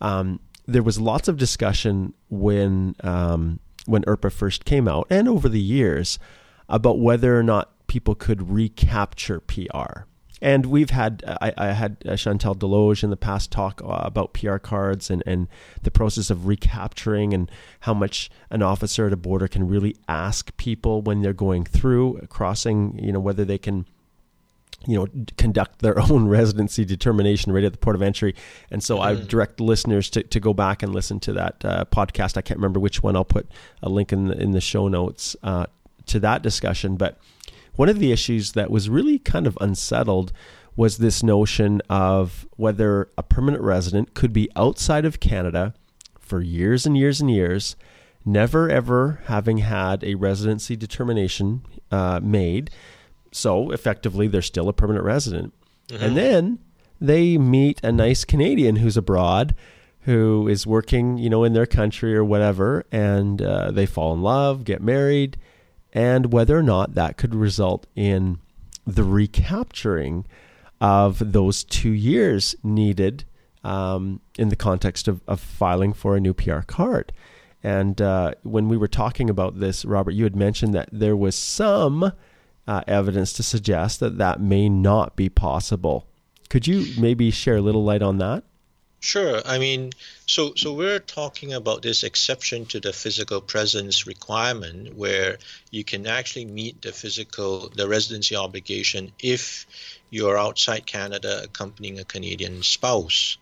Um, 0.00 0.40
there 0.66 0.82
was 0.82 1.00
lots 1.00 1.28
of 1.28 1.36
discussion 1.38 2.14
when 2.28 2.94
um, 3.00 3.58
when 3.86 4.02
IRPA 4.04 4.30
first 4.30 4.64
came 4.64 4.86
out, 4.86 5.08
and 5.10 5.28
over 5.28 5.48
the 5.48 5.60
years, 5.60 6.20
about 6.68 6.98
whether 6.98 7.38
or 7.38 7.42
not 7.42 7.72
people 7.86 8.14
could 8.14 8.50
recapture 8.50 9.40
PR. 9.40 10.04
And 10.40 10.66
we've 10.66 10.90
had 10.90 11.22
I, 11.40 11.52
I 11.56 11.66
had 11.68 11.98
uh, 12.04 12.16
Chantal 12.16 12.54
Desloges 12.56 13.04
in 13.04 13.10
the 13.10 13.16
past 13.16 13.52
talk 13.52 13.80
uh, 13.80 14.00
about 14.02 14.34
PR 14.34 14.56
cards 14.56 15.08
and 15.08 15.22
and 15.24 15.46
the 15.82 15.90
process 15.90 16.30
of 16.30 16.46
recapturing 16.46 17.32
and 17.32 17.48
how 17.80 17.94
much 17.94 18.28
an 18.50 18.60
officer 18.60 19.06
at 19.06 19.12
a 19.12 19.16
border 19.16 19.46
can 19.46 19.68
really 19.68 19.94
ask 20.08 20.54
people 20.56 21.00
when 21.00 21.22
they're 21.22 21.32
going 21.32 21.64
through 21.64 22.26
crossing. 22.28 22.98
You 22.98 23.12
know 23.12 23.20
whether 23.20 23.44
they 23.44 23.58
can 23.58 23.86
you 24.86 24.96
know 24.96 25.06
conduct 25.38 25.78
their 25.80 26.00
own 26.10 26.26
residency 26.26 26.84
determination 26.84 27.52
right 27.52 27.64
at 27.64 27.72
the 27.72 27.78
port 27.78 27.94
of 27.94 28.02
entry 28.02 28.34
and 28.70 28.82
so 28.82 29.00
i 29.00 29.14
mm-hmm. 29.14 29.26
direct 29.26 29.60
listeners 29.60 30.10
to, 30.10 30.24
to 30.24 30.40
go 30.40 30.52
back 30.52 30.82
and 30.82 30.92
listen 30.92 31.20
to 31.20 31.32
that 31.32 31.64
uh, 31.64 31.84
podcast 31.84 32.36
i 32.36 32.40
can't 32.40 32.58
remember 32.58 32.80
which 32.80 33.02
one 33.02 33.14
i'll 33.14 33.24
put 33.24 33.48
a 33.82 33.88
link 33.88 34.12
in 34.12 34.26
the, 34.26 34.36
in 34.40 34.50
the 34.50 34.60
show 34.60 34.88
notes 34.88 35.36
uh, 35.44 35.66
to 36.06 36.20
that 36.20 36.42
discussion 36.42 36.96
but 36.96 37.18
one 37.74 37.88
of 37.88 37.98
the 37.98 38.12
issues 38.12 38.52
that 38.52 38.70
was 38.70 38.90
really 38.90 39.18
kind 39.18 39.46
of 39.46 39.56
unsettled 39.60 40.32
was 40.76 40.98
this 40.98 41.22
notion 41.22 41.80
of 41.88 42.46
whether 42.56 43.08
a 43.16 43.22
permanent 43.22 43.62
resident 43.62 44.14
could 44.14 44.32
be 44.32 44.50
outside 44.56 45.04
of 45.04 45.20
canada 45.20 45.74
for 46.18 46.40
years 46.40 46.86
and 46.86 46.96
years 46.96 47.20
and 47.20 47.30
years 47.30 47.76
never 48.24 48.68
ever 48.68 49.20
having 49.26 49.58
had 49.58 50.04
a 50.04 50.14
residency 50.14 50.76
determination 50.76 51.62
uh, 51.90 52.20
made 52.22 52.70
so 53.32 53.70
effectively, 53.70 54.28
they're 54.28 54.42
still 54.42 54.68
a 54.68 54.72
permanent 54.72 55.04
resident. 55.04 55.52
Mm-hmm. 55.88 56.04
And 56.04 56.16
then 56.16 56.58
they 57.00 57.38
meet 57.38 57.82
a 57.82 57.90
nice 57.90 58.24
Canadian 58.24 58.76
who's 58.76 58.96
abroad 58.96 59.54
who 60.04 60.48
is 60.48 60.66
working, 60.66 61.16
you 61.16 61.30
know, 61.30 61.44
in 61.44 61.52
their 61.52 61.66
country 61.66 62.16
or 62.16 62.24
whatever, 62.24 62.84
and 62.90 63.40
uh, 63.40 63.70
they 63.70 63.86
fall 63.86 64.12
in 64.12 64.20
love, 64.20 64.64
get 64.64 64.82
married, 64.82 65.36
and 65.92 66.32
whether 66.32 66.56
or 66.56 66.62
not 66.62 66.94
that 66.94 67.16
could 67.16 67.34
result 67.34 67.86
in 67.94 68.38
the 68.86 69.04
recapturing 69.04 70.24
of 70.80 71.32
those 71.32 71.62
two 71.64 71.92
years 71.92 72.54
needed 72.62 73.24
um, 73.62 74.20
in 74.36 74.48
the 74.48 74.56
context 74.56 75.06
of, 75.06 75.22
of, 75.28 75.38
filing 75.38 75.92
for 75.92 76.16
a 76.16 76.20
new 76.20 76.34
PR 76.34 76.60
card. 76.60 77.12
And 77.62 78.02
uh, 78.02 78.32
when 78.42 78.68
we 78.68 78.76
were 78.76 78.88
talking 78.88 79.30
about 79.30 79.60
this, 79.60 79.84
Robert, 79.84 80.10
you 80.12 80.24
had 80.24 80.34
mentioned 80.34 80.74
that 80.74 80.88
there 80.90 81.16
was 81.16 81.36
some 81.36 82.12
uh, 82.66 82.82
evidence 82.88 83.32
to 83.34 83.44
suggest 83.44 84.00
that 84.00 84.18
that 84.18 84.40
may 84.40 84.68
not 84.68 85.14
be 85.14 85.28
possible. 85.28 86.08
Could 86.48 86.66
you 86.66 86.86
maybe 87.00 87.30
share 87.30 87.56
a 87.56 87.60
little 87.62 87.84
light 87.84 88.02
on 88.02 88.18
that? 88.18 88.42
Sure. 89.02 89.42
I 89.44 89.58
mean, 89.58 89.90
so 90.26 90.54
so 90.54 90.72
we're 90.72 91.00
talking 91.00 91.52
about 91.52 91.82
this 91.82 92.04
exception 92.04 92.66
to 92.66 92.78
the 92.78 92.92
physical 92.92 93.40
presence 93.40 94.06
requirement, 94.06 94.94
where 94.94 95.38
you 95.72 95.82
can 95.82 96.06
actually 96.06 96.44
meet 96.44 96.80
the 96.82 96.92
physical 96.92 97.68
the 97.74 97.88
residency 97.88 98.36
obligation 98.36 99.10
if 99.18 99.66
you're 100.10 100.38
outside 100.38 100.86
Canada 100.86 101.42
accompanying 101.42 101.98
a 101.98 102.04
Canadian 102.04 102.62
spouse. 102.62 103.38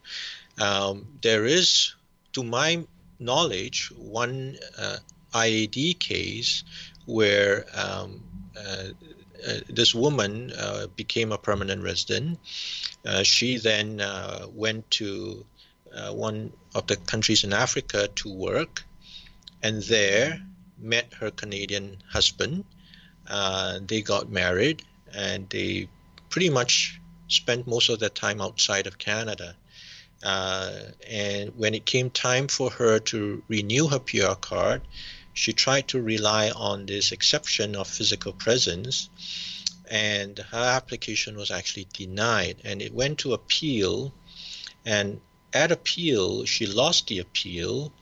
Um, 0.59 1.07
there 1.21 1.45
is, 1.45 1.95
to 2.33 2.43
my 2.43 2.87
knowledge, 3.19 3.93
one 3.99 4.57
uh, 4.79 4.97
IAD 5.35 5.99
case 5.99 6.65
where 7.05 7.67
um, 7.75 8.23
uh, 8.57 8.89
Uh, 9.47 9.61
this 9.68 9.95
woman 9.95 10.53
uh, 10.59 10.86
became 10.97 11.32
a 11.32 11.38
permanent 11.38 11.82
resident. 11.82 12.38
Uh, 13.07 13.22
she 13.22 13.59
then 13.59 14.01
uh, 14.01 14.47
went 14.53 14.91
to 14.91 15.45
one 16.12 16.53
of 16.74 16.86
the 16.86 16.97
countries 16.97 17.43
in 17.43 17.53
Africa 17.53 18.09
to 18.14 18.32
work, 18.32 18.84
and 19.62 19.82
there 19.82 20.41
met 20.78 21.12
her 21.14 21.30
Canadian 21.30 21.99
husband. 22.09 22.64
they 23.88 24.03
got 24.03 24.30
married, 24.30 24.82
and 25.12 25.49
they 25.51 25.88
pretty 26.28 26.51
much 26.51 27.01
spent 27.28 27.66
most 27.66 27.88
of 27.88 27.99
their 27.99 28.09
time 28.09 28.41
outside 28.41 28.86
of 28.86 28.99
Canada. 28.99 29.57
Uh, 30.22 30.72
and 31.09 31.51
when 31.57 31.74
it 31.74 31.86
came 31.86 32.11
time 32.11 32.47
for 32.47 32.70
her 32.70 32.99
to 32.99 33.43
renew 33.49 33.86
her 33.88 33.99
PR 33.99 34.34
card, 34.41 34.82
she 35.33 35.53
tried 35.53 35.89
to 35.89 36.01
rely 36.01 36.51
on 36.51 36.87
this 36.87 37.12
exception 37.12 37.76
of 37.76 37.89
physical 37.89 38.33
presence, 38.33 39.09
and 39.91 40.39
her 40.39 40.76
application 40.76 41.37
was 41.37 41.51
actually 41.51 41.87
denied. 41.93 42.57
And 42.64 42.83
it 42.83 42.93
went 42.93 43.18
to 43.20 43.35
appeal, 43.35 44.12
and 44.85 45.20
at 45.53 45.72
appeal, 45.72 46.45
she 46.45 46.66
lost 46.66 47.09
the 47.09 47.18
appeal. 47.18 47.93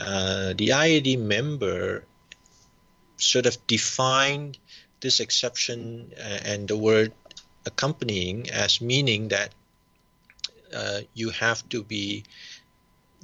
Uh, 0.00 0.54
the 0.54 0.68
IAD 0.68 1.18
member 1.18 2.04
sort 3.16 3.46
of 3.46 3.66
defined 3.66 4.58
this 5.00 5.20
exception 5.20 6.12
uh, 6.18 6.38
and 6.44 6.68
the 6.68 6.76
word 6.76 7.12
accompanying 7.66 8.50
as 8.50 8.80
meaning 8.80 9.28
that 9.28 9.54
uh, 10.74 11.00
you 11.14 11.30
have 11.30 11.68
to 11.68 11.82
be 11.82 12.24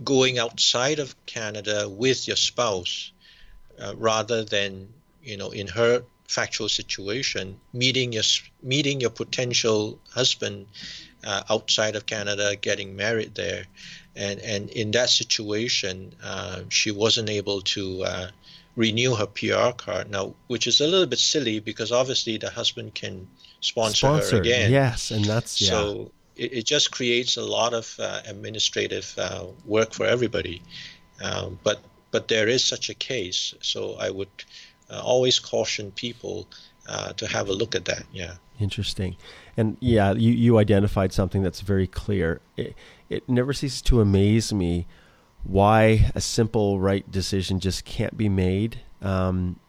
going 0.05 0.39
outside 0.39 0.99
of 0.99 1.15
Canada 1.27 1.89
with 1.89 2.29
your 2.29 2.37
spouse 2.37 3.13
uh, 3.81 3.95
rather 3.97 4.45
than 4.45 4.89
you 5.23 5.37
know 5.37 5.51
in 5.51 5.67
her 5.67 6.03
factual 6.29 6.69
situation 6.69 7.59
meeting 7.73 8.13
your 8.13 8.23
meeting 8.63 9.01
your 9.01 9.11
potential 9.11 9.99
husband 10.11 10.67
uh, 11.25 11.43
outside 11.51 11.97
of 11.97 12.07
Canada 12.07 12.55
getting 12.61 12.95
married 12.95 13.35
there. 13.35 13.65
And 14.15 14.41
and 14.41 14.69
in 14.71 14.91
that 14.93 15.11
situation 15.11 16.13
uh, 16.23 16.61
she 16.69 16.91
wasn't 16.91 17.31
able 17.31 17.63
to 17.63 18.05
uh, 18.05 18.29
renew 18.77 19.15
her 19.15 19.27
PR 19.27 19.71
card. 19.77 20.11
Now 20.11 20.35
which 20.49 20.67
is 20.67 20.81
a 20.81 20.87
little 20.87 21.07
bit 21.07 21.19
silly 21.19 21.61
because 21.61 21.91
obviously 21.93 22.37
the 22.37 22.51
husband 22.51 22.95
can 22.95 23.27
sponsor, 23.61 23.97
sponsor 23.97 24.37
her 24.37 24.43
again. 24.43 24.71
yes 24.71 25.11
and 25.11 25.25
that's 25.25 25.61
yeah. 25.61 25.71
so 25.71 26.13
it, 26.37 26.53
it 26.53 26.65
just 26.65 26.91
creates 26.91 27.37
a 27.37 27.43
lot 27.43 27.75
of 27.75 27.97
uh, 27.99 28.21
administrative 28.27 29.15
work 29.65 29.93
for 29.93 30.07
everybody. 30.07 30.63
Um, 31.21 31.59
but 31.65 31.81
but 32.11 32.29
there 32.29 32.49
is 32.49 32.65
such 32.65 32.91
a 32.91 32.95
case. 32.95 33.55
So 33.61 33.97
I 33.99 34.11
would 34.11 34.29
uh, 34.91 35.01
always 35.03 35.39
caution 35.39 35.91
people 35.93 36.49
uh, 36.89 37.13
to 37.15 37.27
have 37.27 37.49
a 37.49 37.53
look 37.53 37.75
at 37.75 37.85
that. 37.85 38.05
Yeah. 38.13 38.35
Interesting. 38.61 39.17
And 39.57 39.77
yeah, 39.81 40.13
you, 40.13 40.33
you 40.33 40.59
identified 40.59 41.13
something 41.13 41.43
that's 41.43 41.61
very 41.61 41.87
clear. 41.87 42.41
It, 42.57 42.75
it 43.09 43.29
never 43.29 43.53
ceases 43.53 43.83
to 43.83 44.01
amaze 44.01 44.53
me 44.53 44.87
why 45.45 46.11
a 46.15 46.21
simple 46.21 46.81
right 46.81 47.09
decision 47.11 47.61
just 47.61 47.85
can't 47.85 48.17
be 48.17 48.29
made, 48.29 48.81
um, 49.03 49.61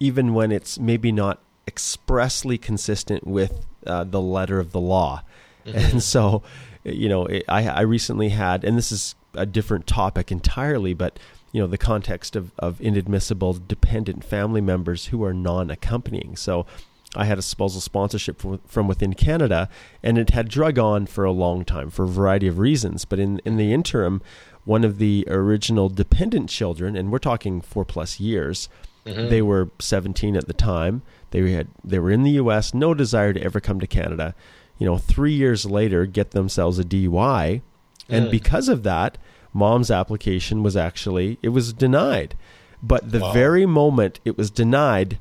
even 0.00 0.32
when 0.32 0.52
it's 0.52 0.78
maybe 0.78 1.12
not 1.12 1.40
expressly 1.66 2.58
consistent 2.58 3.26
with 3.26 3.66
uh, 3.86 4.04
the 4.04 4.20
letter 4.20 4.58
of 4.58 4.72
the 4.72 4.80
law. 4.80 5.22
Mm-hmm. 5.66 5.78
And 5.78 6.02
so, 6.02 6.42
you 6.84 7.08
know, 7.08 7.26
it, 7.26 7.44
I, 7.48 7.68
I 7.68 7.80
recently 7.82 8.30
had, 8.30 8.64
and 8.64 8.76
this 8.78 8.92
is 8.92 9.14
a 9.34 9.46
different 9.46 9.86
topic 9.86 10.32
entirely, 10.32 10.94
but 10.94 11.18
you 11.54 11.60
know 11.60 11.68
the 11.68 11.78
context 11.78 12.34
of, 12.34 12.50
of 12.58 12.80
inadmissible 12.80 13.54
dependent 13.54 14.24
family 14.24 14.60
members 14.60 15.06
who 15.06 15.22
are 15.24 15.32
non-accompanying 15.32 16.36
so 16.36 16.66
i 17.14 17.24
had 17.24 17.38
a 17.38 17.42
spousal 17.42 17.80
sponsorship 17.80 18.40
from, 18.40 18.58
from 18.66 18.88
within 18.88 19.14
canada 19.14 19.68
and 20.02 20.18
it 20.18 20.30
had 20.30 20.48
drug 20.48 20.78
on 20.78 21.06
for 21.06 21.24
a 21.24 21.30
long 21.30 21.64
time 21.64 21.88
for 21.88 22.04
a 22.04 22.08
variety 22.08 22.48
of 22.48 22.58
reasons 22.58 23.04
but 23.04 23.20
in, 23.20 23.40
in 23.44 23.56
the 23.56 23.72
interim 23.72 24.20
one 24.64 24.82
of 24.82 24.98
the 24.98 25.24
original 25.28 25.88
dependent 25.88 26.50
children 26.50 26.96
and 26.96 27.12
we're 27.12 27.18
talking 27.18 27.60
four 27.60 27.84
plus 27.84 28.18
years 28.18 28.68
mm-hmm. 29.06 29.28
they 29.28 29.40
were 29.40 29.70
17 29.78 30.36
at 30.36 30.48
the 30.48 30.52
time 30.52 31.02
they 31.30 31.52
had 31.52 31.68
they 31.84 32.00
were 32.00 32.10
in 32.10 32.24
the 32.24 32.32
us 32.32 32.74
no 32.74 32.92
desire 32.92 33.32
to 33.32 33.42
ever 33.42 33.60
come 33.60 33.78
to 33.78 33.86
canada 33.86 34.34
you 34.76 34.86
know 34.86 34.98
three 34.98 35.34
years 35.34 35.64
later 35.64 36.04
get 36.04 36.32
themselves 36.32 36.80
a 36.80 36.84
dui 36.84 37.62
and 38.08 38.26
mm. 38.26 38.30
because 38.32 38.68
of 38.68 38.82
that 38.82 39.16
mom's 39.54 39.90
application 39.90 40.62
was 40.62 40.76
actually 40.76 41.38
it 41.42 41.50
was 41.50 41.72
denied. 41.72 42.36
But 42.82 43.12
the 43.12 43.20
wow. 43.20 43.32
very 43.32 43.64
moment 43.64 44.20
it 44.26 44.36
was 44.36 44.50
denied, 44.50 45.18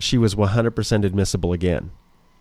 she 0.00 0.18
was 0.18 0.34
100% 0.34 1.04
admissible 1.04 1.52
again, 1.52 1.92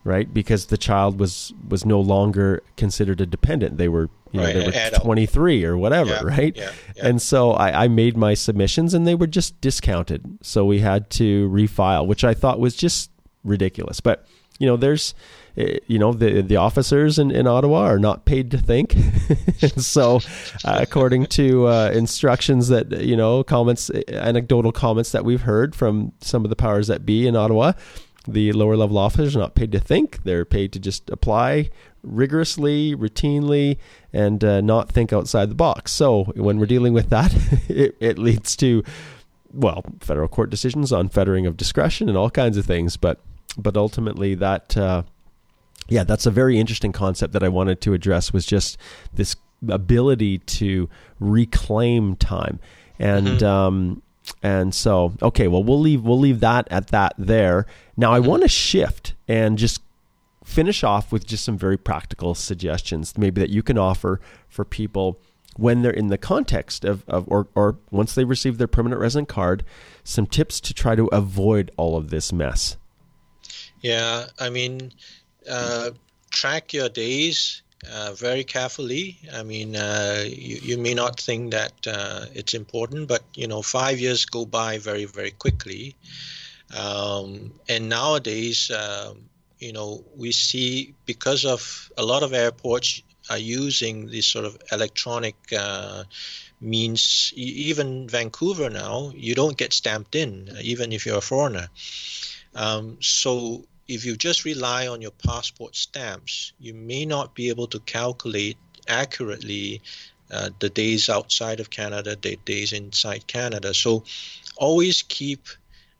right? 0.03 0.33
Because 0.33 0.67
the 0.67 0.77
child 0.77 1.19
was 1.19 1.53
was 1.67 1.85
no 1.85 1.99
longer 1.99 2.63
considered 2.75 3.21
a 3.21 3.27
dependent. 3.27 3.77
They 3.77 3.89
were 3.89 4.09
you 4.31 4.41
know, 4.41 4.47
they 4.47 4.65
were 4.65 4.73
Adult. 4.73 5.03
23 5.03 5.63
or 5.63 5.77
whatever, 5.77 6.09
yeah, 6.09 6.23
right? 6.23 6.57
Yeah, 6.57 6.71
yeah. 6.95 7.07
And 7.07 7.21
so 7.21 7.51
I, 7.51 7.83
I 7.83 7.87
made 7.87 8.17
my 8.17 8.33
submissions 8.33 8.95
and 8.95 9.05
they 9.05 9.13
were 9.13 9.27
just 9.27 9.61
discounted. 9.61 10.39
So 10.41 10.65
we 10.65 10.79
had 10.79 11.11
to 11.11 11.47
refile, 11.49 12.07
which 12.07 12.23
I 12.23 12.33
thought 12.33 12.59
was 12.59 12.75
just 12.75 13.11
ridiculous. 13.43 13.99
But 13.99 14.25
you 14.57 14.65
know, 14.65 14.75
there's 14.75 15.13
you 15.55 15.99
know 15.99 16.13
the 16.13 16.41
the 16.41 16.55
officers 16.55 17.19
in, 17.19 17.31
in 17.31 17.45
Ottawa 17.47 17.81
are 17.83 17.99
not 17.99 18.25
paid 18.25 18.51
to 18.51 18.57
think. 18.57 18.95
so, 19.77 20.19
uh, 20.65 20.79
according 20.81 21.27
to 21.27 21.67
uh, 21.67 21.91
instructions 21.93 22.69
that 22.69 22.91
you 23.01 23.15
know 23.15 23.43
comments, 23.43 23.91
anecdotal 24.07 24.71
comments 24.71 25.11
that 25.11 25.23
we've 25.23 25.41
heard 25.41 25.75
from 25.75 26.13
some 26.21 26.43
of 26.43 26.49
the 26.49 26.55
powers 26.55 26.87
that 26.87 27.05
be 27.05 27.27
in 27.27 27.35
Ottawa, 27.35 27.73
the 28.27 28.51
lower 28.53 28.75
level 28.75 28.97
officers 28.97 29.35
are 29.35 29.39
not 29.39 29.55
paid 29.55 29.71
to 29.71 29.79
think; 29.79 30.23
they're 30.23 30.45
paid 30.45 30.73
to 30.73 30.79
just 30.79 31.09
apply 31.09 31.69
rigorously, 32.01 32.95
routinely, 32.95 33.77
and 34.11 34.43
uh, 34.43 34.59
not 34.59 34.91
think 34.91 35.13
outside 35.13 35.49
the 35.49 35.55
box. 35.55 35.91
So, 35.91 36.25
when 36.35 36.57
we're 36.57 36.65
dealing 36.65 36.93
with 36.93 37.09
that, 37.09 37.33
it, 37.69 37.95
it 37.99 38.17
leads 38.17 38.55
to 38.57 38.83
well, 39.53 39.83
federal 39.99 40.27
court 40.27 40.49
decisions 40.49 40.91
on 40.91 41.09
fettering 41.09 41.45
of 41.45 41.57
discretion 41.57 42.09
and 42.09 42.17
all 42.17 42.31
kinds 42.31 42.57
of 42.57 42.65
things, 42.65 42.97
but 42.97 43.19
but 43.55 43.77
ultimately 43.77 44.33
that 44.33 44.75
uh, 44.75 45.03
yeah, 45.89 46.03
that's 46.03 46.25
a 46.25 46.31
very 46.31 46.59
interesting 46.59 46.91
concept 46.91 47.33
that 47.33 47.43
I 47.43 47.49
wanted 47.49 47.81
to 47.81 47.93
address 47.93 48.33
was 48.33 48.45
just 48.45 48.77
this 49.13 49.35
ability 49.69 50.39
to 50.39 50.89
reclaim 51.19 52.15
time. 52.15 52.59
And 52.99 53.27
mm-hmm. 53.27 53.45
um, 53.45 54.01
and 54.41 54.73
so 54.73 55.13
okay, 55.21 55.47
well 55.47 55.63
we'll 55.63 55.79
leave 55.79 56.03
we'll 56.03 56.19
leave 56.19 56.39
that 56.41 56.67
at 56.71 56.87
that 56.87 57.13
there. 57.17 57.65
Now 57.97 58.13
I 58.13 58.19
mm-hmm. 58.19 58.29
want 58.29 58.41
to 58.43 58.49
shift 58.49 59.13
and 59.27 59.57
just 59.57 59.81
finish 60.43 60.83
off 60.83 61.11
with 61.11 61.25
just 61.25 61.45
some 61.45 61.57
very 61.57 61.77
practical 61.77 62.35
suggestions 62.35 63.17
maybe 63.17 63.39
that 63.39 63.49
you 63.49 63.63
can 63.63 63.77
offer 63.77 64.19
for 64.49 64.65
people 64.65 65.17
when 65.55 65.81
they're 65.81 65.91
in 65.91 66.07
the 66.07 66.17
context 66.17 66.83
of, 66.83 67.03
of 67.07 67.25
or, 67.27 67.47
or 67.55 67.77
once 67.91 68.15
they 68.15 68.23
receive 68.23 68.57
their 68.57 68.67
permanent 68.67 68.99
resident 68.99 69.29
card, 69.29 69.63
some 70.03 70.25
tips 70.25 70.59
to 70.59 70.73
try 70.73 70.95
to 70.95 71.05
avoid 71.07 71.71
all 71.77 71.95
of 71.95 72.09
this 72.09 72.33
mess. 72.33 72.77
Yeah, 73.81 74.27
I 74.39 74.49
mean, 74.49 74.93
uh, 75.49 75.91
track 76.31 76.73
your 76.73 76.89
days 76.89 77.61
uh, 77.91 78.13
very 78.13 78.43
carefully. 78.43 79.17
I 79.33 79.43
mean, 79.43 79.75
uh, 79.75 80.23
you, 80.25 80.57
you, 80.61 80.77
may 80.77 80.93
not 80.93 81.19
think 81.19 81.51
that 81.51 81.73
uh, 81.87 82.25
it's 82.33 82.53
important, 82.53 83.07
but 83.07 83.23
you 83.35 83.47
know, 83.47 83.61
five 83.61 83.99
years 83.99 84.25
go 84.25 84.45
by 84.45 84.77
very, 84.77 85.05
very 85.05 85.31
quickly. 85.31 85.95
Um, 86.77 87.53
and 87.69 87.89
nowadays, 87.89 88.71
um, 88.71 89.29
you 89.59 89.73
know, 89.73 90.03
we 90.15 90.31
see 90.31 90.93
because 91.05 91.45
of 91.45 91.91
a 91.97 92.03
lot 92.03 92.23
of 92.23 92.33
airports 92.33 93.01
are 93.29 93.37
using 93.37 94.07
this 94.07 94.27
sort 94.27 94.45
of 94.45 94.57
electronic 94.71 95.35
uh, 95.57 96.03
means. 96.61 97.33
Even 97.35 98.07
Vancouver 98.07 98.69
now, 98.69 99.11
you 99.15 99.35
don't 99.35 99.57
get 99.57 99.73
stamped 99.73 100.15
in, 100.15 100.49
even 100.61 100.91
if 100.91 101.05
you're 101.05 101.17
a 101.17 101.21
foreigner. 101.21 101.67
Um, 102.55 102.97
so 103.01 103.65
if 103.87 104.05
you 104.05 104.15
just 104.15 104.45
rely 104.45 104.87
on 104.87 105.01
your 105.01 105.11
passport 105.11 105.75
stamps, 105.75 106.53
you 106.59 106.73
may 106.73 107.05
not 107.05 107.35
be 107.35 107.49
able 107.49 107.67
to 107.67 107.79
calculate 107.81 108.57
accurately 108.87 109.81
uh, 110.31 110.49
the 110.59 110.69
days 110.69 111.09
outside 111.09 111.59
of 111.59 111.69
Canada, 111.69 112.15
the 112.21 112.35
days 112.45 112.73
inside 112.73 113.27
Canada. 113.27 113.73
So 113.73 114.03
always 114.57 115.01
keep 115.03 115.47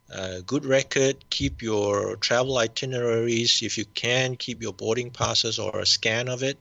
a 0.09 0.41
good 0.41 0.65
record, 0.65 1.17
keep 1.29 1.61
your 1.61 2.15
travel 2.17 2.57
itineraries. 2.57 3.61
If 3.61 3.77
you 3.77 3.86
can, 3.93 4.36
keep 4.36 4.61
your 4.61 4.73
boarding 4.73 5.11
passes 5.11 5.59
or 5.59 5.79
a 5.79 5.86
scan 5.86 6.29
of 6.29 6.43
it. 6.43 6.57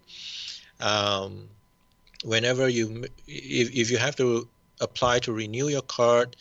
Um, 0.81 1.49
whenever 2.25 2.69
you, 2.69 3.05
if, 3.27 3.73
if 3.75 3.91
you 3.91 3.99
have 3.99 4.17
to 4.17 4.49
apply 4.81 5.21
to 5.21 5.33
renew 5.33 5.69
your 5.69 5.83
card, 5.83 6.37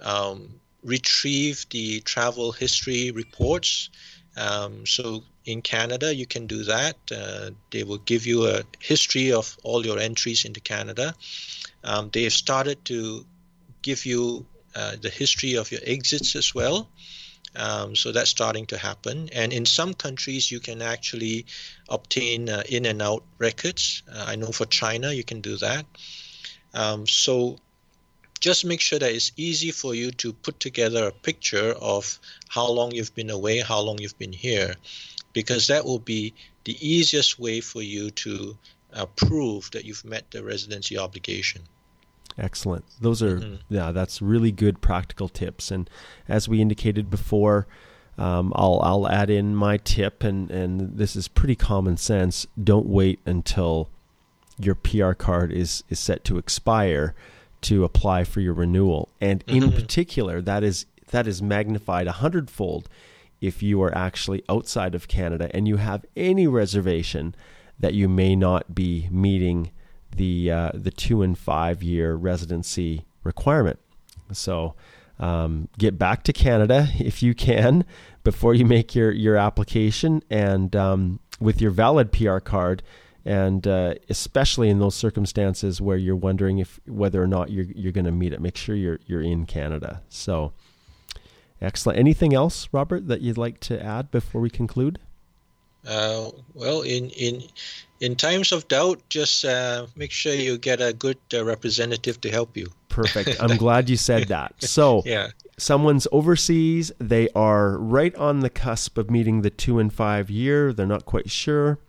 um, 0.00 0.60
retrieve 0.82 1.66
the 1.70 2.00
travel 2.00 2.52
history 2.52 3.10
reports 3.10 3.90
um, 4.36 4.86
so 4.86 5.22
in 5.44 5.62
Canada, 5.62 6.14
you 6.14 6.26
can 6.26 6.46
do 6.46 6.64
that. 6.64 6.96
Uh, 7.10 7.50
they 7.70 7.84
will 7.84 7.98
give 7.98 8.26
you 8.26 8.46
a 8.46 8.62
history 8.80 9.32
of 9.32 9.56
all 9.62 9.86
your 9.86 9.98
entries 9.98 10.44
into 10.44 10.60
Canada. 10.60 11.14
Um, 11.82 12.10
they 12.12 12.24
have 12.24 12.32
started 12.32 12.84
to 12.86 13.24
give 13.82 14.04
you 14.04 14.44
uh, 14.74 14.96
the 15.00 15.08
history 15.08 15.54
of 15.54 15.70
your 15.72 15.80
exits 15.86 16.36
as 16.36 16.54
well. 16.54 16.88
Um, 17.54 17.96
so 17.96 18.12
that's 18.12 18.28
starting 18.28 18.66
to 18.66 18.76
happen. 18.76 19.30
And 19.32 19.52
in 19.52 19.64
some 19.64 19.94
countries, 19.94 20.50
you 20.50 20.60
can 20.60 20.82
actually 20.82 21.46
obtain 21.88 22.50
uh, 22.50 22.62
in 22.68 22.84
and 22.84 23.00
out 23.00 23.24
records. 23.38 24.02
Uh, 24.12 24.24
I 24.26 24.36
know 24.36 24.52
for 24.52 24.66
China, 24.66 25.12
you 25.12 25.24
can 25.24 25.40
do 25.40 25.56
that. 25.58 25.86
Um, 26.74 27.06
so 27.06 27.56
just 28.40 28.64
make 28.64 28.80
sure 28.80 28.98
that 28.98 29.12
it's 29.12 29.32
easy 29.36 29.70
for 29.70 29.94
you 29.94 30.10
to 30.12 30.32
put 30.32 30.60
together 30.60 31.06
a 31.06 31.12
picture 31.12 31.74
of 31.80 32.18
how 32.48 32.70
long 32.70 32.92
you've 32.92 33.14
been 33.14 33.30
away, 33.30 33.60
how 33.60 33.80
long 33.80 33.98
you've 33.98 34.18
been 34.18 34.32
here, 34.32 34.74
because 35.32 35.66
that 35.66 35.84
will 35.84 35.98
be 35.98 36.34
the 36.64 36.76
easiest 36.86 37.38
way 37.38 37.60
for 37.60 37.82
you 37.82 38.10
to 38.10 38.56
uh, 38.92 39.06
prove 39.16 39.70
that 39.72 39.84
you've 39.84 40.04
met 40.04 40.30
the 40.30 40.42
residency 40.42 40.98
obligation. 40.98 41.62
Excellent. 42.38 42.84
Those 43.00 43.22
are 43.22 43.38
mm-hmm. 43.38 43.74
yeah, 43.74 43.92
that's 43.92 44.20
really 44.20 44.52
good 44.52 44.80
practical 44.80 45.28
tips. 45.28 45.70
And 45.70 45.88
as 46.28 46.48
we 46.48 46.60
indicated 46.60 47.10
before, 47.10 47.66
um, 48.18 48.52
I'll 48.54 48.80
I'll 48.82 49.08
add 49.08 49.30
in 49.30 49.54
my 49.54 49.78
tip, 49.78 50.22
and 50.22 50.50
and 50.50 50.98
this 50.98 51.16
is 51.16 51.28
pretty 51.28 51.54
common 51.56 51.96
sense. 51.96 52.46
Don't 52.62 52.86
wait 52.86 53.20
until 53.24 53.88
your 54.58 54.74
PR 54.74 55.12
card 55.12 55.52
is 55.52 55.82
is 55.88 55.98
set 55.98 56.24
to 56.24 56.36
expire 56.36 57.14
to 57.62 57.84
apply 57.84 58.24
for 58.24 58.40
your 58.40 58.54
renewal. 58.54 59.08
And 59.20 59.42
in 59.46 59.64
mm-hmm. 59.64 59.76
particular, 59.76 60.40
that 60.42 60.62
is 60.62 60.86
that 61.10 61.26
is 61.26 61.40
magnified 61.40 62.06
a 62.06 62.12
hundredfold 62.12 62.88
if 63.40 63.62
you 63.62 63.82
are 63.82 63.96
actually 63.96 64.42
outside 64.48 64.94
of 64.94 65.08
Canada 65.08 65.50
and 65.54 65.68
you 65.68 65.76
have 65.76 66.04
any 66.16 66.46
reservation 66.46 67.34
that 67.78 67.94
you 67.94 68.08
may 68.08 68.34
not 68.34 68.74
be 68.74 69.08
meeting 69.10 69.70
the 70.14 70.50
uh, 70.50 70.70
the 70.74 70.90
two 70.90 71.22
and 71.22 71.38
five 71.38 71.82
year 71.82 72.14
residency 72.14 73.04
requirement. 73.22 73.78
So 74.32 74.74
um, 75.18 75.68
get 75.78 75.98
back 75.98 76.22
to 76.24 76.32
Canada 76.32 76.88
if 76.98 77.22
you 77.22 77.34
can 77.34 77.84
before 78.24 78.54
you 78.54 78.64
make 78.64 78.94
your 78.94 79.10
your 79.10 79.36
application 79.36 80.22
and 80.30 80.74
um, 80.74 81.20
with 81.40 81.60
your 81.60 81.70
valid 81.70 82.12
PR 82.12 82.38
card 82.38 82.82
and 83.26 83.66
uh, 83.66 83.94
especially 84.08 84.70
in 84.70 84.78
those 84.78 84.94
circumstances 84.94 85.80
where 85.80 85.96
you're 85.96 86.14
wondering 86.14 86.58
if 86.58 86.78
whether 86.86 87.20
or 87.20 87.26
not 87.26 87.50
you're 87.50 87.66
you're 87.74 87.92
going 87.92 88.06
to 88.06 88.12
meet 88.12 88.32
it, 88.32 88.40
make 88.40 88.56
sure 88.56 88.76
you're 88.76 89.00
you're 89.06 89.20
in 89.20 89.46
Canada. 89.46 90.00
So, 90.08 90.52
excellent. 91.60 91.98
Anything 91.98 92.34
else, 92.34 92.68
Robert, 92.70 93.08
that 93.08 93.22
you'd 93.22 93.36
like 93.36 93.58
to 93.60 93.84
add 93.84 94.12
before 94.12 94.40
we 94.40 94.48
conclude? 94.48 95.00
Uh, 95.84 96.30
well, 96.54 96.82
in 96.82 97.10
in 97.10 97.42
in 97.98 98.14
times 98.14 98.52
of 98.52 98.68
doubt, 98.68 99.02
just 99.08 99.44
uh, 99.44 99.86
make 99.96 100.12
sure 100.12 100.32
you 100.32 100.56
get 100.56 100.80
a 100.80 100.92
good 100.92 101.18
uh, 101.34 101.44
representative 101.44 102.20
to 102.20 102.30
help 102.30 102.56
you. 102.56 102.68
Perfect. 102.90 103.36
I'm 103.42 103.56
glad 103.56 103.90
you 103.90 103.96
said 103.96 104.28
that. 104.28 104.54
So, 104.62 105.02
yeah. 105.04 105.30
someone's 105.58 106.06
overseas. 106.12 106.92
They 107.00 107.28
are 107.30 107.76
right 107.76 108.14
on 108.14 108.38
the 108.40 108.50
cusp 108.50 108.96
of 108.98 109.10
meeting 109.10 109.42
the 109.42 109.50
two 109.50 109.80
and 109.80 109.92
five 109.92 110.30
year. 110.30 110.72
They're 110.72 110.86
not 110.86 111.06
quite 111.06 111.28
sure 111.28 111.80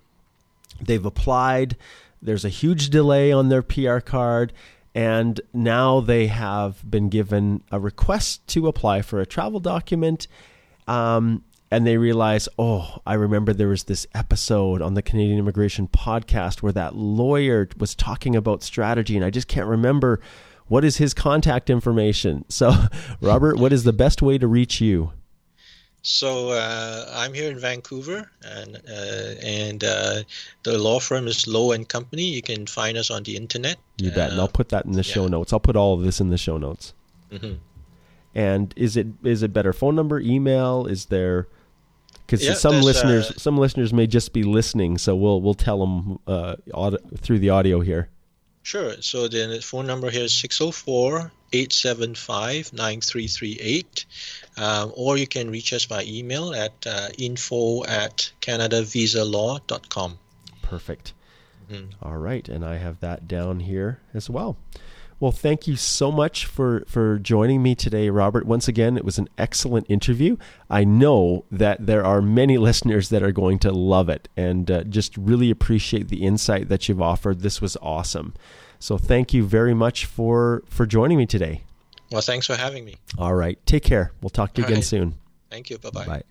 They've 0.81 1.05
applied. 1.05 1.77
There's 2.21 2.45
a 2.45 2.49
huge 2.49 2.89
delay 2.89 3.31
on 3.31 3.49
their 3.49 3.61
PR 3.61 3.99
card. 3.99 4.53
And 4.95 5.39
now 5.53 5.99
they 5.99 6.27
have 6.27 6.89
been 6.89 7.09
given 7.09 7.63
a 7.71 7.79
request 7.79 8.47
to 8.47 8.67
apply 8.67 9.03
for 9.03 9.21
a 9.21 9.27
travel 9.27 9.59
document. 9.59 10.27
Um, 10.87 11.43
and 11.69 11.85
they 11.85 11.97
realize, 11.97 12.47
oh, 12.57 12.99
I 13.05 13.13
remember 13.13 13.53
there 13.53 13.67
was 13.67 13.83
this 13.83 14.07
episode 14.15 14.81
on 14.81 14.93
the 14.93 15.01
Canadian 15.01 15.37
Immigration 15.37 15.87
Podcast 15.87 16.61
where 16.61 16.71
that 16.73 16.95
lawyer 16.95 17.67
was 17.77 17.93
talking 17.93 18.35
about 18.35 18.63
strategy, 18.63 19.15
and 19.15 19.25
I 19.25 19.29
just 19.29 19.47
can't 19.47 19.67
remember 19.67 20.21
what 20.67 20.85
is 20.85 20.97
his 20.97 21.13
contact 21.13 21.69
information. 21.69 22.45
So, 22.49 22.73
Robert, 23.21 23.57
what 23.57 23.73
is 23.73 23.83
the 23.83 23.93
best 23.93 24.21
way 24.21 24.37
to 24.37 24.47
reach 24.47 24.81
you? 24.81 25.11
So 26.07 26.51
uh, 26.51 27.11
I'm 27.13 27.33
here 27.33 27.51
in 27.51 27.59
Vancouver, 27.59 28.31
and 28.41 28.77
uh, 28.77 29.35
and 29.43 29.83
uh, 29.83 30.23
the 30.63 30.77
law 30.77 31.01
firm 31.01 31.27
is 31.27 31.45
Low 31.47 31.73
and 31.73 31.87
Company. 31.87 32.23
You 32.23 32.41
can 32.41 32.65
find 32.65 32.97
us 32.97 33.11
on 33.11 33.23
the 33.23 33.35
internet. 33.35 33.75
You 33.97 34.11
bet, 34.11 34.31
and 34.31 34.39
I'll 34.39 34.47
put 34.47 34.69
that 34.69 34.85
in 34.85 34.93
the 34.93 35.03
show 35.03 35.27
notes. 35.27 35.51
I'll 35.51 35.59
put 35.59 35.75
all 35.75 35.93
of 35.93 36.03
this 36.03 36.21
in 36.21 36.29
the 36.29 36.37
show 36.37 36.57
notes. 36.57 36.93
Mm-hmm. 37.29 37.55
And 38.33 38.73
is 38.77 38.95
it 38.95 39.07
is 39.25 39.43
it 39.43 39.51
better 39.51 39.73
phone 39.73 39.95
number, 39.95 40.17
email? 40.21 40.85
Is 40.85 41.07
there? 41.07 41.49
Because 42.25 42.41
yeah, 42.41 42.53
some 42.53 42.79
listeners 42.79 43.31
uh, 43.31 43.33
some 43.33 43.57
listeners 43.57 43.91
may 43.91 44.07
just 44.07 44.31
be 44.31 44.43
listening, 44.43 44.97
so 44.97 45.13
we'll 45.13 45.41
we'll 45.41 45.55
tell 45.55 45.81
them 45.81 46.19
uh, 46.25 46.55
through 47.17 47.39
the 47.39 47.49
audio 47.49 47.81
here. 47.81 48.07
Sure. 48.63 48.93
So 49.01 49.27
the 49.27 49.59
phone 49.61 49.87
number 49.87 50.09
here 50.09 50.23
is 50.23 50.33
604 50.33 51.31
875 51.53 52.73
9338. 52.73 54.05
Um, 54.57 54.91
or 54.95 55.17
you 55.17 55.27
can 55.27 55.51
reach 55.51 55.71
us 55.73 55.85
by 55.85 56.03
email 56.03 56.53
at 56.53 56.85
uh, 56.87 57.09
info 57.17 57.83
at 57.85 58.31
canadavisalaw.com. 58.41 60.17
Perfect. 60.61 61.13
Mm-hmm. 61.71 61.91
All 62.01 62.17
right. 62.17 62.47
And 62.47 62.65
I 62.65 62.77
have 62.77 62.99
that 63.01 63.27
down 63.27 63.61
here 63.61 64.01
as 64.13 64.29
well. 64.29 64.57
Well, 65.19 65.31
thank 65.31 65.67
you 65.67 65.75
so 65.75 66.11
much 66.11 66.45
for, 66.45 66.83
for 66.87 67.17
joining 67.17 67.63
me 67.63 67.73
today, 67.73 68.11
Robert. 68.11 68.45
Once 68.45 68.67
again, 68.67 68.97
it 68.97 69.05
was 69.05 69.17
an 69.17 69.27
excellent 69.37 69.87
interview. 69.89 70.37
I 70.69 70.83
know 70.83 71.45
that 71.51 71.87
there 71.87 72.05
are 72.05 72.21
many 72.21 72.57
listeners 72.59 73.09
that 73.09 73.23
are 73.23 73.31
going 73.31 73.57
to 73.59 73.71
love 73.71 74.09
it 74.09 74.29
and 74.37 74.69
uh, 74.69 74.83
just 74.83 75.17
really 75.17 75.49
appreciate 75.49 76.09
the 76.09 76.23
insight 76.23 76.69
that 76.69 76.87
you've 76.87 77.01
offered. 77.01 77.41
This 77.41 77.61
was 77.61 77.77
awesome. 77.81 78.35
So, 78.79 78.99
thank 78.99 79.33
you 79.33 79.43
very 79.43 79.73
much 79.73 80.05
for, 80.05 80.63
for 80.67 80.85
joining 80.85 81.17
me 81.17 81.25
today. 81.25 81.63
Well, 82.11 82.21
thanks 82.21 82.45
for 82.47 82.55
having 82.55 82.85
me. 82.85 82.95
All 83.17 83.33
right. 83.35 83.63
Take 83.65 83.83
care. 83.83 84.11
We'll 84.21 84.29
talk 84.29 84.53
to 84.53 84.61
you 84.61 84.65
All 84.65 84.69
again 84.69 84.77
right. 84.79 84.85
soon. 84.85 85.15
Thank 85.49 85.69
you. 85.69 85.77
Bye-bye. 85.77 86.05
Bye. 86.05 86.23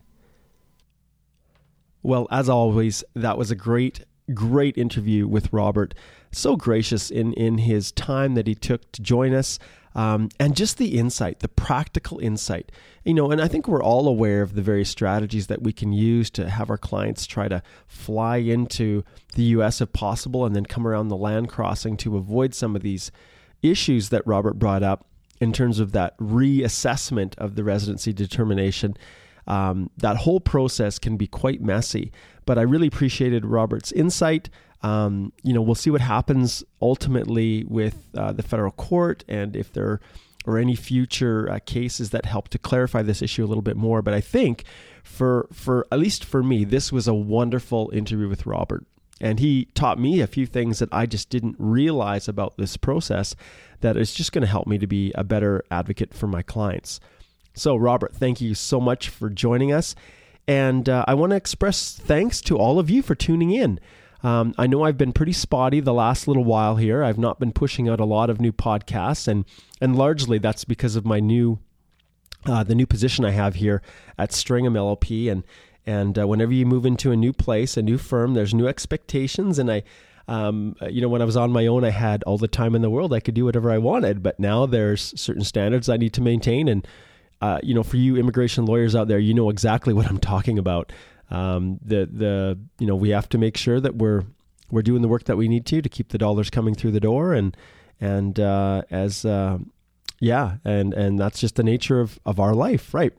Well, 2.02 2.28
as 2.30 2.48
always, 2.48 3.02
that 3.14 3.36
was 3.36 3.50
a 3.50 3.56
great, 3.56 4.04
great 4.32 4.78
interview 4.78 5.26
with 5.26 5.52
Robert. 5.52 5.94
So 6.32 6.56
gracious 6.56 7.10
in, 7.10 7.32
in 7.34 7.58
his 7.58 7.92
time 7.92 8.34
that 8.34 8.46
he 8.46 8.54
took 8.54 8.90
to 8.92 9.02
join 9.02 9.34
us. 9.34 9.58
um, 9.94 10.28
and 10.38 10.54
just 10.54 10.76
the 10.76 10.98
insight, 10.98 11.40
the 11.40 11.48
practical 11.48 12.18
insight. 12.18 12.70
You 13.04 13.14
know, 13.14 13.30
and 13.30 13.40
I 13.40 13.48
think 13.48 13.66
we're 13.66 13.82
all 13.82 14.06
aware 14.08 14.42
of 14.42 14.54
the 14.54 14.60
various 14.62 14.90
strategies 14.90 15.46
that 15.46 15.62
we 15.62 15.72
can 15.72 15.92
use 15.92 16.28
to 16.32 16.50
have 16.50 16.68
our 16.68 16.76
clients 16.76 17.26
try 17.26 17.48
to 17.48 17.62
fly 17.86 18.36
into 18.36 19.04
the 19.34 19.44
U.S. 19.44 19.80
if 19.80 19.92
possible, 19.94 20.44
and 20.44 20.54
then 20.54 20.66
come 20.66 20.86
around 20.86 21.08
the 21.08 21.16
land 21.16 21.48
crossing 21.48 21.96
to 21.98 22.16
avoid 22.18 22.54
some 22.54 22.76
of 22.76 22.82
these 22.82 23.10
issues 23.62 24.10
that 24.10 24.26
Robert 24.26 24.58
brought 24.58 24.82
up 24.82 25.06
in 25.40 25.52
terms 25.52 25.80
of 25.80 25.92
that 25.92 26.16
reassessment 26.18 27.36
of 27.38 27.54
the 27.54 27.64
residency 27.64 28.12
determination. 28.12 28.96
Um, 29.46 29.90
that 29.98 30.16
whole 30.16 30.40
process 30.40 30.98
can 30.98 31.16
be 31.16 31.26
quite 31.26 31.60
messy, 31.60 32.12
but 32.46 32.58
I 32.58 32.62
really 32.62 32.88
appreciated 32.88 33.44
Robert's 33.44 33.92
insight. 33.92 34.50
Um, 34.82 35.32
you 35.42 35.52
know, 35.52 35.62
we'll 35.62 35.74
see 35.74 35.90
what 35.90 36.00
happens 36.00 36.64
ultimately 36.82 37.64
with 37.64 38.08
uh, 38.16 38.32
the 38.32 38.42
federal 38.42 38.72
court 38.72 39.24
and 39.28 39.56
if 39.56 39.72
there 39.72 40.00
are 40.46 40.58
any 40.58 40.76
future 40.76 41.50
uh, 41.50 41.58
cases 41.64 42.10
that 42.10 42.24
help 42.24 42.48
to 42.48 42.58
clarify 42.58 43.02
this 43.02 43.22
issue 43.22 43.44
a 43.44 43.48
little 43.48 43.62
bit 43.62 43.76
more. 43.76 44.02
But 44.02 44.14
I 44.14 44.20
think 44.20 44.64
for 45.02 45.48
for 45.52 45.86
at 45.90 45.98
least 45.98 46.24
for 46.24 46.42
me, 46.42 46.64
this 46.64 46.92
was 46.92 47.08
a 47.08 47.14
wonderful 47.14 47.90
interview 47.92 48.28
with 48.28 48.46
Robert. 48.46 48.84
And 49.20 49.40
he 49.40 49.66
taught 49.74 49.98
me 49.98 50.20
a 50.20 50.26
few 50.26 50.46
things 50.46 50.78
that 50.78 50.90
I 50.92 51.06
just 51.06 51.30
didn't 51.30 51.56
realize 51.58 52.28
about 52.28 52.56
this 52.56 52.76
process 52.76 53.34
that 53.80 53.96
is 53.96 54.12
just 54.12 54.32
going 54.32 54.42
to 54.42 54.48
help 54.48 54.66
me 54.66 54.78
to 54.78 54.86
be 54.86 55.12
a 55.14 55.24
better 55.24 55.64
advocate 55.70 56.12
for 56.12 56.26
my 56.26 56.42
clients. 56.42 57.00
So, 57.54 57.76
Robert, 57.76 58.14
thank 58.14 58.40
you 58.40 58.54
so 58.54 58.80
much 58.80 59.08
for 59.08 59.30
joining 59.30 59.72
us. 59.72 59.94
And 60.46 60.88
uh, 60.88 61.04
I 61.08 61.14
want 61.14 61.30
to 61.30 61.36
express 61.36 61.94
thanks 61.94 62.40
to 62.42 62.58
all 62.58 62.78
of 62.78 62.90
you 62.90 63.02
for 63.02 63.14
tuning 63.14 63.50
in. 63.50 63.80
Um, 64.22 64.54
I 64.58 64.66
know 64.66 64.82
I've 64.82 64.98
been 64.98 65.12
pretty 65.12 65.32
spotty 65.32 65.80
the 65.80 65.94
last 65.94 66.28
little 66.28 66.44
while 66.44 66.76
here. 66.76 67.02
I've 67.02 67.18
not 67.18 67.38
been 67.38 67.52
pushing 67.52 67.88
out 67.88 68.00
a 68.00 68.04
lot 68.04 68.30
of 68.30 68.40
new 68.40 68.52
podcasts, 68.52 69.28
and 69.28 69.44
and 69.80 69.96
largely 69.96 70.38
that's 70.38 70.64
because 70.64 70.96
of 70.96 71.04
my 71.04 71.20
new 71.20 71.58
uh, 72.46 72.62
the 72.64 72.74
new 72.74 72.86
position 72.86 73.24
I 73.24 73.30
have 73.30 73.56
here 73.56 73.82
at 74.18 74.30
Stringam 74.30 74.72
LLP. 74.72 75.30
And 75.30 75.44
and 75.86 76.18
uh, 76.18 76.26
whenever 76.26 76.52
you 76.52 76.66
move 76.66 76.84
into 76.84 77.12
a 77.12 77.16
new 77.16 77.32
place, 77.32 77.76
a 77.76 77.82
new 77.82 77.98
firm, 77.98 78.34
there's 78.34 78.52
new 78.52 78.66
expectations. 78.66 79.58
And 79.58 79.70
I, 79.70 79.82
um, 80.28 80.74
you 80.90 81.00
know, 81.00 81.08
when 81.08 81.22
I 81.22 81.24
was 81.24 81.36
on 81.36 81.52
my 81.52 81.66
own, 81.66 81.84
I 81.84 81.90
had 81.90 82.22
all 82.24 82.38
the 82.38 82.48
time 82.48 82.74
in 82.74 82.82
the 82.82 82.90
world. 82.90 83.12
I 83.12 83.20
could 83.20 83.34
do 83.34 83.44
whatever 83.44 83.70
I 83.70 83.78
wanted. 83.78 84.22
But 84.22 84.40
now 84.40 84.66
there's 84.66 85.18
certain 85.20 85.44
standards 85.44 85.88
I 85.88 85.96
need 85.96 86.12
to 86.14 86.20
maintain. 86.20 86.68
And 86.68 86.86
uh, 87.40 87.60
you 87.62 87.74
know, 87.74 87.82
for 87.82 87.96
you 87.96 88.16
immigration 88.16 88.64
lawyers 88.66 88.96
out 88.96 89.08
there, 89.08 89.18
you 89.18 89.34
know 89.34 89.50
exactly 89.50 89.94
what 89.94 90.06
I'm 90.06 90.18
talking 90.18 90.58
about 90.58 90.92
um, 91.30 91.78
the 91.82 92.06
the 92.06 92.58
you 92.78 92.86
know 92.86 92.94
we 92.94 93.10
have 93.10 93.28
to 93.30 93.38
make 93.38 93.56
sure 93.56 93.80
that 93.80 93.96
we're 93.96 94.24
we're 94.70 94.82
doing 94.82 95.02
the 95.02 95.08
work 95.08 95.24
that 95.24 95.36
we 95.36 95.48
need 95.48 95.66
to 95.66 95.82
to 95.82 95.88
keep 95.88 96.08
the 96.08 96.18
dollars 96.18 96.50
coming 96.50 96.74
through 96.74 96.92
the 96.92 97.00
door 97.00 97.32
and 97.32 97.56
and 98.00 98.38
uh, 98.38 98.82
as 98.90 99.24
uh, 99.24 99.58
yeah 100.20 100.56
and 100.64 100.94
and 100.94 101.18
that's 101.18 101.40
just 101.40 101.56
the 101.56 101.64
nature 101.64 102.00
of 102.00 102.18
of 102.24 102.38
our 102.38 102.54
life 102.54 102.94
right 102.94 103.12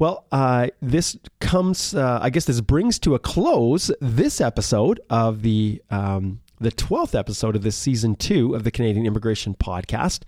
well 0.00 0.26
uh, 0.32 0.66
this 0.82 1.16
comes 1.38 1.94
uh, 1.94 2.18
i 2.20 2.28
guess 2.28 2.46
this 2.46 2.60
brings 2.60 2.98
to 2.98 3.14
a 3.14 3.18
close 3.20 3.92
this 4.00 4.40
episode 4.40 5.00
of 5.08 5.42
the 5.42 5.80
um, 5.90 6.40
the 6.58 6.72
12th 6.72 7.16
episode 7.16 7.54
of 7.54 7.62
this 7.62 7.76
season 7.76 8.16
two 8.16 8.56
of 8.56 8.64
the 8.64 8.72
canadian 8.72 9.06
immigration 9.06 9.54
podcast 9.54 10.22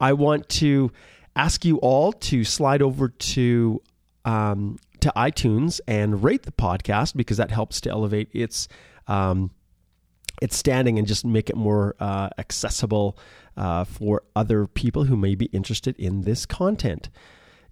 i 0.00 0.12
want 0.12 0.48
to 0.48 0.90
ask 1.36 1.64
you 1.64 1.76
all 1.76 2.12
to 2.12 2.42
slide 2.42 2.82
over 2.82 3.08
to 3.08 3.80
um, 4.24 4.76
to 5.00 5.12
iTunes 5.16 5.80
and 5.86 6.22
rate 6.22 6.42
the 6.42 6.52
podcast 6.52 7.16
because 7.16 7.36
that 7.36 7.50
helps 7.50 7.80
to 7.80 7.90
elevate 7.90 8.28
its 8.32 8.68
um, 9.06 9.50
its 10.40 10.56
standing 10.56 10.98
and 10.98 11.06
just 11.06 11.24
make 11.24 11.50
it 11.50 11.56
more 11.56 11.94
uh, 12.00 12.28
accessible 12.38 13.18
uh, 13.56 13.84
for 13.84 14.22
other 14.34 14.66
people 14.66 15.04
who 15.04 15.16
may 15.16 15.34
be 15.34 15.46
interested 15.46 15.96
in 15.98 16.22
this 16.22 16.46
content. 16.46 17.10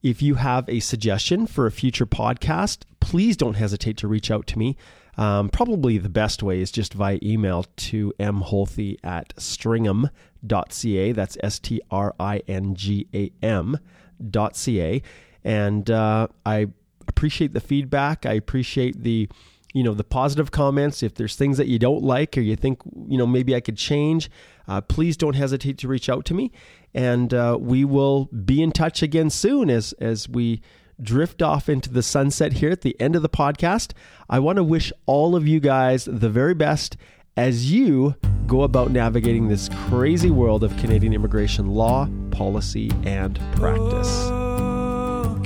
If 0.03 0.23
you 0.23 0.37
have 0.37 0.69
a 0.69 0.81
suggestion 0.81 1.47
for 1.47 1.67
a 1.67 1.73
future 1.73 2.07
podcast, 2.07 2.83
please 3.01 3.37
don't 3.37 3.55
hesitate 3.55 3.97
to 3.99 4.09
reach 4.09 4.31
out 4.31 4.47
to 4.49 4.59
me. 4.59 4.77
Um, 5.17 5.49
probably 5.49 5.99
the 5.99 6.09
best 6.09 6.43
way 6.43 6.61
is 6.61 6.71
just 6.71 6.95
via 6.95 7.19
email 7.23 7.65
to 7.77 8.13
mholthe 8.21 8.97
at 9.03 9.35
stringam.ca. 9.37 11.13
That's 11.13 11.37
S 11.43 11.59
T 11.59 11.81
R 11.91 12.15
I 12.21 12.43
N 12.47 12.77
G 12.77 13.09
A 13.13 13.33
M.ca. 13.43 15.03
And 15.43 15.91
uh, 15.91 16.29
I 16.47 16.69
appreciate 17.09 17.53
the 17.53 17.61
feedback. 17.61 18.27
I 18.27 18.35
appreciate 18.35 19.03
the 19.03 19.29
you 19.75 19.83
know 19.83 19.93
the 19.95 20.05
positive 20.05 20.51
comments 20.51 21.03
if 21.03 21.15
there's 21.15 21.37
things 21.37 21.59
that 21.59 21.67
you 21.67 21.79
don't 21.79 22.03
like 22.03 22.39
or 22.39 22.41
you 22.41 22.57
think 22.57 22.81
you 23.07 23.19
know 23.19 23.27
maybe 23.27 23.55
i 23.55 23.61
could 23.61 23.77
change 23.77 24.31
uh, 24.67 24.81
please 24.81 25.15
don't 25.17 25.35
hesitate 25.35 25.77
to 25.77 25.87
reach 25.87 26.09
out 26.09 26.25
to 26.25 26.33
me 26.33 26.51
and 26.95 27.33
uh, 27.35 27.57
we 27.61 27.85
will 27.85 28.27
be 28.27 28.63
in 28.63 28.73
touch 28.73 29.03
again 29.03 29.31
soon 29.31 29.71
as 29.71 29.93
as 29.95 30.29
we 30.29 30.61
drift 31.01 31.43
off 31.43 31.69
into 31.69 31.91
the 31.91 32.03
sunset 32.03 32.55
here 32.55 32.71
at 32.71 32.81
the 32.81 33.01
end 33.01 33.15
of 33.15 33.23
the 33.23 33.29
podcast. 33.29 33.93
I 34.29 34.41
want 34.41 34.57
to 34.57 34.65
wish 34.65 34.93
all 35.07 35.37
of 35.37 35.47
you 35.47 35.61
guys 35.61 36.07
the 36.07 36.29
very 36.29 36.55
best 36.55 36.97
as 37.37 37.71
you 37.71 38.17
go 38.47 38.63
about 38.63 38.91
navigating 38.91 39.49
this 39.49 39.69
crazy 39.89 40.31
world 40.31 40.65
of 40.65 40.77
canadian 40.79 41.13
immigration 41.13 41.67
law 41.67 42.09
policy 42.31 42.91
and 43.05 43.39
practice. 43.55 44.09
Oh, 44.31 45.41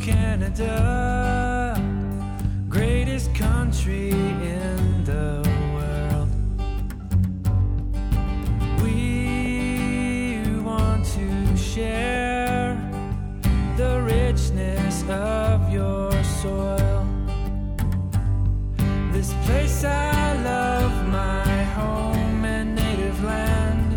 greatest 2.68 3.34
country 3.34 4.10
of 15.10 15.72
your 15.72 16.12
soil. 16.24 17.06
This 19.12 19.32
place 19.44 19.84
I 19.84 20.32
love, 20.42 21.08
my 21.08 21.62
home 21.78 22.44
and 22.44 22.74
native 22.74 23.22
land. 23.24 23.90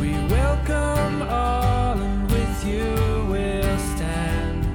We 0.00 0.12
welcome 0.32 1.22
all, 1.22 1.98
and 1.98 2.30
with 2.30 2.66
you 2.66 3.26
we'll 3.30 3.78
stand. 3.94 4.66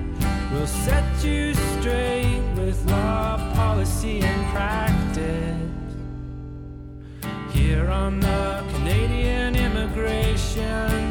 We'll 0.51 0.67
set 0.67 1.23
you 1.23 1.53
straight 1.53 2.41
with 2.55 2.83
law, 2.89 3.37
policy, 3.53 4.21
and 4.21 4.45
practice. 4.51 5.57
Here 7.51 7.89
on 7.89 8.19
the 8.19 8.63
Canadian 8.73 9.55
Immigration 9.55 11.06